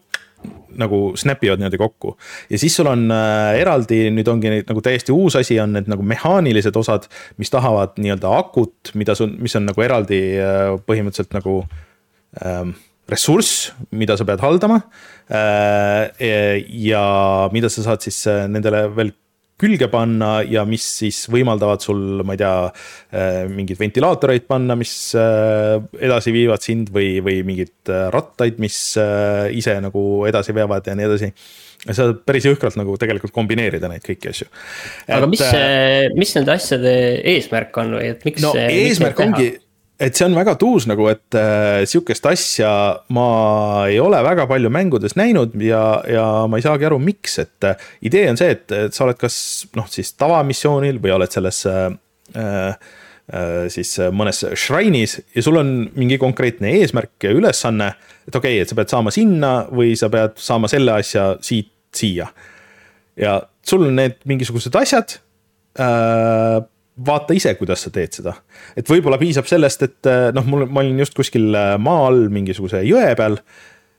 [0.80, 2.16] nagu snap ivad niimoodi kokku.
[2.50, 6.06] ja siis sul on äh, eraldi, nüüd ongi nagu täiesti uus asi, on need nagu
[6.06, 11.62] mehaanilised osad, mis tahavad nii-öelda akut, mida sul, mis on nagu eraldi äh, põhimõtteliselt nagu
[12.46, 12.76] ähm,
[13.10, 14.84] ressurss, mida sa pead haldama
[15.28, 16.62] äh,.
[16.90, 17.04] ja
[17.54, 19.16] mida sa saad siis äh, nendele veel
[19.60, 22.54] külge panna ja mis siis võimaldavad sul, ma ei tea,
[23.12, 28.80] äh, mingeid ventilaatoreid panna, mis äh, edasi viivad sind või, või mingeid äh, rattaid, mis
[29.56, 31.32] ise nagu edasi veavad ja nii edasi
[31.80, 34.50] sa saad päris jõhkralt nagu tegelikult kombineerida neid kõiki asju.
[35.08, 35.44] aga et, mis,
[36.20, 36.94] mis nende asjade
[37.36, 38.44] eesmärk on või et miks?
[38.44, 39.54] no eesmärk ongi
[40.00, 42.72] et see on väga tuus nagu, et äh, sihukest asja
[43.16, 43.28] ma
[43.90, 47.90] ei ole väga palju mängudes näinud ja, ja ma ei saagi aru, miks, et äh,
[48.08, 49.36] idee on see, et, et sa oled kas
[49.76, 51.90] noh, siis tavamissioonil või oled selles äh,
[52.40, 52.72] äh,
[53.70, 57.92] siis mõnes shrine'is ja sul on mingi konkreetne eesmärk ja ülesanne.
[58.28, 61.76] et okei okay,, et sa pead saama sinna või sa pead saama selle asja siit
[61.94, 62.32] siia.
[63.20, 65.20] ja sul on need mingisugused asjad
[65.76, 66.64] äh,
[67.06, 68.36] vaata ise, kuidas sa teed seda.
[68.78, 73.14] et võib-olla piisab sellest, et noh, mul, ma olin just kuskil maa all mingisuguse jõe
[73.20, 73.40] peal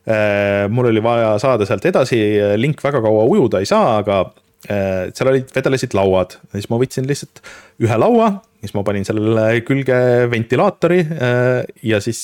[0.08, 2.18] Äh, mul oli vaja saada sealt edasi,
[2.56, 4.22] link väga kaua ujuda ei saa, aga
[4.64, 7.42] äh, seal olid, vedelesid lauad, siis ma võtsin lihtsalt
[7.84, 8.30] ühe laua,
[8.64, 9.98] siis ma panin sellele külge
[10.32, 11.50] ventilaatori äh,
[11.84, 12.22] ja siis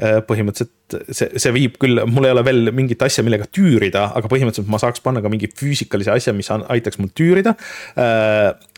[0.00, 4.70] põhimõtteliselt see, see viib küll, mul ei ole veel mingit asja, millega tüürida, aga põhimõtteliselt
[4.72, 7.54] ma saaks panna ka mingi füüsikalise asja, mis aitaks mul tüürida.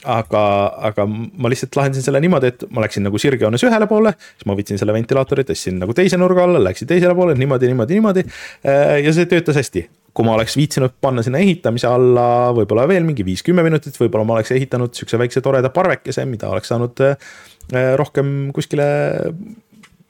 [0.04, 0.44] aga,
[0.90, 4.56] aga ma lihtsalt lahendasin selle niimoodi, et ma läksin nagu sirgjoones ühele poole, siis ma
[4.58, 8.26] võtsin selle ventilaatori, tõstsin nagu teise nurga alla, läksin teisele poole niimoodi, niimoodi, niimoodi.
[9.04, 13.24] ja see töötas hästi kui ma oleks viitsinud panna sinna ehitamise alla võib-olla veel mingi
[13.26, 17.02] viis-kümme minutit, võib-olla ma oleks ehitanud sihukese väikse toreda parvekese, mida oleks saanud
[17.98, 18.86] rohkem kuskile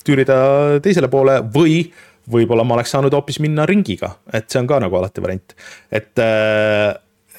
[0.05, 0.37] tüürida
[0.85, 1.83] teisele poole või
[2.31, 5.57] võib-olla ma oleks saanud hoopis minna ringiga, et see on ka nagu alati variant,
[5.93, 6.95] et äh,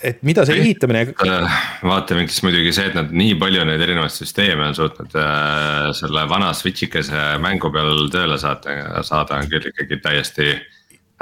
[0.06, 1.02] et mida see ehitamine.
[1.26, 6.28] Äh, vaatevinklist muidugi see, et nad nii palju neid erinevaid süsteeme on suutnud äh, selle
[6.30, 8.78] vana switch'ikese mängu peal tööle saata,
[9.08, 10.54] saada on küll ikkagi täiesti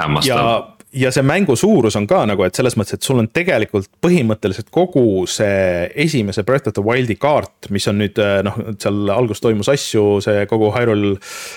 [0.02, 3.88] hämmastav ja see mängu suurus on ka nagu, et selles mõttes, et sul on tegelikult
[4.04, 9.10] põhimõtteliselt kogu see esimese Breath of the Wild'i kaart, mis on nüüd eh, noh, seal
[9.14, 11.16] alguses toimus asju, see kogu Hyrule,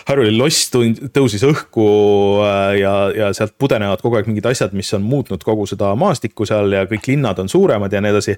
[0.09, 1.87] Hyrule loss tõusis õhku
[2.45, 6.47] eh, ja, ja sealt pudenevad kogu aeg mingid asjad, mis on muutnud kogu seda maastikku
[6.49, 8.37] seal ja kõik linnad on suuremad ja nii edasi.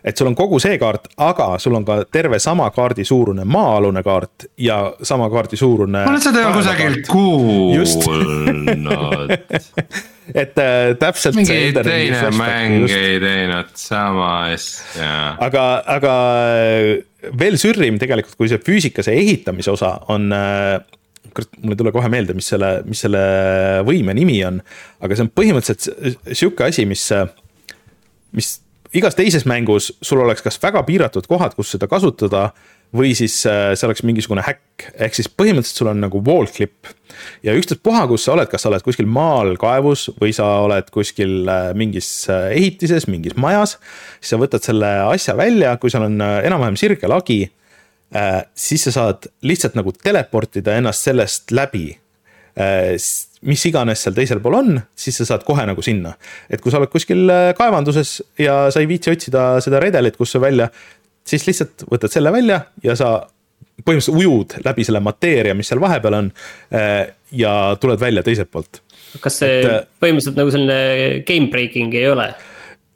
[0.00, 4.00] Et sul on kogu see kaart, aga sul on ka terve sama kaardi suurune maa-alune
[4.02, 6.06] kaart ja sama kaardi suurune.
[6.06, 7.76] ma olen seda ju kusagilt kuulnud
[10.34, 11.36] et äh, täpselt.
[11.38, 12.94] mingi teine mäng just.
[12.94, 15.10] ei teinud sama asja.
[15.42, 15.66] aga,
[15.98, 16.14] aga
[16.54, 20.78] äh, veel sürrim tegelikult, kui see füüsika, see ehitamise osa on äh,
[21.34, 23.20] kurat, mul ei tule kohe meelde, mis selle, mis selle
[23.86, 24.60] võime nimi on.
[25.02, 27.06] aga see on põhimõtteliselt sihuke asi, mis,
[28.36, 28.52] mis
[28.96, 32.50] igas teises mängus sul oleks kas väga piiratud kohad, kus seda kasutada
[32.96, 36.90] või siis äh, see oleks mingisugune häkk, ehk siis põhimõtteliselt sul on nagu wall clip.
[37.46, 41.48] ja ükstaspuha, kus sa oled, kas sa oled kuskil maal kaevus või sa oled kuskil
[41.50, 43.78] äh, mingis äh, ehitises, mingis majas.
[44.18, 47.44] siis sa võtad selle asja välja, kui seal on enam-vähem sirge lagi.
[48.58, 51.92] siis sa saad lihtsalt nagu teleportida ennast sellest läbi
[53.46, 56.16] mis iganes seal teisel pool on, siis sa saad kohe nagu sinna.
[56.50, 60.42] et kui sa oled kuskil kaevanduses ja sa ei viitsi otsida seda redelit, kus see
[60.42, 60.66] välja,
[61.26, 63.14] siis lihtsalt võtad selle välja ja sa
[63.80, 66.30] põhimõtteliselt ujud läbi selle mateeria, mis seal vahepeal on.
[66.74, 68.82] Äh, ja tuled välja teiselt poolt.
[69.22, 72.30] kas see et, äh, põhimõtteliselt nagu selline game breaking ei ole?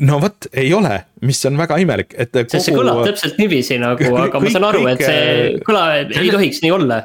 [0.04, 2.34] no vot, ei ole, mis on väga imelik, et.
[2.50, 6.64] sest see kõlab täpselt niiviisi nagu, aga ma saan aru, et see kõla ei tohiks
[6.64, 6.98] nii olla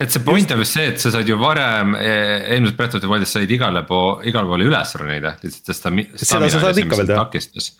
[0.00, 3.04] et see point on vist see, et sa said ju varem eh, eelmises Breath of
[3.04, 5.92] the Wildis said igale pool, igale poole üles ronida, lihtsalt sest ta.
[6.16, 7.24] seda sa saad ikka veel teha.
[7.26, 7.72] takistas,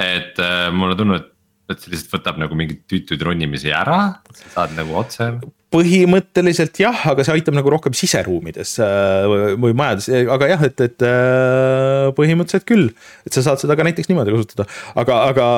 [0.00, 1.35] et äh, mulle tundub, et
[1.72, 4.00] et see lihtsalt võtab nagu mingeid tüütuid ronimisi ära,
[4.38, 5.32] sa saad nagu otse
[5.74, 11.04] põhimõtteliselt jah, aga see aitab nagu rohkem siseruumides äh, või majades, aga jah, et, et
[11.04, 12.92] äh, põhimõtteliselt küll.
[13.26, 14.68] et sa saad seda ka näiteks niimoodi kasutada,
[15.02, 15.48] aga, aga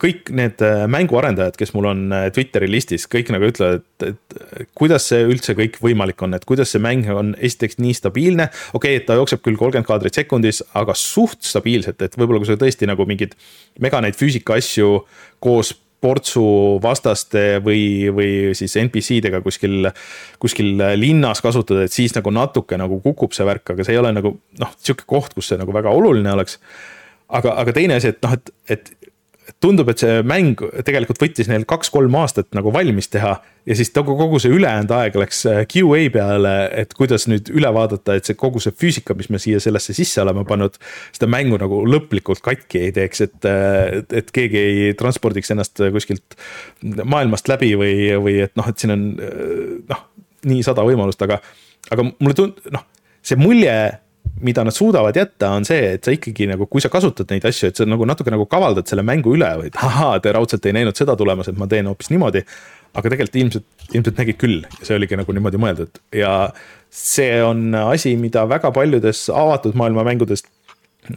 [0.00, 5.10] kõik need äh, mänguarendajad, kes mul on Twitteri listis, kõik nagu ütlevad, et, et kuidas
[5.12, 8.48] see üldse kõik võimalik on, et kuidas see mäng on esiteks nii stabiilne.
[8.72, 12.48] okei okay,, et ta jookseb küll kolmkümmend kaadrit sekundis, aga suht stabiilselt, et võib-olla kui
[12.48, 13.36] sa tõesti nagu mingeid
[13.84, 15.02] mega neid füüsika asju
[15.44, 16.44] koos portsu
[16.84, 19.88] vastaste või, või siis NPC-dega kuskil,
[20.42, 24.12] kuskil linnas kasutada, et siis nagu natuke nagu kukub see värk, aga see ei ole
[24.16, 26.60] nagu noh, sihuke koht, kus see nagu väga oluline oleks.
[27.28, 28.92] aga, aga teine asi, et noh, et, et
[29.64, 33.38] tundub, et see mäng tegelikult võttis neil kaks-kolm aastat nagu valmis teha.
[33.64, 37.70] ja siis kogu, kogu see ülejäänud aeg läks äh, QA peale, et kuidas nüüd üle
[37.74, 40.76] vaadata, et see kogu see füüsika, mis me siia sellesse sisse oleme pannud.
[41.16, 46.38] seda mängu nagu lõplikult katki ei teeks, et, äh, et keegi ei transpordiks ennast kuskilt
[46.82, 50.06] maailmast läbi või, või et noh, et siin on äh, noh,
[50.44, 51.40] nii sada võimalust, aga.
[51.94, 52.84] aga mulle tund-, noh,
[53.24, 53.76] see mulje
[54.42, 57.70] mida nad suudavad jätta, on see, et sa ikkagi nagu, kui sa kasutad neid asju,
[57.70, 60.74] et sa nagu natuke nagu kavaldad selle mängu üle või et ahaa, te raudselt ei
[60.76, 62.44] näinud seda tulemas, et ma teen hoopis niimoodi.
[62.94, 66.52] aga tegelikult ilmselt, ilmselt nägid küll ja see oligi nagu niimoodi mõeldud ja
[66.94, 70.44] see on asi, mida väga paljudes avatud maailma mängudes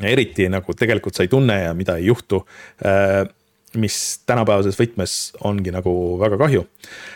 [0.01, 2.41] eriti nagu tegelikult sa ei tunne ja mida ei juhtu
[2.81, 3.29] äh,
[3.77, 5.15] mis tänapäevases võtmes
[5.45, 6.63] ongi nagu väga kahju.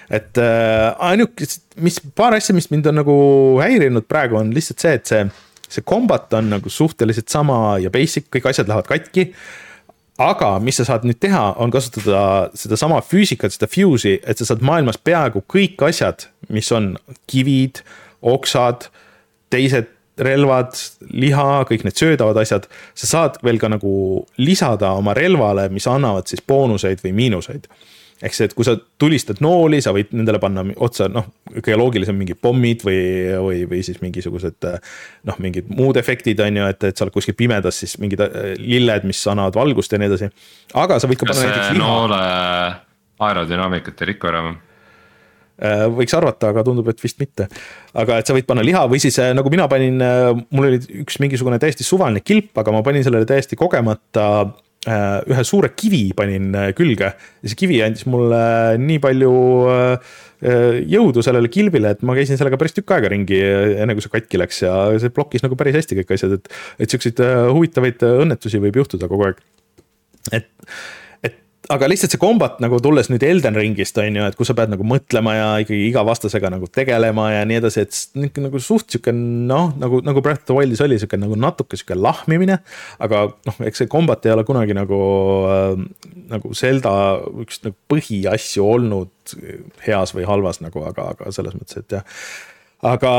[0.09, 1.47] et äh, ainuke,
[1.81, 3.15] mis paar asja, mis mind on nagu
[3.61, 5.23] häirinud praegu, on lihtsalt see, et see
[5.71, 9.31] see combat on nagu suhteliselt sama ja basic, kõik asjad lähevad katki.
[10.21, 14.61] aga mis sa saad nüüd teha, on kasutada sedasama füüsikat, seda fuse'i, et sa saad
[14.61, 16.91] maailmas peaaegu kõik asjad, mis on
[17.31, 17.81] kivid,
[18.21, 18.91] oksad,
[19.49, 19.89] teised
[20.21, 20.75] relvad,
[21.09, 22.67] liha, kõik need söödavad asjad.
[22.93, 27.65] sa saad veel ka nagu lisada oma relvale, mis annavad siis boonuseid või miinuseid
[28.21, 31.27] ehk see, et kui sa tulistad nooli, sa võid nendele panna otsa, noh,
[31.57, 33.01] kõige loogilisem mingid pommid või,
[33.41, 34.67] või, või siis mingisugused
[35.27, 38.53] noh, mingid muud efektid on ju, et, et sa oled kuskil pimedas, siis mingid äh,
[38.61, 40.31] lilled, mis annavad valgust ja nii edasi.
[40.77, 41.81] aga sa võid ka panna näiteks liha.
[41.81, 42.21] noole
[43.31, 44.57] aerodünaamikat ei riku ära või?
[45.61, 47.49] Äh, võiks arvata, aga tundub, et vist mitte.
[47.97, 51.17] aga et sa võid panna liha või siis äh, nagu mina panin, mul oli üks
[51.23, 54.27] mingisugune täiesti suvaline kilp, aga ma panin sellele täiesti kogemata
[54.89, 58.41] ühe suure kivi panin äh, külge ja see kivi andis mulle
[58.81, 59.33] nii palju
[59.69, 60.13] äh,
[60.89, 63.37] jõudu sellele kilbile, et ma käisin sellega päris tükk aega ringi,
[63.77, 66.49] enne kui see katki läks ja see blokkis nagu päris hästi kõik asjad, et,
[66.81, 67.21] et siukseid
[67.53, 69.43] huvitavaid õnnetusi võib juhtuda kogu aeg.
[70.33, 70.49] et
[71.71, 74.71] aga lihtsalt see kombat nagu tulles nüüd Elden Ringist on ju, et kus sa pead
[74.73, 79.13] nagu mõtlema ja ikkagi iga vastasega nagu tegelema ja nii edasi, et nagu suht sihuke
[79.15, 82.59] noh, nagu, nagu Breath of the Wildis oli sihuke nagu natuke sihuke lahmimine.
[83.01, 85.01] aga noh, eks see kombat ei ole kunagi nagu
[85.51, 85.83] äh,,
[86.31, 86.93] nagu Zelda
[87.45, 89.35] üks nagu põhiasju olnud
[89.85, 92.05] heas või halvas nagu, aga, aga selles mõttes, et jah
[92.81, 93.15] aga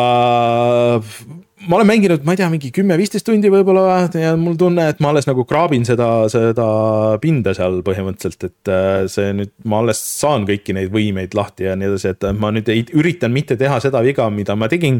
[1.68, 5.12] ma olen mänginud, ma ei tea, mingi kümme-viisteist tundi võib-olla ja mul tunne, et ma
[5.12, 6.66] alles nagu kraabin seda, seda
[7.22, 11.76] pinda seal põhimõtteliselt, et äh, see nüüd, ma alles saan kõiki neid võimeid lahti ja
[11.78, 14.98] nii edasi, et ma nüüd ei, üritan mitte teha seda viga, mida ma tegin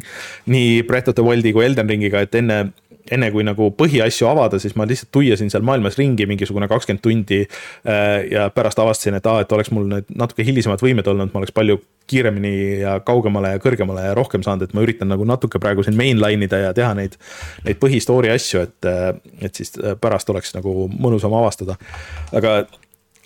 [0.52, 2.62] nii Breath of the Wildi kui Elden Ringiga, et enne
[3.10, 7.40] enne kui nagu põhiasju avada, siis ma lihtsalt tuiasin seal maailmas ringi mingisugune kakskümmend tundi.
[7.88, 11.42] Äh, ja pärast avastasin, et aa, et oleks mul need natuke hilisemad võimed olnud, ma
[11.42, 11.80] oleks palju
[12.10, 15.98] kiiremini ja kaugemale ja kõrgemale ja rohkem saanud, et ma üritan nagu natuke praegu siin
[15.98, 17.18] mainline ida ja teha neid.
[17.66, 19.10] Neid põhistory asju, et, äh,
[19.42, 21.78] et siis äh, pärast oleks nagu mõnusam avastada.
[22.32, 22.62] aga,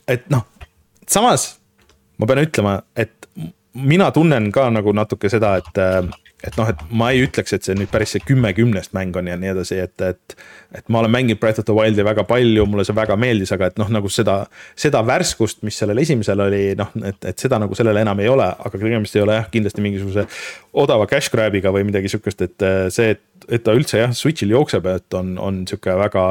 [0.09, 0.47] et noh,
[1.07, 1.57] samas
[2.17, 3.29] ma pean ütlema, et
[3.77, 5.83] mina tunnen ka nagu natuke seda, et
[6.45, 9.29] et noh, et ma ei ütleks, et see nüüd päris see kümme kümnest mäng on
[9.31, 10.35] ja nii edasi, et, et.
[10.77, 13.71] et ma olen mänginud Breath of the Wildi väga palju, mulle see väga meeldis, aga
[13.71, 14.37] et noh, nagu seda,
[14.77, 18.51] seda värskust, mis sellel esimesel oli, noh, et, et seda nagu sellel enam ei ole,
[18.69, 20.27] aga tegemist ei ole jah, kindlasti mingisuguse
[20.85, 24.87] odava cash grab'iga või midagi sihukest, et see, et, et ta üldse jah, Switch'il jookseb,
[24.93, 26.29] et on, on sihuke väga,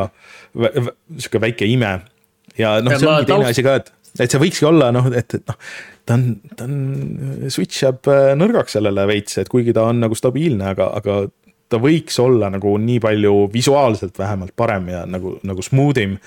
[0.54, 1.98] sihuke väike ime.
[2.62, 5.52] ja noh, see ongi teine asi ka, et, et see võikski olla noh, et, et
[5.52, 5.60] noh
[6.06, 6.26] ta on,
[6.56, 10.90] ta on, Switch jääb äh, nõrgaks sellele veits, et kuigi ta on nagu stabiilne, aga,
[11.00, 11.24] aga
[11.72, 16.20] ta võiks olla nagu nii palju visuaalselt vähemalt parem ja nagu, nagu smooth im.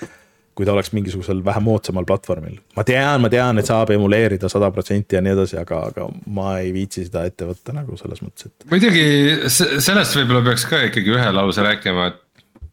[0.59, 2.57] kui ta oleks mingisugusel vähe moodsamal platvormil.
[2.75, 6.57] ma tean, ma tean, et saab emuleerida sada protsenti ja nii edasi, aga, aga ma
[6.59, 8.65] ei viitsi seda ette võtta nagu selles mõttes, et.
[8.71, 9.05] muidugi
[9.47, 12.67] sellest võib-olla peaks ka ikkagi ühe lause rääkima, et.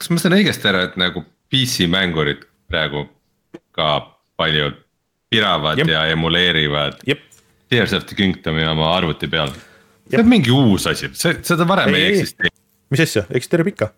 [0.00, 3.04] kas ma saan õigesti aru, et nagu PC mängurid praegu
[3.76, 3.92] ka
[4.36, 4.78] paljud
[5.32, 5.88] piravad Jep.
[5.88, 7.00] ja emuleerivad
[7.72, 9.52] Tears of the Kingdomi oma arvuti peal.
[10.10, 12.54] see on mingi uus asi, see, seda varem ei, ei eksisteeri.
[12.92, 13.92] mis asja, eksisteerib ikka.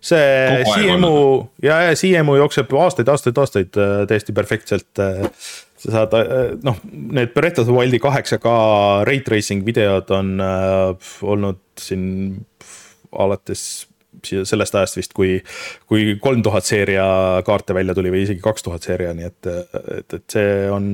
[0.00, 1.16] see CMU
[1.62, 5.26] ja, ja CMU jookseb aastaid, aastaid, aastaid äh, täiesti perfektselt äh,
[5.80, 8.52] sa saad, äh, noh, need Breath of the Wildi kaheksa K
[9.08, 12.44] rate tracing videod on äh, olnud siin
[13.10, 13.89] alates
[14.24, 15.38] sellest ajast vist, kui,
[15.90, 17.06] kui kolm tuhat seeria
[17.46, 19.50] kaarte välja tuli või isegi kaks tuhat seeria, nii et,
[19.96, 20.90] et, et see on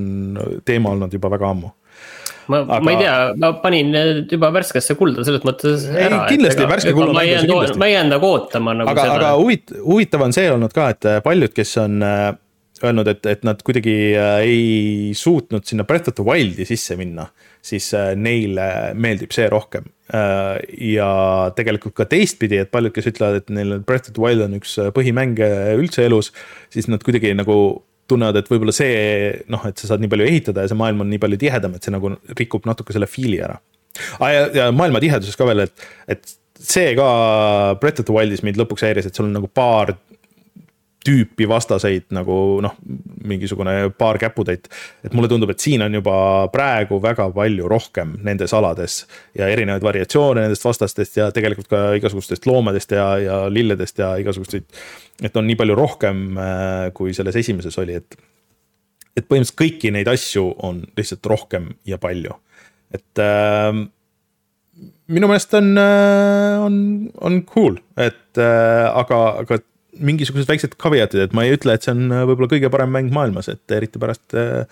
[0.68, 1.72] teema olnud juba väga ammu
[2.52, 3.92] ma aga..., ma ei tea, ma panin
[4.30, 6.24] juba värskesse kulda selles mõttes ei, ära.
[6.30, 7.80] kindlasti värske kulla mängu see kindlasti.
[7.82, 9.16] ma ei jäänud nagu ootama nagu aga, seda.
[9.18, 12.28] aga huvit-, huvitav on see olnud ka, et paljud, kes on äh,
[12.84, 17.28] öelnud, et, et nad kuidagi äh, ei suutnud sinna Breath of the Wildi sisse minna
[17.64, 19.88] siis äh, neile meeldib see rohkem.
[20.14, 20.60] Äh,
[20.94, 21.08] ja
[21.58, 24.76] tegelikult ka teistpidi, et paljud, kes ütlevad, et neil Breath of the Wild on üks
[24.78, 25.48] äh, põhimänge
[25.80, 26.30] üldse elus,
[26.70, 27.56] siis nad kuidagi nagu
[28.06, 28.92] tunnevad, et võib-olla see
[29.50, 31.82] noh, et sa saad nii palju ehitada ja see maailm on nii palju tihedam, et
[31.82, 34.30] see nagu rikub natuke selle feel'i ära ah,.
[34.30, 37.08] ja, ja maailma tiheduses ka veel, et, et see ka
[37.82, 39.96] Breath of the Wildis mind lõpuks häiris, et sul on nagu paar
[41.06, 42.74] tüüpi vastaseid nagu noh,
[43.26, 44.68] mingisugune paar käputäit.
[45.04, 46.16] et mulle tundub, et siin on juba
[46.52, 49.04] praegu väga palju rohkem nendes alades
[49.38, 54.66] ja erinevaid variatsioone nendest vastastest ja tegelikult ka igasugustest loomadest ja, ja lilledest ja igasuguseid.
[55.22, 58.18] et on nii palju rohkem, äh, kui selles esimeses oli, et,
[59.16, 62.34] et põhimõtteliselt kõiki neid asju on lihtsalt rohkem ja palju,
[62.94, 63.86] et äh,
[65.12, 66.76] minu meelest on, äh, on,
[67.20, 69.60] on cool, et äh, aga, aga
[69.98, 73.12] mingisugused väiksed caveat'id, et ma ei ütle, et see on äh, võib-olla kõige parem mäng
[73.14, 74.66] maailmas, et eriti pärast, äh,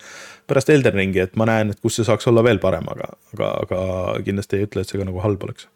[0.49, 3.51] pärast Elden Ringi, et ma näen, et kus see saaks olla veel parem, aga, aga,
[3.65, 3.81] aga
[4.25, 5.67] kindlasti ei ütle, et see ka nagu halb oleks.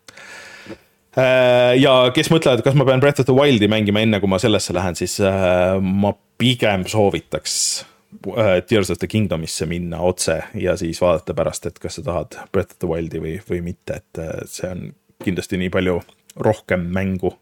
[1.19, 4.41] Äh, ja kes mõtlevad, kas ma pean Breath of the Wildi mängima enne, kui ma
[4.41, 7.59] sellesse lähen, siis ma pigem soovitaks
[8.69, 12.73] Tears of the Kingdomisse minna otse ja siis vaadata pärast, et kas sa tahad Breath
[12.73, 14.87] of the Wildi või, või mitte, et see on
[15.21, 15.99] kindlasti nii palju
[16.39, 17.33] rohkem mängu.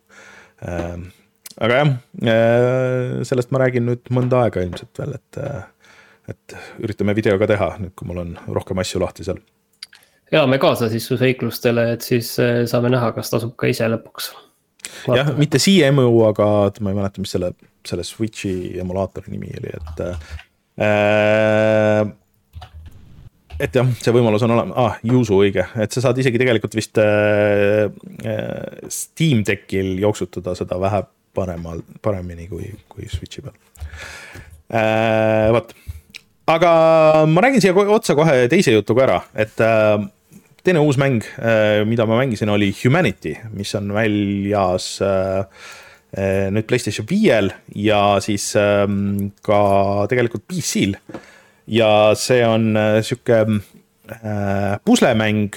[1.58, 5.40] Aga jah, äh, sellest ma räägin nüüd mõnda aega ilmselt veel, et,
[6.34, 9.40] et üritame video ka teha nüüd, kui mul on rohkem asju lahti seal.
[10.32, 12.30] elame kaasa siis su seiklustele, et siis
[12.70, 14.30] saame näha, kas tasub ka ise lõpuks.
[15.16, 16.46] jah, mitte CMU, aga
[16.86, 17.52] ma ei mäleta, mis selle,
[17.88, 20.06] selle Switch'i emulaatori nimi oli, et
[20.86, 22.08] äh,
[23.58, 27.00] et jah, see võimalus on olemas, ah, Yuzu õige, et sa saad isegi tegelikult vist
[27.02, 27.88] äh,
[28.22, 31.02] äh, Steam Deckil jooksutada seda vähe
[31.38, 33.56] paremal, paremini kui, kui Switch'i peal
[34.74, 35.48] äh,.
[35.56, 35.74] vot,
[36.50, 36.72] aga
[37.30, 39.98] ma räägin siia otsa kohe teise jutu ka ära, et äh,
[40.66, 45.44] teine uus mäng äh,, mida ma mängisin, oli Humanity, mis on väljas äh,
[46.18, 50.96] äh nüüd Playstation viiel ja siis ähm, ka tegelikult PC-l
[51.68, 55.52] ja see on äh, sihuke äh, puslemäng,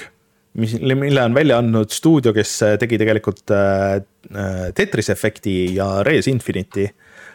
[0.53, 4.01] mis, mille on välja andnud stuudio, kes äh, tegi tegelikult äh,
[4.35, 6.89] äh, Tetris efekti ja Res Infinity.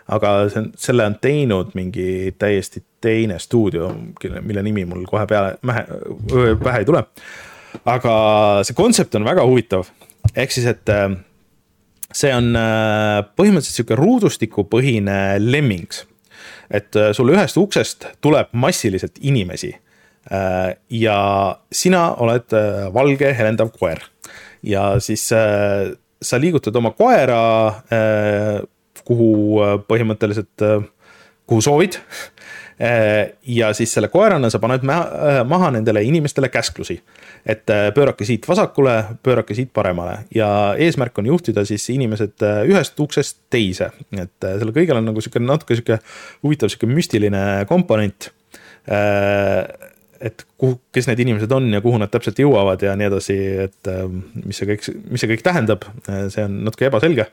[0.07, 3.89] aga see on, selle on teinud mingi täiesti teine stuudio,
[4.23, 5.57] mille nimi mul kohe peale,
[6.63, 7.03] pähe ei tule.
[7.85, 8.13] aga
[8.63, 9.91] see kontsept on väga huvitav,
[10.35, 10.95] ehk siis, et
[12.15, 16.05] see on põhimõtteliselt sihuke ruudustikupõhine lemmings
[16.71, 19.75] et äh, sul ühest uksest tuleb massiliselt inimesi.
[20.27, 21.19] Äh, ja
[21.71, 24.01] sina oled äh, valge helendav koer
[24.67, 27.39] ja siis sa liigutad oma koera,
[29.07, 29.29] kuhu
[29.87, 30.65] põhimõtteliselt,
[31.47, 31.99] kuhu soovid
[33.47, 36.97] ja siis selle koerana sa paned maha nendele inimestele käsklusi.
[37.47, 37.63] et
[37.95, 43.93] pöörake siit vasakule, pöörake siit paremale ja eesmärk on juhtida siis inimesed ühest uksest teise.
[44.19, 46.01] et sellel kõigel on nagu sihuke natuke sihuke
[46.43, 48.33] huvitav sihuke müstiline komponent
[50.21, 53.37] et kuhu, kes need inimesed on ja kuhu nad täpselt jõuavad ja nii edasi,
[53.67, 53.91] et
[54.43, 57.29] mis see kõik, mis see kõik tähendab, see on natuke ebaselge.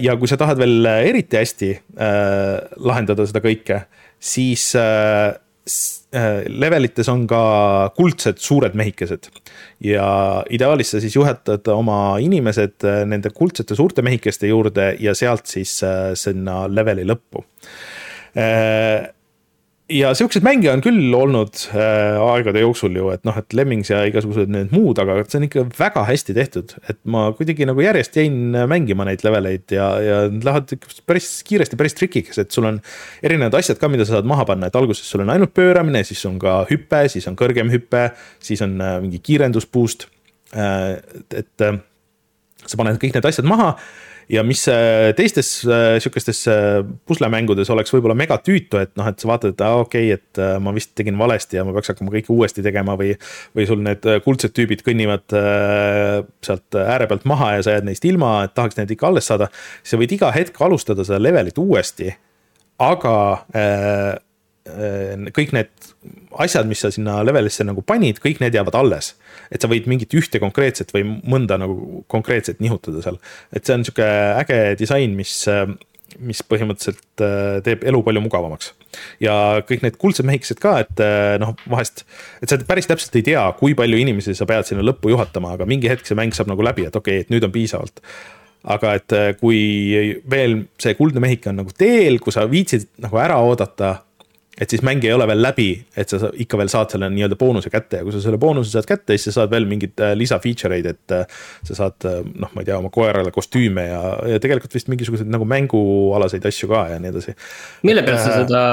[0.00, 1.70] ja kui sa tahad veel eriti hästi
[2.84, 3.82] lahendada seda kõike,
[4.18, 5.34] siis äh,
[6.14, 7.40] äh, levelites on ka
[7.96, 9.28] kuldsed suured mehikesed.
[9.84, 15.46] ja ideaalis sa siis juhatad oma inimesed äh, nende kuldsete suurte mehikeste juurde ja sealt
[15.46, 17.44] siis äh, sinna leveli lõppu
[18.36, 19.08] äh,
[19.92, 24.02] ja siukseid mänge on küll olnud äh, aegade jooksul ju, et noh, et Lemmings ja
[24.08, 28.18] igasugused need muud, aga see on ikka väga hästi tehtud, et ma kuidagi nagu järjest
[28.20, 32.82] jäin mängima neid leveleid ja, ja nad lähevad päris kiiresti, päris trikiks, et sul on
[33.24, 36.24] erinevad asjad ka, mida sa saad maha panna, et alguses sul on ainult pööramine, siis
[36.28, 38.10] on ka hüpe, siis on kõrgem hüpe,
[38.44, 40.08] siis on äh, mingi kiirendus boost
[40.52, 40.98] äh,.
[41.32, 41.80] et äh,
[42.66, 43.72] sa paned kõik need asjad maha
[44.28, 49.30] ja mis äh, teistes äh, sihukestes äh, puslemängudes oleks võib-olla megatüütu, et noh, et sa
[49.30, 52.32] vaatad, et aa okei okay,, et ma vist tegin valesti ja ma peaks hakkama kõike
[52.34, 53.14] uuesti tegema või.
[53.56, 55.24] või sul need kuldsed tüübid kõnnivad
[56.44, 59.48] sealt ääre pealt maha ja sa jääd neist ilma, et tahaks neid ikka alles saada.
[59.82, 62.12] sa võid iga hetk alustada seda levelit uuesti,
[62.84, 63.16] aga
[65.34, 65.70] kõik need
[66.38, 69.14] asjad, mis sa sinna levelisse nagu panid, kõik need jäävad alles
[69.52, 73.18] et sa võid mingit ühte konkreetset või mõnda nagu konkreetset nihutada seal.
[73.52, 74.08] et see on sihuke
[74.42, 75.34] äge disain, mis,
[76.18, 78.72] mis põhimõtteliselt äh, teeb elu palju mugavamaks.
[79.24, 79.34] ja
[79.68, 82.04] kõik need kuldsed mehikesed ka, et äh, noh, vahest,
[82.42, 85.68] et sa päris täpselt ei tea, kui palju inimesi sa pead sinna lõppu juhatama, aga
[85.68, 88.04] mingi hetk see mäng saab nagu läbi, et okei okay,, et nüüd on piisavalt
[88.68, 89.62] aga et äh, kui
[90.28, 93.94] veel see kuldne mehike on nagu teel, kui sa viitsid nagu ära oodata
[94.58, 95.68] et siis mäng ei ole veel läbi,
[95.98, 98.88] et sa ikka veel saad selle nii-öelda boonuse kätte ja kui sa selle boonuse saad
[98.88, 102.18] kätte, siis sa saad veel mingeid äh, lisa feature eid, et äh, sa saad äh,
[102.26, 104.00] noh, ma ei tea, oma koerale kostüüme ja,
[104.34, 107.36] ja tegelikult vist mingisuguseid nagu mängualaseid asju ka ja nii edasi.
[107.86, 108.64] mille pealt sa seda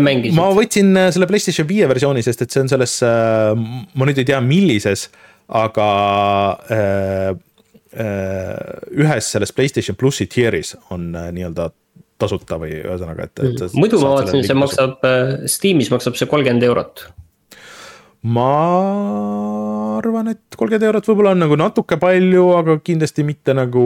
[0.00, 0.38] mängisid?
[0.38, 4.40] ma võtsin selle Playstation viie versiooni, sest et see on selles, ma nüüd ei tea,
[4.44, 5.10] millises,
[5.52, 5.90] aga
[6.72, 7.30] äh,
[7.92, 11.68] ühes selles Playstation plussi tier'is on nii-öelda
[12.20, 13.64] tasuta või ühesõnaga, et, et.
[13.64, 13.80] Mm.
[13.80, 17.06] muidu ma vaatasin, see maksab, äh, Steamis maksab see kolmkümmend eurot
[18.22, 18.50] ma
[20.02, 23.84] arvan, et kolmkümmend eurot võib-olla on nagu natuke palju, aga kindlasti mitte nagu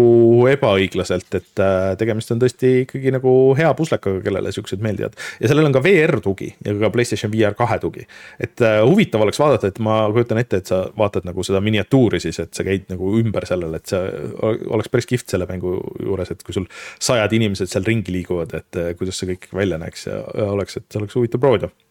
[0.50, 5.16] ebaõiglaselt, et äh, tegemist on tõesti ikkagi nagu hea puslekaga, kellele siuksed meeldivad.
[5.40, 8.06] ja sellel on ka VR tugi ja ka Playstation VR kahe tugi.
[8.42, 12.20] et uh, huvitav oleks vaadata, et ma kujutan ette, et sa vaatad nagu seda miniatuuri
[12.22, 14.02] siis, et sa käid nagu ümber sellele, et see
[14.42, 16.68] oleks päris kihvt selle mängu juures, et kui sul
[16.98, 21.00] sajad inimesed seal ringi liiguvad, et uh, kuidas see kõik välja näeks ja, oleks, et
[21.00, 21.85] oleks huvitav proovida see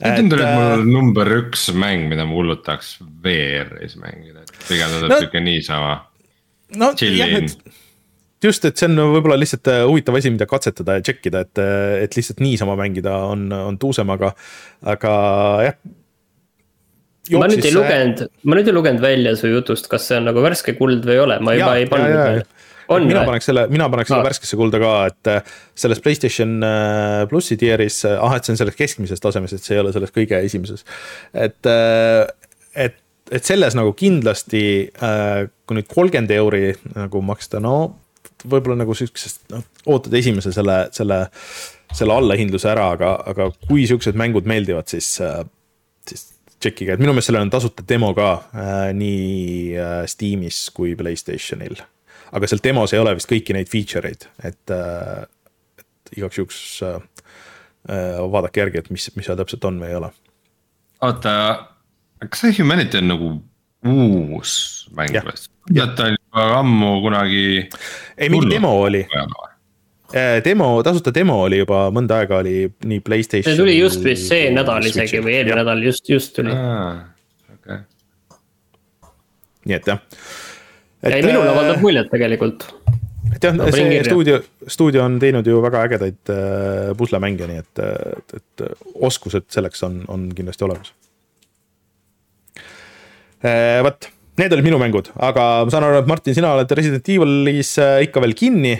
[0.00, 4.94] tundub, et mul on number üks mäng, mida ma hullult tahaks VR-is mängida, et pigem
[4.94, 5.94] tundub no, sihuke niisama.
[6.80, 7.56] no jah, et
[8.44, 11.60] just, et see on võib-olla lihtsalt äh, huvitav asi, mida katsetada ja check ida, et,
[11.60, 14.32] äh, et lihtsalt niisama mängida on, on tuusem, aga,
[14.94, 15.12] aga
[15.68, 15.78] jah.
[17.36, 20.44] ma nüüd ei lugenud, ma nüüd ei lugenud välja su jutust, kas see on nagu
[20.44, 22.58] värske kuld või ei ole, ma juba ja, ei pannud
[23.06, 26.56] mina paneks selle, mina paneks selle värskesse kulda ka, et äh, selles Playstation
[27.30, 30.40] plussi tier'is, ah, et see on selles keskmises tasemes, et see ei ole selles kõige
[30.46, 30.84] esimeses.
[31.34, 31.70] et,
[32.74, 32.98] et
[33.30, 34.62] et selles nagu kindlasti,
[35.02, 37.76] äh, kui nüüd kolmkümmend euri nagu maksta, no
[38.48, 39.62] võib-olla nagu sihukesest, noh,
[39.92, 41.22] ootad esimese selle, selle,
[41.96, 45.42] selle allahindluse ära, aga, aga kui sihukesed mängud meeldivad, siis, äh,
[46.08, 46.26] siis
[46.60, 51.78] tšekkige, et minu meelest sellel on tasuta demo ka äh, nii äh, Steamis kui Playstationil.
[52.32, 55.26] Aga seal demos ei ole vist kõiki neid feature eid, et äh,,
[55.80, 56.98] et igaks juhuks äh,
[57.90, 60.12] äh, vaadake järgi, et mis, mis seal täpselt on või ei ole.
[61.06, 61.34] oota
[62.28, 63.30] kas see Humanity on nagu
[63.90, 64.56] uus
[64.96, 65.38] mäng või?
[65.70, 67.44] tead ta oli juba ammu kunagi.
[68.16, 69.04] ei, mingi demo oli.
[70.44, 73.52] Demo, tasuta demo oli juba mõnda aega oli nii Playstation.
[73.52, 76.54] see tuli just vist see nädal isegi või eelmine nädal just, just tuli.
[77.54, 77.84] Okay.
[79.70, 80.02] nii et jah.
[81.02, 82.68] Ei, minule äh, avaldab muljet tegelikult.
[83.34, 87.84] et jah no,, see stuudio, stuudio on teinud ju väga ägedaid äh, puslemänge, nii et,
[87.84, 88.66] et, et
[89.10, 90.94] oskused selleks on, on kindlasti olemas
[93.40, 94.04] Äh, vot,
[94.36, 98.02] need olid minu mängud, aga ma saan aru, et Martin, sina oled Resident Evilis äh,
[98.04, 98.76] ikka veel kinni.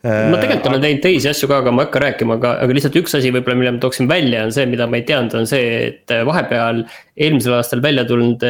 [0.00, 2.96] ma tegelikult olen teinud teisi asju ka, aga ma ei hakka rääkima, aga, aga lihtsalt
[2.96, 5.66] üks asi võib-olla, mille ma tooksin välja, on see, mida ma ei teadnud, on see,
[5.90, 6.80] et äh, vahepeal
[7.20, 8.42] eelmisel aastal välja tulnud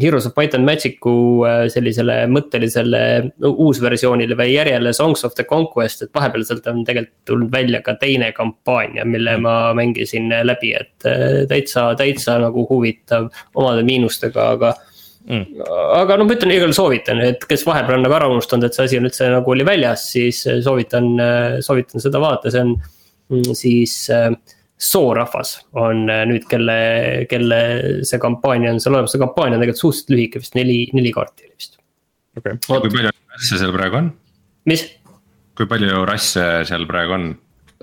[0.00, 3.00] Heroes of Might and Magic'u sellisele mõttelisele
[3.46, 7.94] uusversioonile või järjele Songs of the Conquest, et vahepeal sealt on tegelikult tulnud välja ka
[8.00, 9.46] teine kampaania, mille mm.
[9.46, 11.06] ma mängisin läbi, et
[11.50, 14.74] täitsa, täitsa nagu huvitav omade miinustega, aga.
[15.24, 15.62] Mm.
[16.02, 18.88] aga noh, ma ütlen igal soovitan, et kes vahepeal on nagu ära unustanud, et see
[18.90, 21.14] asi on üldse nagu oli väljas, siis soovitan,
[21.64, 22.74] soovitan seda vaadata, see on
[23.32, 23.94] mm, siis
[24.80, 26.76] soorahvas on äh, nüüd, kelle,
[27.30, 27.60] kelle
[28.06, 31.46] see kampaania on seal olemas, see kampaania on tegelikult suhteliselt lühike, vist neli, neli kaarti
[31.46, 31.78] oli vist.
[32.38, 32.58] Okay.
[32.66, 34.12] kui palju rasse seal praegu on?
[34.70, 34.84] mis?
[35.54, 37.32] kui palju rasse seal praegu on?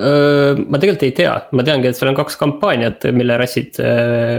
[0.01, 3.77] ma tegelikult ei tea, ma teangi, et seal on kaks kampaaniat, mille rassid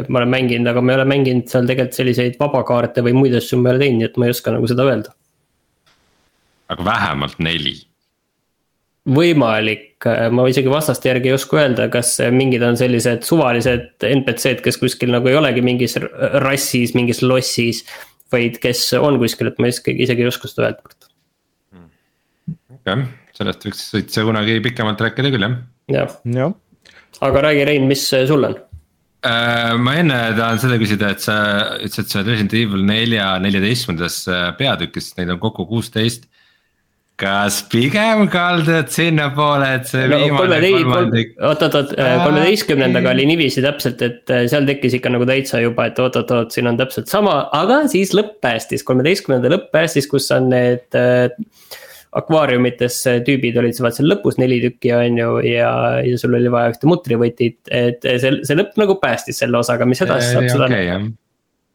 [0.08, 3.60] ma olen mänginud, aga ma ei ole mänginud seal tegelikult selliseid vabakaarte või muid asju
[3.60, 5.14] ma ei ole teinud, nii et ma ei oska nagu seda öelda.
[6.72, 7.76] aga vähemalt neli
[9.08, 14.78] võimalik, ma isegi vastaste järgi ei oska öelda, kas mingid on sellised suvalised NPC-d, kes
[14.78, 15.98] kuskil nagu ei olegi mingis
[16.44, 17.82] rassis, mingis lossis.
[18.32, 21.08] vaid kes on kuskil, et ma isegi, isegi ei oska seda öelda.
[22.78, 23.06] okei okay.,
[23.36, 25.56] sellest võiks üldse kunagi pikemalt rääkida küll jah.
[25.90, 26.52] jah ja.
[27.20, 28.56] aga räägi, Rein, mis sul on?
[29.22, 31.36] Äh, ma enne tahan seda küsida, et sa
[31.76, 36.26] ütlesid, et sa oled Resident Evil nelja, neljateistkümnendas äh, peatükis, neid on kokku kuusteist
[37.22, 41.36] kas pigem kaldud sinnapoole, et see no, viimane kolmandik.
[41.38, 45.86] oot, oot, oot, kolmeteistkümnendaga oli niiviisi täpselt, et äh, seal tekkis ikka nagu täitsa juba,
[45.90, 50.10] et oot, oot, oot, siin on täpselt sama, aga siis lõpp päästis, kolmeteistkümnenda lõpp päästis,
[50.10, 51.30] kus on need äh,
[52.18, 55.72] akvaariumites tüübid olid vaat seal lõpus neli tükki, on ju, ja,
[56.04, 60.02] ja sul oli vaja ühte mutrivõtit, et see, see lõpp nagu päästis selle osaga, mis
[60.04, 60.98] edasi saab, seda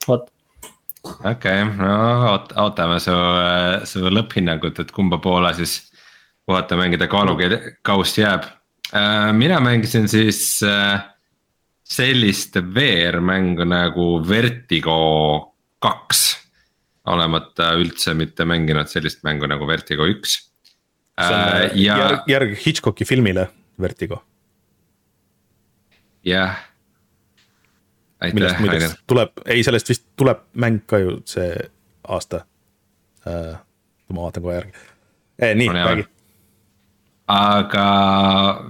[0.08, 0.28] vot
[1.16, 1.92] okei okay,, no
[2.32, 3.16] oot-, ootame su,
[3.90, 5.80] su lõpphinnangut, et kumba poole siis
[6.48, 8.48] puhata mängida kaalukaust jääb.
[8.96, 11.02] Äh, mina mängisin siis äh,
[11.84, 16.26] sellist VR-mängu nagu Vertigo kaks.
[17.08, 20.40] olemata üldse mitte mänginud sellist mängu nagu Vertigo üks.
[21.20, 23.48] Äh, ja järg, järg Hitchcocki filmile
[23.80, 24.24] Vertigo.
[26.28, 26.67] jah
[28.26, 31.56] millest muideks tuleb, ei sellest vist tuleb mäng ka ju see
[32.08, 32.44] aasta
[33.28, 33.58] äh,.
[34.10, 34.78] ma vaatan kohe järgi
[35.40, 36.06] eh,, nii no,, räägi.
[37.34, 37.88] aga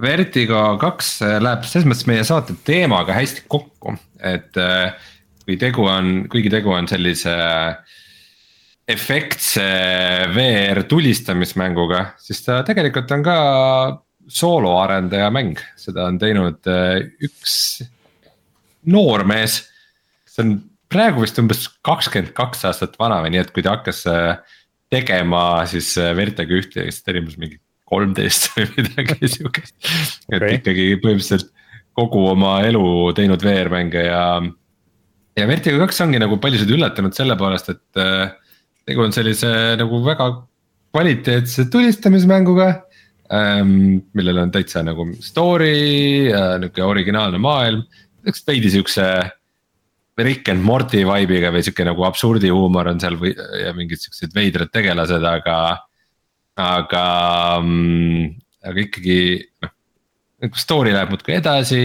[0.02, 1.12] Vertigo kaks
[1.44, 4.98] läheb selles mõttes meie saate teemaga hästi kokku, et äh,
[5.46, 7.32] kui tegu on, kuigi tegu on sellise
[8.88, 9.64] efektse
[10.32, 13.38] VR tulistamismänguga, siis ta tegelikult on ka
[14.28, 17.00] sooloarendaja mäng, seda on teinud äh,
[18.82, 19.68] üks noormees.
[20.26, 24.04] see on praegu vist umbes kakskümmend kaks aastat vana või nii, et kui ta hakkas
[24.06, 24.38] äh,
[24.90, 29.74] tegema siis äh, Vertega ühte, siis ta oli umbes mingi kolmteist või midagi siukest.
[30.30, 30.58] et okay.
[30.60, 31.52] ikkagi põhimõtteliselt
[31.98, 32.82] kogu oma elu
[33.16, 34.24] teinud VR-mänge ja.
[35.36, 38.28] ja Vertigo kaks ongi nagu paljusid üllatanud selle poolest, et äh,
[38.88, 39.50] tegu on sellise
[39.80, 40.30] nagu väga
[40.94, 42.68] kvaliteetse tulistamismänguga
[43.34, 43.98] ähm,.
[44.16, 47.84] millel on täitsa nagu story äh,, nihuke originaalne maailm
[48.26, 49.08] üks veidi siukse.
[50.18, 54.72] Rick and Morty vibe'iga või sihuke nagu absurdihuumor on seal või ja mingid siuksed veidrad
[54.74, 55.58] tegelased, aga.
[56.58, 57.02] aga
[57.62, 58.32] mm,,
[58.66, 59.20] aga ikkagi
[59.62, 59.74] noh.
[60.54, 61.78] Story läheb muudkui edasi,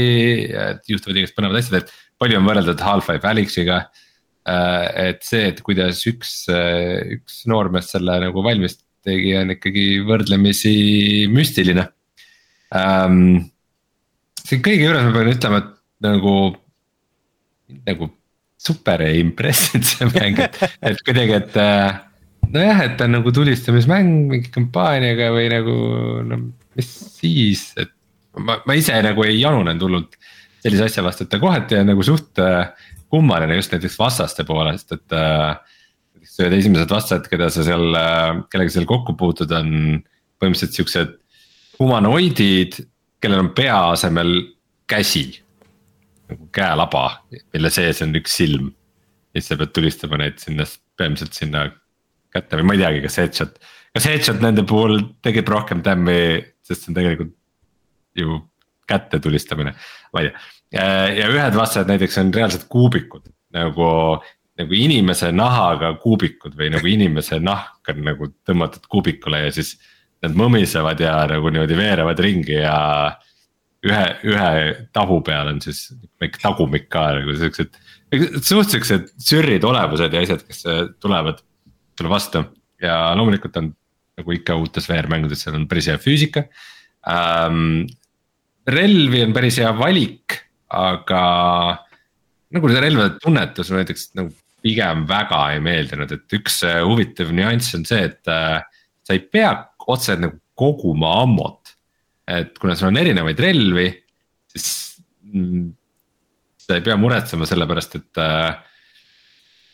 [0.85, 3.79] juhtuvad igast põnevad asjad, et palju on võrreldud Half-Life Alyxiga.
[4.45, 6.33] et see, et kuidas üks,
[7.15, 10.73] üks noormees selle nagu valmis tegi, on ikkagi võrdlemisi
[11.31, 11.87] müstiline
[12.75, 13.49] ähm,.
[14.43, 15.71] siin kõige juures ma pean ütlema, et
[16.03, 16.35] nagu,
[17.87, 18.09] nagu
[18.63, 20.59] super ei impressinud see mäng, et,
[20.91, 21.99] et kuidagi, et äh,
[22.53, 25.75] nojah, et ta on nagu tulistamismäng mingi kampaaniaga või nagu
[26.27, 26.39] no
[26.77, 27.91] mis siis, et
[28.39, 30.17] ma, ma ise nagu ei janunenud hullult
[30.63, 32.71] sellise asja vastu, et ta kohati on nagu suht äh,
[33.13, 35.53] kummaline just näiteks vastaste poolest, et äh,.
[36.33, 39.99] Need esimesed vastased, keda sa seal äh,, kellega seal kokku puutud, on
[40.41, 41.11] põhimõtteliselt siuksed
[41.77, 42.79] humanoidid,
[43.21, 44.31] kellel on pea asemel
[44.89, 45.27] käsi
[46.33, 47.05] nagu käelaba,
[47.53, 48.71] mille sees on üks silm.
[49.33, 50.65] ja siis sa pead tulistama neid sinna,
[50.97, 51.67] peamiselt sinna
[52.33, 53.55] kätte või ma ei teagi, kas headshot,
[53.93, 56.17] kas headshot nende puhul tegib rohkem tämmi,
[56.65, 57.33] sest see on tegelikult
[58.17, 58.39] ju
[58.89, 59.73] kätte tulistamine,
[60.13, 60.85] ma ei tea.
[61.21, 63.89] ja ühed vastased näiteks on reaalselt kuubikud nagu,
[64.59, 69.75] nagu inimese nahaga kuubikud või nagu inimese nahk on nagu tõmmatud kuubikule ja siis.
[70.23, 72.77] Nad mõmisevad ja nagu niimoodi veerevad ringi ja
[73.83, 74.49] ühe, ühe
[74.95, 75.85] tahu peal on siis
[76.21, 77.79] väike tagumik ka nagu siuksed.
[78.45, 80.63] suht siuksed sürrid olevused ja asjad, kes
[81.03, 81.41] tulevad
[81.97, 82.43] sulle vastu
[82.83, 83.73] ja loomulikult on
[84.19, 86.45] nagu ikka uutes VR-mängudes, seal on päris hea füüsika
[87.09, 87.83] ähm,.
[88.69, 90.37] relvi on päris hea valik,
[90.71, 91.23] aga
[92.53, 94.31] nagu see relvade tunnetus näiteks nagu
[94.63, 98.61] pigem väga ei meeldinud, et üks huvitav nüanss on see, et äh,
[99.03, 99.51] sa ei pea
[99.91, 101.62] otse nagu koguma ammot
[102.41, 103.87] et kuna sul on erinevaid relvi,
[104.53, 104.67] siis
[105.29, 105.65] mm,
[106.63, 108.53] sa ei pea muretsema selle pärast, et äh,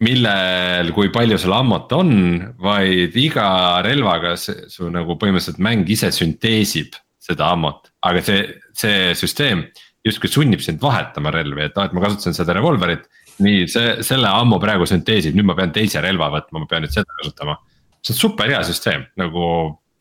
[0.05, 2.11] millel, kui palju sul ammut on,
[2.63, 3.49] vaid iga
[3.85, 8.45] relvaga su nagu põhimõtteliselt mäng ise sünteesib seda ammut, aga see,
[8.77, 9.67] see süsteem
[10.07, 13.09] justkui sunnib sind vahetama relvi, et aa, et ma kasutasin seda revolverit.
[13.43, 16.95] nii see, selle ammu praegu sünteesib, nüüd ma pean teise relva võtma, ma pean nüüd
[16.95, 17.57] seda kasutama.
[17.99, 19.43] see on super hea süsteem, nagu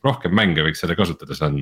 [0.07, 1.61] rohkem mänge võiks seda kasutada, see on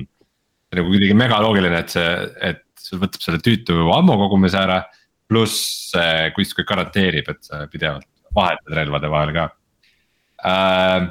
[0.75, 2.07] nagu kuidagi megaloogiline, et see,
[2.49, 4.83] et sul võtab selle tüütu ammu kogumise ära.
[5.27, 9.47] pluss see kuskil garanteerib, et sa pidevalt vahetad relvade vahel ka
[10.47, 11.07] äh,.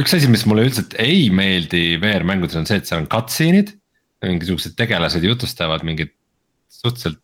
[0.00, 3.72] üks asi, mis mulle üldiselt ei meeldi VR-mängudes on see, et seal on cutscene'id.
[4.24, 6.12] mingisugused tegelased jutustavad mingit
[6.68, 7.20] suhteliselt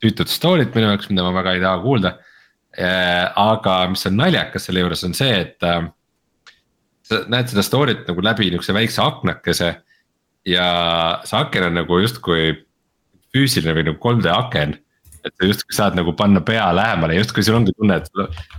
[0.00, 2.14] tüütut story't minu jaoks, mida ma väga ei taha kuulda
[2.78, 3.26] äh,.
[3.34, 5.82] aga mis on naljakas selle juures on see, et äh,
[7.10, 9.74] sa näed seda story't nagu läbi niukse väikse aknakese
[10.48, 10.66] ja
[11.28, 12.52] see aken on nagu justkui
[13.34, 14.78] füüsiline või nagu 3D aken.
[15.20, 18.06] et sa justkui saad nagu panna pea lähemale, justkui sul ongi tunne, et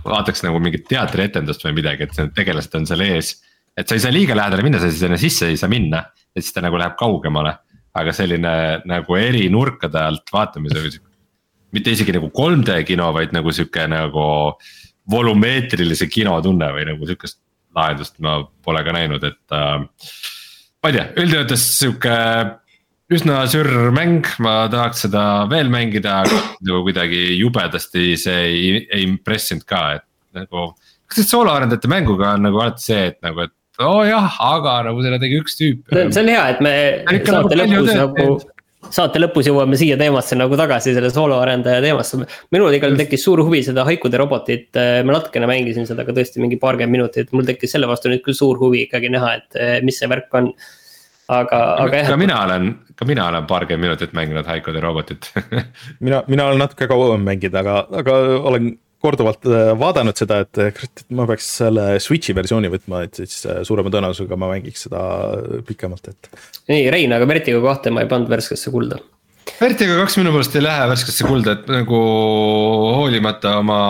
[0.06, 3.34] vaataks nagu mingit teatrietendust või midagi, et need tegelased on seal ees.
[3.76, 6.04] et sa ei saa liiga lähedale minna, sa sinna sisse ei saa minna,
[6.36, 7.56] et siis ta nagu läheb kaugemale.
[7.94, 11.10] aga selline nagu eri nurkade alt vaatamise või sihuke,
[11.76, 14.24] mitte isegi nagu 3D kino, vaid nagu sihuke nagu
[15.10, 17.40] volümeetrilise kino tunne või nagu sihukest
[17.74, 19.84] lahendust ma pole ka näinud, et äh,
[20.82, 22.16] ma ei tea, üldjoontes sihuke
[23.12, 29.06] üsna sürr mäng, ma tahaks seda veel mängida, aga nagu kuidagi jubedasti see ei, ei
[29.06, 30.06] impressinud ka, et
[30.42, 30.72] nagu.
[31.06, 34.78] kas see sooloarendajate mänguga on nagu alati see, et nagu, et oo oh jah, aga
[34.88, 35.92] nagu selle tegi üks tüüp.
[35.92, 36.74] see on hea, et me
[37.28, 38.36] saate nagu lõpus nagu
[38.90, 42.22] saate lõpus jõuame siia teemasse nagu tagasi, selle sooloarendaja teemasse.
[42.54, 46.58] minul igal tekkis suur huvi seda Haikude robotit, ma natukene mängisin seda ka tõesti mingi
[46.62, 49.98] paarkümmend minutit, mul tekkis selle vastu nüüd küll suur huvi ikkagi näha, et eh, mis
[50.00, 50.52] see värk on.
[51.32, 52.08] aga, aga jah.
[52.10, 55.30] ka mina olen, ka mina olen paarkümmend minutit mänginud Haikude robotit
[56.04, 58.18] mina, mina olen natuke kauem mänginud, aga, aga
[58.50, 63.22] olen korduvalt äh, vaadanud seda, et äh, et ma peaks selle Switch'i versiooni võtma, et
[63.22, 65.02] siis äh, suurema tõenäosusega ma mängiks seda
[65.68, 66.30] pikemalt, et.
[66.70, 69.00] nii, Rein, aga Vertigo kahte ma ei pannud värskesse kulda.
[69.58, 71.98] Vertigo kaks minu meelest ei lähe värskesse kulda, et nagu
[72.98, 73.80] hoolimata oma,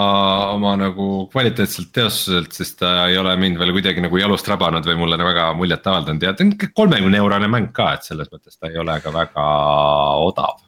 [0.55, 4.99] oma nagu kvaliteetselt teostuselt, siis ta ei ole mind veel kuidagi nagu jalust rabanud või
[5.05, 8.57] mulle väga muljet avaldanud ja ta on ikka kolmekümne eurone mäng ka, et selles mõttes
[8.57, 9.49] ta ei ole ka väga
[10.25, 10.61] odav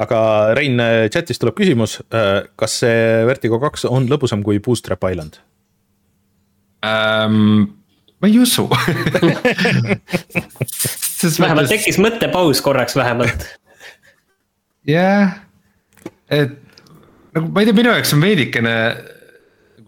[0.00, 0.18] aga
[0.56, 0.80] Rein,
[1.12, 5.40] chat'is tuleb küsimus, äh, kas see Vertigo kaks on lõbusam kui Bootstrap Island
[6.82, 7.78] um,?
[8.22, 8.68] ma ei usu
[11.42, 13.46] vähemalt tekkis mõttepaus korraks vähemalt.
[14.88, 15.40] jah,
[16.30, 16.54] et
[17.34, 18.76] nagu ma ei tea, minu jaoks on veidikene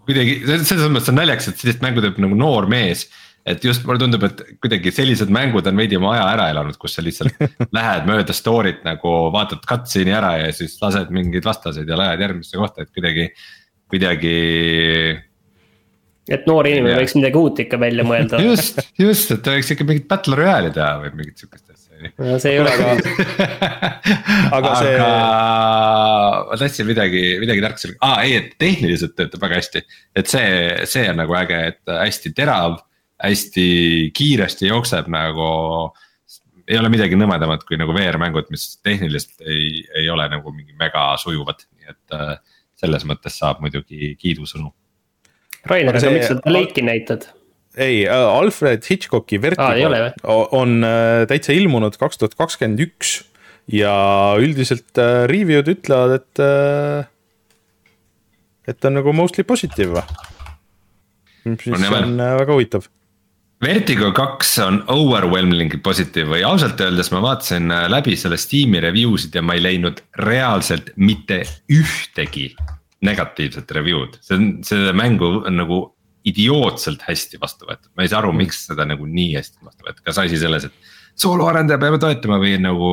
[0.04, 3.06] kuidagi selles mõttes on naljakas, et sellist mängu teeb nagu noor mees
[3.44, 6.96] et just mulle tundub, et kuidagi sellised mängud on veidi oma aja ära elanud, kus
[6.96, 7.36] sa lihtsalt
[7.76, 12.56] lähed mööda story't nagu vaatad cutscene'i ära ja siis lased mingeid vastaseid ja lähed järgmisse
[12.60, 13.28] kohta, et kuidagi,
[13.92, 14.36] kuidagi.
[16.32, 19.88] et noor inimene võiks midagi uut ikka välja mõelda just, just, et ta võiks ikka
[19.90, 22.14] mingit battle royale'i teha või mingit sihukest asja.
[22.24, 22.96] no see ei ole ka,
[24.56, 25.04] Aga see- see...
[25.04, 29.84] ma tahtsin midagi, midagi tarka selle, aa ei, et tehniliselt töötab väga hästi.
[30.16, 30.50] et see,
[30.96, 32.80] see on nagu äge, et hästi terav,
[33.24, 33.66] hästi
[34.16, 35.92] kiiresti jookseb nagu.
[36.68, 41.10] ei ole midagi nõmedamat kui nagu VR-mängud, mis tehniliselt ei, ei ole nagu mingi mega
[41.20, 42.38] sujuvad, nii et äh,
[42.80, 44.70] selles mõttes saab muidugi kiidusõnu.
[45.68, 47.28] Rainer, Aga miks sa Blake'i näitad?
[47.76, 52.80] ei, Alfred Hitchcocki Aa, ei ole Vertigo o- on äh, täitsa ilmunud kaks tuhat kakskümmend
[52.84, 53.16] üks
[53.72, 53.94] ja
[54.40, 56.42] üldiselt äh, review'd ütlevad, et.
[58.68, 60.04] et ta on nagu mostly positiive.
[61.44, 61.96] mis meel.
[62.02, 62.88] on äh, väga huvitav.
[63.64, 69.14] Vertigo kaks on overwhelmingly positiive või ausalt öeldes ma vaatasin äh, läbi selle Steam'i review
[69.20, 71.38] sid ja ma ei leidnud reaalselt mitte
[71.72, 72.50] ühtegi
[73.08, 75.78] negatiivset review'd, see on, seda mängu on nagu
[76.28, 80.02] idiootselt hästi vastu võetud, ma ei saa aru, miks seda nagu nii hästi vastu võetud,
[80.10, 80.92] kas asi selles, et
[81.24, 82.90] sooloarendaja peame toetama või nagu.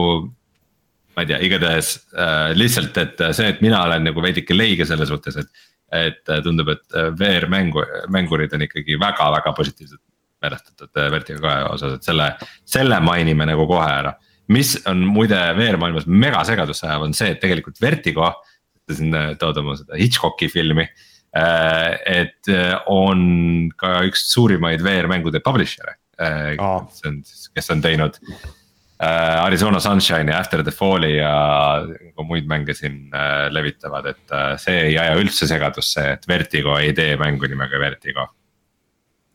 [1.18, 5.10] ma ei tea, igatahes äh, lihtsalt, et see, et mina olen nagu veidike leige selle
[5.10, 5.68] suhtes, et.
[5.92, 10.00] et äh, tundub, et äh, VR mängu, mängurid on ikkagi väga-väga positiivselt
[10.42, 12.28] meelestatud äh, Vertigo kahe osas, et selle,
[12.68, 14.16] selle mainime nagu kohe ära.
[14.52, 18.32] mis on muide VR maailmas mega segadusse ajav, on see, et tegelikult Vertigo,
[18.92, 20.88] siin äh, tood oma seda Hitchcocki filmi.
[21.32, 25.94] et äh, on ka üks suurimaid VR-mängude publisher'e
[26.92, 28.18] see on siis, kes on teinud
[29.02, 31.32] Arizona Sunshine'i, After the Falli ja
[31.88, 33.08] ka muid mänge siin
[33.50, 38.28] levitavad, et see ei aja üldse segadusse, et Vertigo ei tee mängu nimega Vertigo.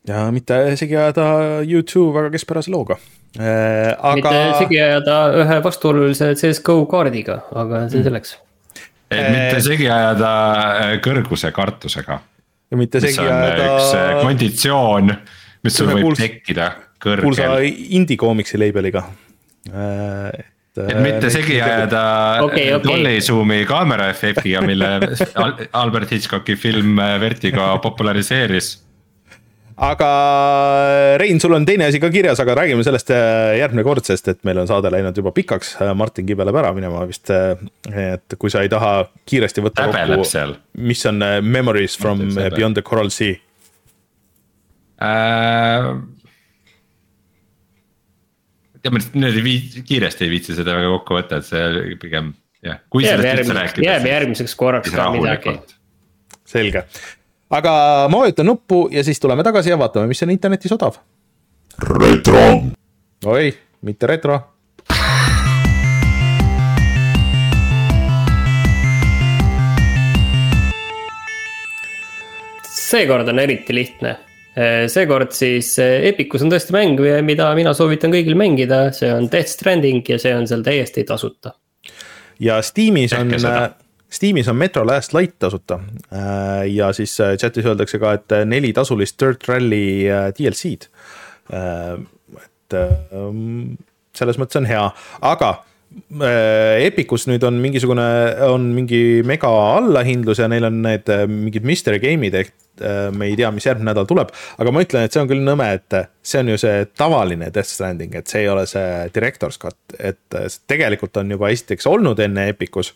[0.07, 1.27] Ja mitte isegi ajada
[1.67, 2.97] Youtube väga keskpärase looga.
[3.37, 8.37] mitte aga segi ajada ühe vastuolulise CS-GO kaardiga, aga see selleks.
[9.11, 10.31] et mitte segi ajada
[10.87, 12.19] äh, kõrguse kartusega,
[12.71, 15.15] ja mitte mis segi on äh, üks äh, ajada konditsioon,
[15.67, 16.71] mis sul võib kuuls- tekkida
[17.03, 17.67] kuulsa kõrgel.
[17.99, 19.03] indie-koomiksi label'iga.
[19.67, 20.45] et
[20.77, 22.01] et mitte segi ajada
[22.45, 22.83] Okei, okei.
[22.85, 24.89] Dolly Zoom'i kaamera efektiga, mille
[25.41, 28.75] Al- Albert Hitchcocki film äh, Vertigo populariseeris
[29.77, 30.09] aga
[31.21, 34.41] Rein, sul on teine asi ka kirjas, aga räägime sellest äh, järgmine kord, sest et
[34.47, 35.75] meil on saade läinud juba pikaks.
[35.97, 40.57] Martin kibeleb ära minema vist, et kui sa ei taha kiiresti võtta häbeleb kokku,
[40.89, 42.57] mis on äh, memories from äh, Sebel.
[42.57, 43.37] Beyond the Coral Sea.
[44.97, 45.93] äh,.
[48.81, 52.33] teame, niimoodi vii-, kiiresti ei viitsi seda väga kokku võtta, et see pigem
[52.65, 53.87] jah, kui jääb järgmiseks, rääkida.
[53.91, 55.57] jääb järgmiseks korraks ka midagi.
[56.47, 56.83] selge,
[57.49, 57.71] aga
[58.11, 60.99] ma vajutan nuppu ja siis tuleme tagasi ja vaatame, mis on internetis odav.
[61.99, 62.43] retro,
[63.25, 64.39] oi, mitte retro.
[72.87, 74.15] seekord on eriti lihtne.
[74.87, 79.51] seekord siis eh, Epicus on tõesti mäng, mida mina soovitan kõigil mängida, see on Death
[79.51, 81.51] Stranding ja see on seal täiesti tasuta.
[82.39, 83.35] ja Steamis on
[84.09, 85.79] Steamis on Metro Last Light tasuta.
[86.71, 90.87] ja siis äh, chat'is öeldakse ka, et äh, neli tasulist Dirt Rally äh, DLC-d.
[92.43, 93.77] et ähm,
[94.15, 94.83] selles mõttes on hea,
[95.23, 95.51] aga
[96.19, 98.07] äh, Epicus nüüd on mingisugune,
[98.47, 102.66] on mingi mega allahindlus ja neil on need äh, mingid mystery game'id ehk äh,
[103.11, 104.31] me ei tea, mis järgmine nädal tuleb.
[104.57, 105.95] aga ma ütlen, et see on küll nõme, et
[106.27, 110.37] see on ju see tavaline Death Stranding, et see ei ole see director's cut, et
[110.37, 112.93] äh, tegelikult on juba esiteks olnud enne Epicus.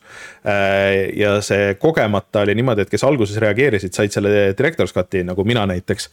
[1.15, 5.65] ja see kogemata oli niimoodi, et kes alguses reageerisid, said selle director's cut'i nagu mina
[5.69, 6.09] näiteks.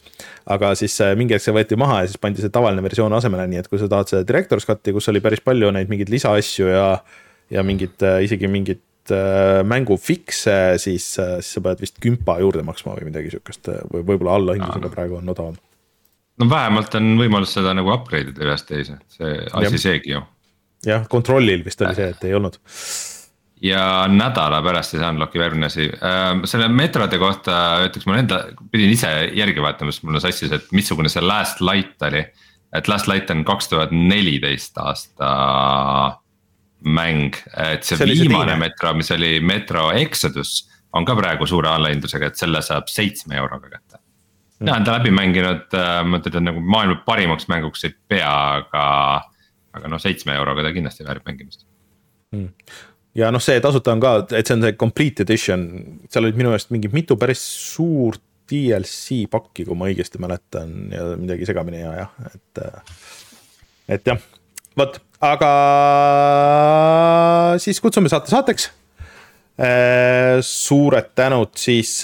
[0.55, 3.47] aga siis äh, mingi hetk see võeti maha ja siis pandi see tavaline versioon asemele,
[3.51, 6.69] nii et kui sa tahad seda director's cut'i, kus oli päris palju neid mingeid lisaasju
[6.71, 6.85] ja,
[7.51, 8.88] ja mingit, isegi mingit äh,
[9.67, 14.37] mängu fixe, siis, siis sa pead vist kümpa juurde maksma või midagi sihukest või võib-olla
[14.39, 15.59] allahindlusega praegu on odavam.
[16.39, 20.23] no vähemalt on võimalus seda nagu upgrade ida ühest teise, see asi seegi ju.
[20.87, 22.59] jah, kontrollil vist oli see, et ei olnud.
[23.65, 27.57] ja nädala pärast siis unlock'i järgmine asi äh,, selle metrode kohta
[27.89, 31.61] ütleks, ma enda, pidin ise järgi vaatama, sest mul on sassis, et missugune see last
[31.65, 32.25] light oli.
[32.73, 35.35] et last light on kaks tuhat neliteist aasta
[36.85, 38.59] mäng, et see, See viimane teine.
[38.61, 43.69] metro, mis oli Metro Exodus on ka praegu suure allahindlusega, et selle saab seitsme euroga
[43.69, 43.99] kätte.
[44.59, 45.75] mina olen ta läbi mänginud,
[46.05, 48.85] ma teda nagu maailma parimaks mänguks ei pea, aga,
[49.75, 51.67] aga noh, seitsme euroga ta kindlasti väärib mängimist.
[53.15, 55.67] ja noh, see tasuta on ka, et see on see complete edition,
[56.09, 57.43] seal olid minu meelest mingi mitu päris
[57.73, 62.63] suurt DLC pakki, kui ma õigesti mäletan ja midagi segamini ja jah, et.
[63.93, 64.23] et jah,
[64.77, 65.51] vot, aga
[67.59, 68.69] siis kutsume saate saateks.
[70.45, 71.97] suured tänud siis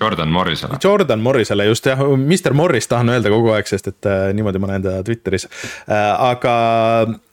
[0.00, 0.78] Jordan Morrisele.
[0.84, 4.70] Jordan Morrisele just jah, Mr Morris tahan öelda kogu aeg, sest et äh, niimoodi ma
[4.72, 6.12] näen teda Twitteris äh,.
[6.28, 6.54] aga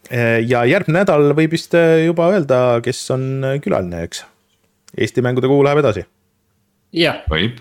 [0.10, 3.28] äh, ja järgmine nädal võib vist äh, juba öelda, kes on
[3.64, 4.24] külaline, eks.
[4.96, 6.06] Eesti mängude kuu läheb edasi.
[6.96, 7.24] jah.
[7.32, 7.60] võib.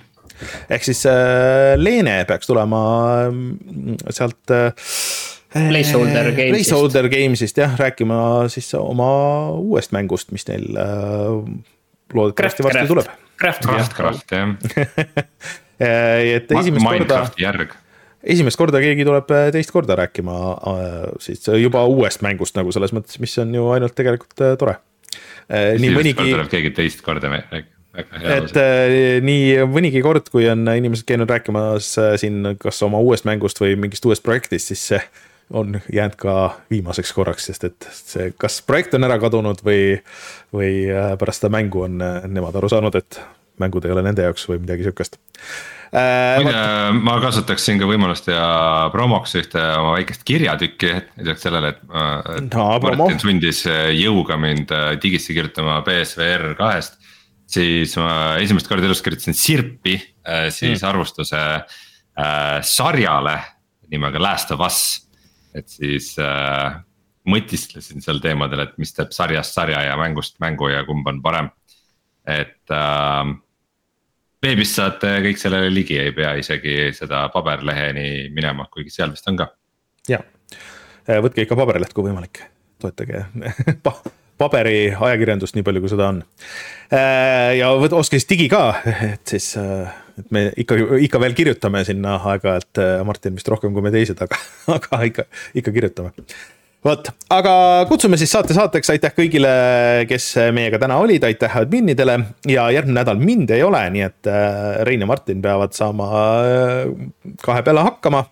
[0.70, 2.82] Ehk siis äh, Leene peaks tulema
[3.28, 3.38] äh,
[4.10, 4.72] sealt äh,
[5.54, 6.56] Placeholder Games'ist.
[6.56, 8.16] Placeholder Games'ist jah, rääkima
[8.52, 9.10] siis oma
[9.54, 11.36] uuest mängust, mis neil äh,
[12.14, 14.54] loodetavasti varsti tuleb Craft, Craft, Craft jah
[16.38, 17.74] et esimest korda, järg.
[18.22, 22.94] esimest korda keegi tuleb äh, teist korda rääkima äh, siis juba uuest mängust nagu selles
[22.94, 24.78] mõttes, mis on ju ainult tegelikult äh, tore.
[25.50, 26.30] nii mõnigi.
[26.30, 31.92] tuleb keegi teist korda rääkima et äh, nii mõnigi kord, kui on inimesed käinud rääkimas
[32.02, 35.00] äh, siin kas oma uuest mängust või mingist uuest projektist, siis see
[35.54, 36.34] on jäänud ka
[36.72, 39.98] viimaseks korraks, sest et see, kas projekt on ära kadunud või,
[40.54, 40.88] või
[41.20, 43.20] pärast seda mängu on nemad aru saanud, et
[43.60, 45.18] mängud ei ole nende jaoks või midagi sihukest
[45.92, 46.40] äh,.
[46.40, 46.64] muide,
[47.04, 48.48] ma kasutaksin ka võimalust ja
[48.94, 51.84] promoks ühte oma väikest kirjatükki, lisaks sellele, et,
[52.38, 53.62] et no, Martin sundis
[54.00, 54.72] jõuga mind
[55.04, 56.98] digisse kirjutama BSVR kahest.
[57.54, 59.94] Siis ma esimest korda elus kirjutasin Sirpi,
[60.50, 60.88] siis mm.
[60.88, 63.38] arvustuse äh, sarjale
[63.92, 65.04] nimega Last of Us
[65.54, 66.76] et siis äh,
[67.30, 71.50] mõtisklesin sel teemadel, et mis teeb sarjast sarja ja mängust mängu ja kumb on parem.
[72.26, 73.34] et äh,
[74.44, 79.40] veebist saate kõik sellele ligi, ei pea isegi seda paberleheni minema, kuigi seal vist on
[79.40, 79.50] ka.
[80.08, 80.20] ja,
[81.08, 82.44] äh, võtke ikka paberleht, kui võimalik,
[82.82, 83.26] toetage
[84.44, 86.22] paberiajakirjandust nii palju, kui seda on.
[86.92, 87.70] Äh, ja
[88.06, 88.66] siis digi ka,
[89.10, 93.74] et siis äh, et me ikka, ikka veel kirjutame sinna aeg-ajalt, äh, Martin vist rohkem
[93.74, 94.38] kui me teised, aga,
[94.76, 95.24] aga ikka,
[95.58, 96.12] ikka kirjutame.
[96.84, 97.54] vot, aga
[97.88, 99.54] kutsume siis saate saateks, aitäh kõigile,
[100.10, 102.18] kes meiega täna olid, aitäh adminidele
[102.50, 104.32] ja järgmine nädal mind ei ole, nii et
[104.84, 106.10] Rein ja Martin peavad saama
[107.40, 108.26] kahe peale hakkama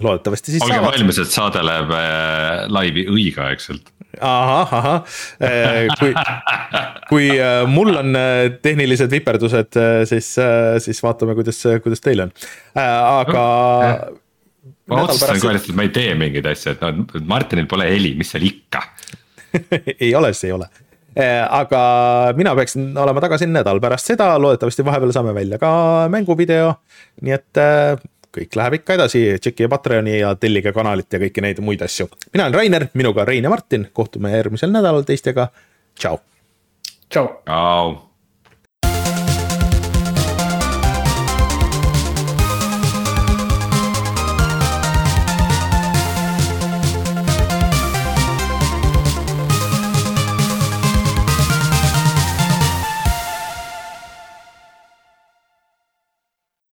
[0.00, 0.92] loodetavasti siis olge saavad.
[0.94, 3.92] valmis, et saade läheb äh, laivi õigeaegselt.
[4.20, 6.14] ahah, ahah, äh, kui,
[7.10, 8.18] kui äh, mul on
[8.62, 9.78] tehnilised viperdused,
[10.10, 10.32] siis,
[10.86, 12.34] siis vaatame, kuidas, kuidas teil on,
[12.74, 14.20] aga no,.
[14.90, 18.32] ma otsustan kohe, et ma ei tee mingeid asju, et noh, Martinil pole heli, mis
[18.34, 18.84] seal ikka
[20.04, 20.70] ei ole, siis ei ole
[21.50, 21.80] aga
[22.38, 25.70] mina peaksin olema tagasi nädal pärast seda, loodetavasti vahepeal saame välja ka
[26.12, 26.68] mänguvideo,
[27.26, 27.60] nii et
[28.36, 32.08] kõik läheb ikka edasi, tšekkige Patreoni ja tellige kanalit ja kõiki neid muid asju.
[32.32, 35.50] mina olen Rainer, minuga Rein ja Martin, kohtume järgmisel nädalal teistega,
[35.98, 36.20] tšau.
[37.10, 37.26] tšau.
[37.46, 38.09] tšau.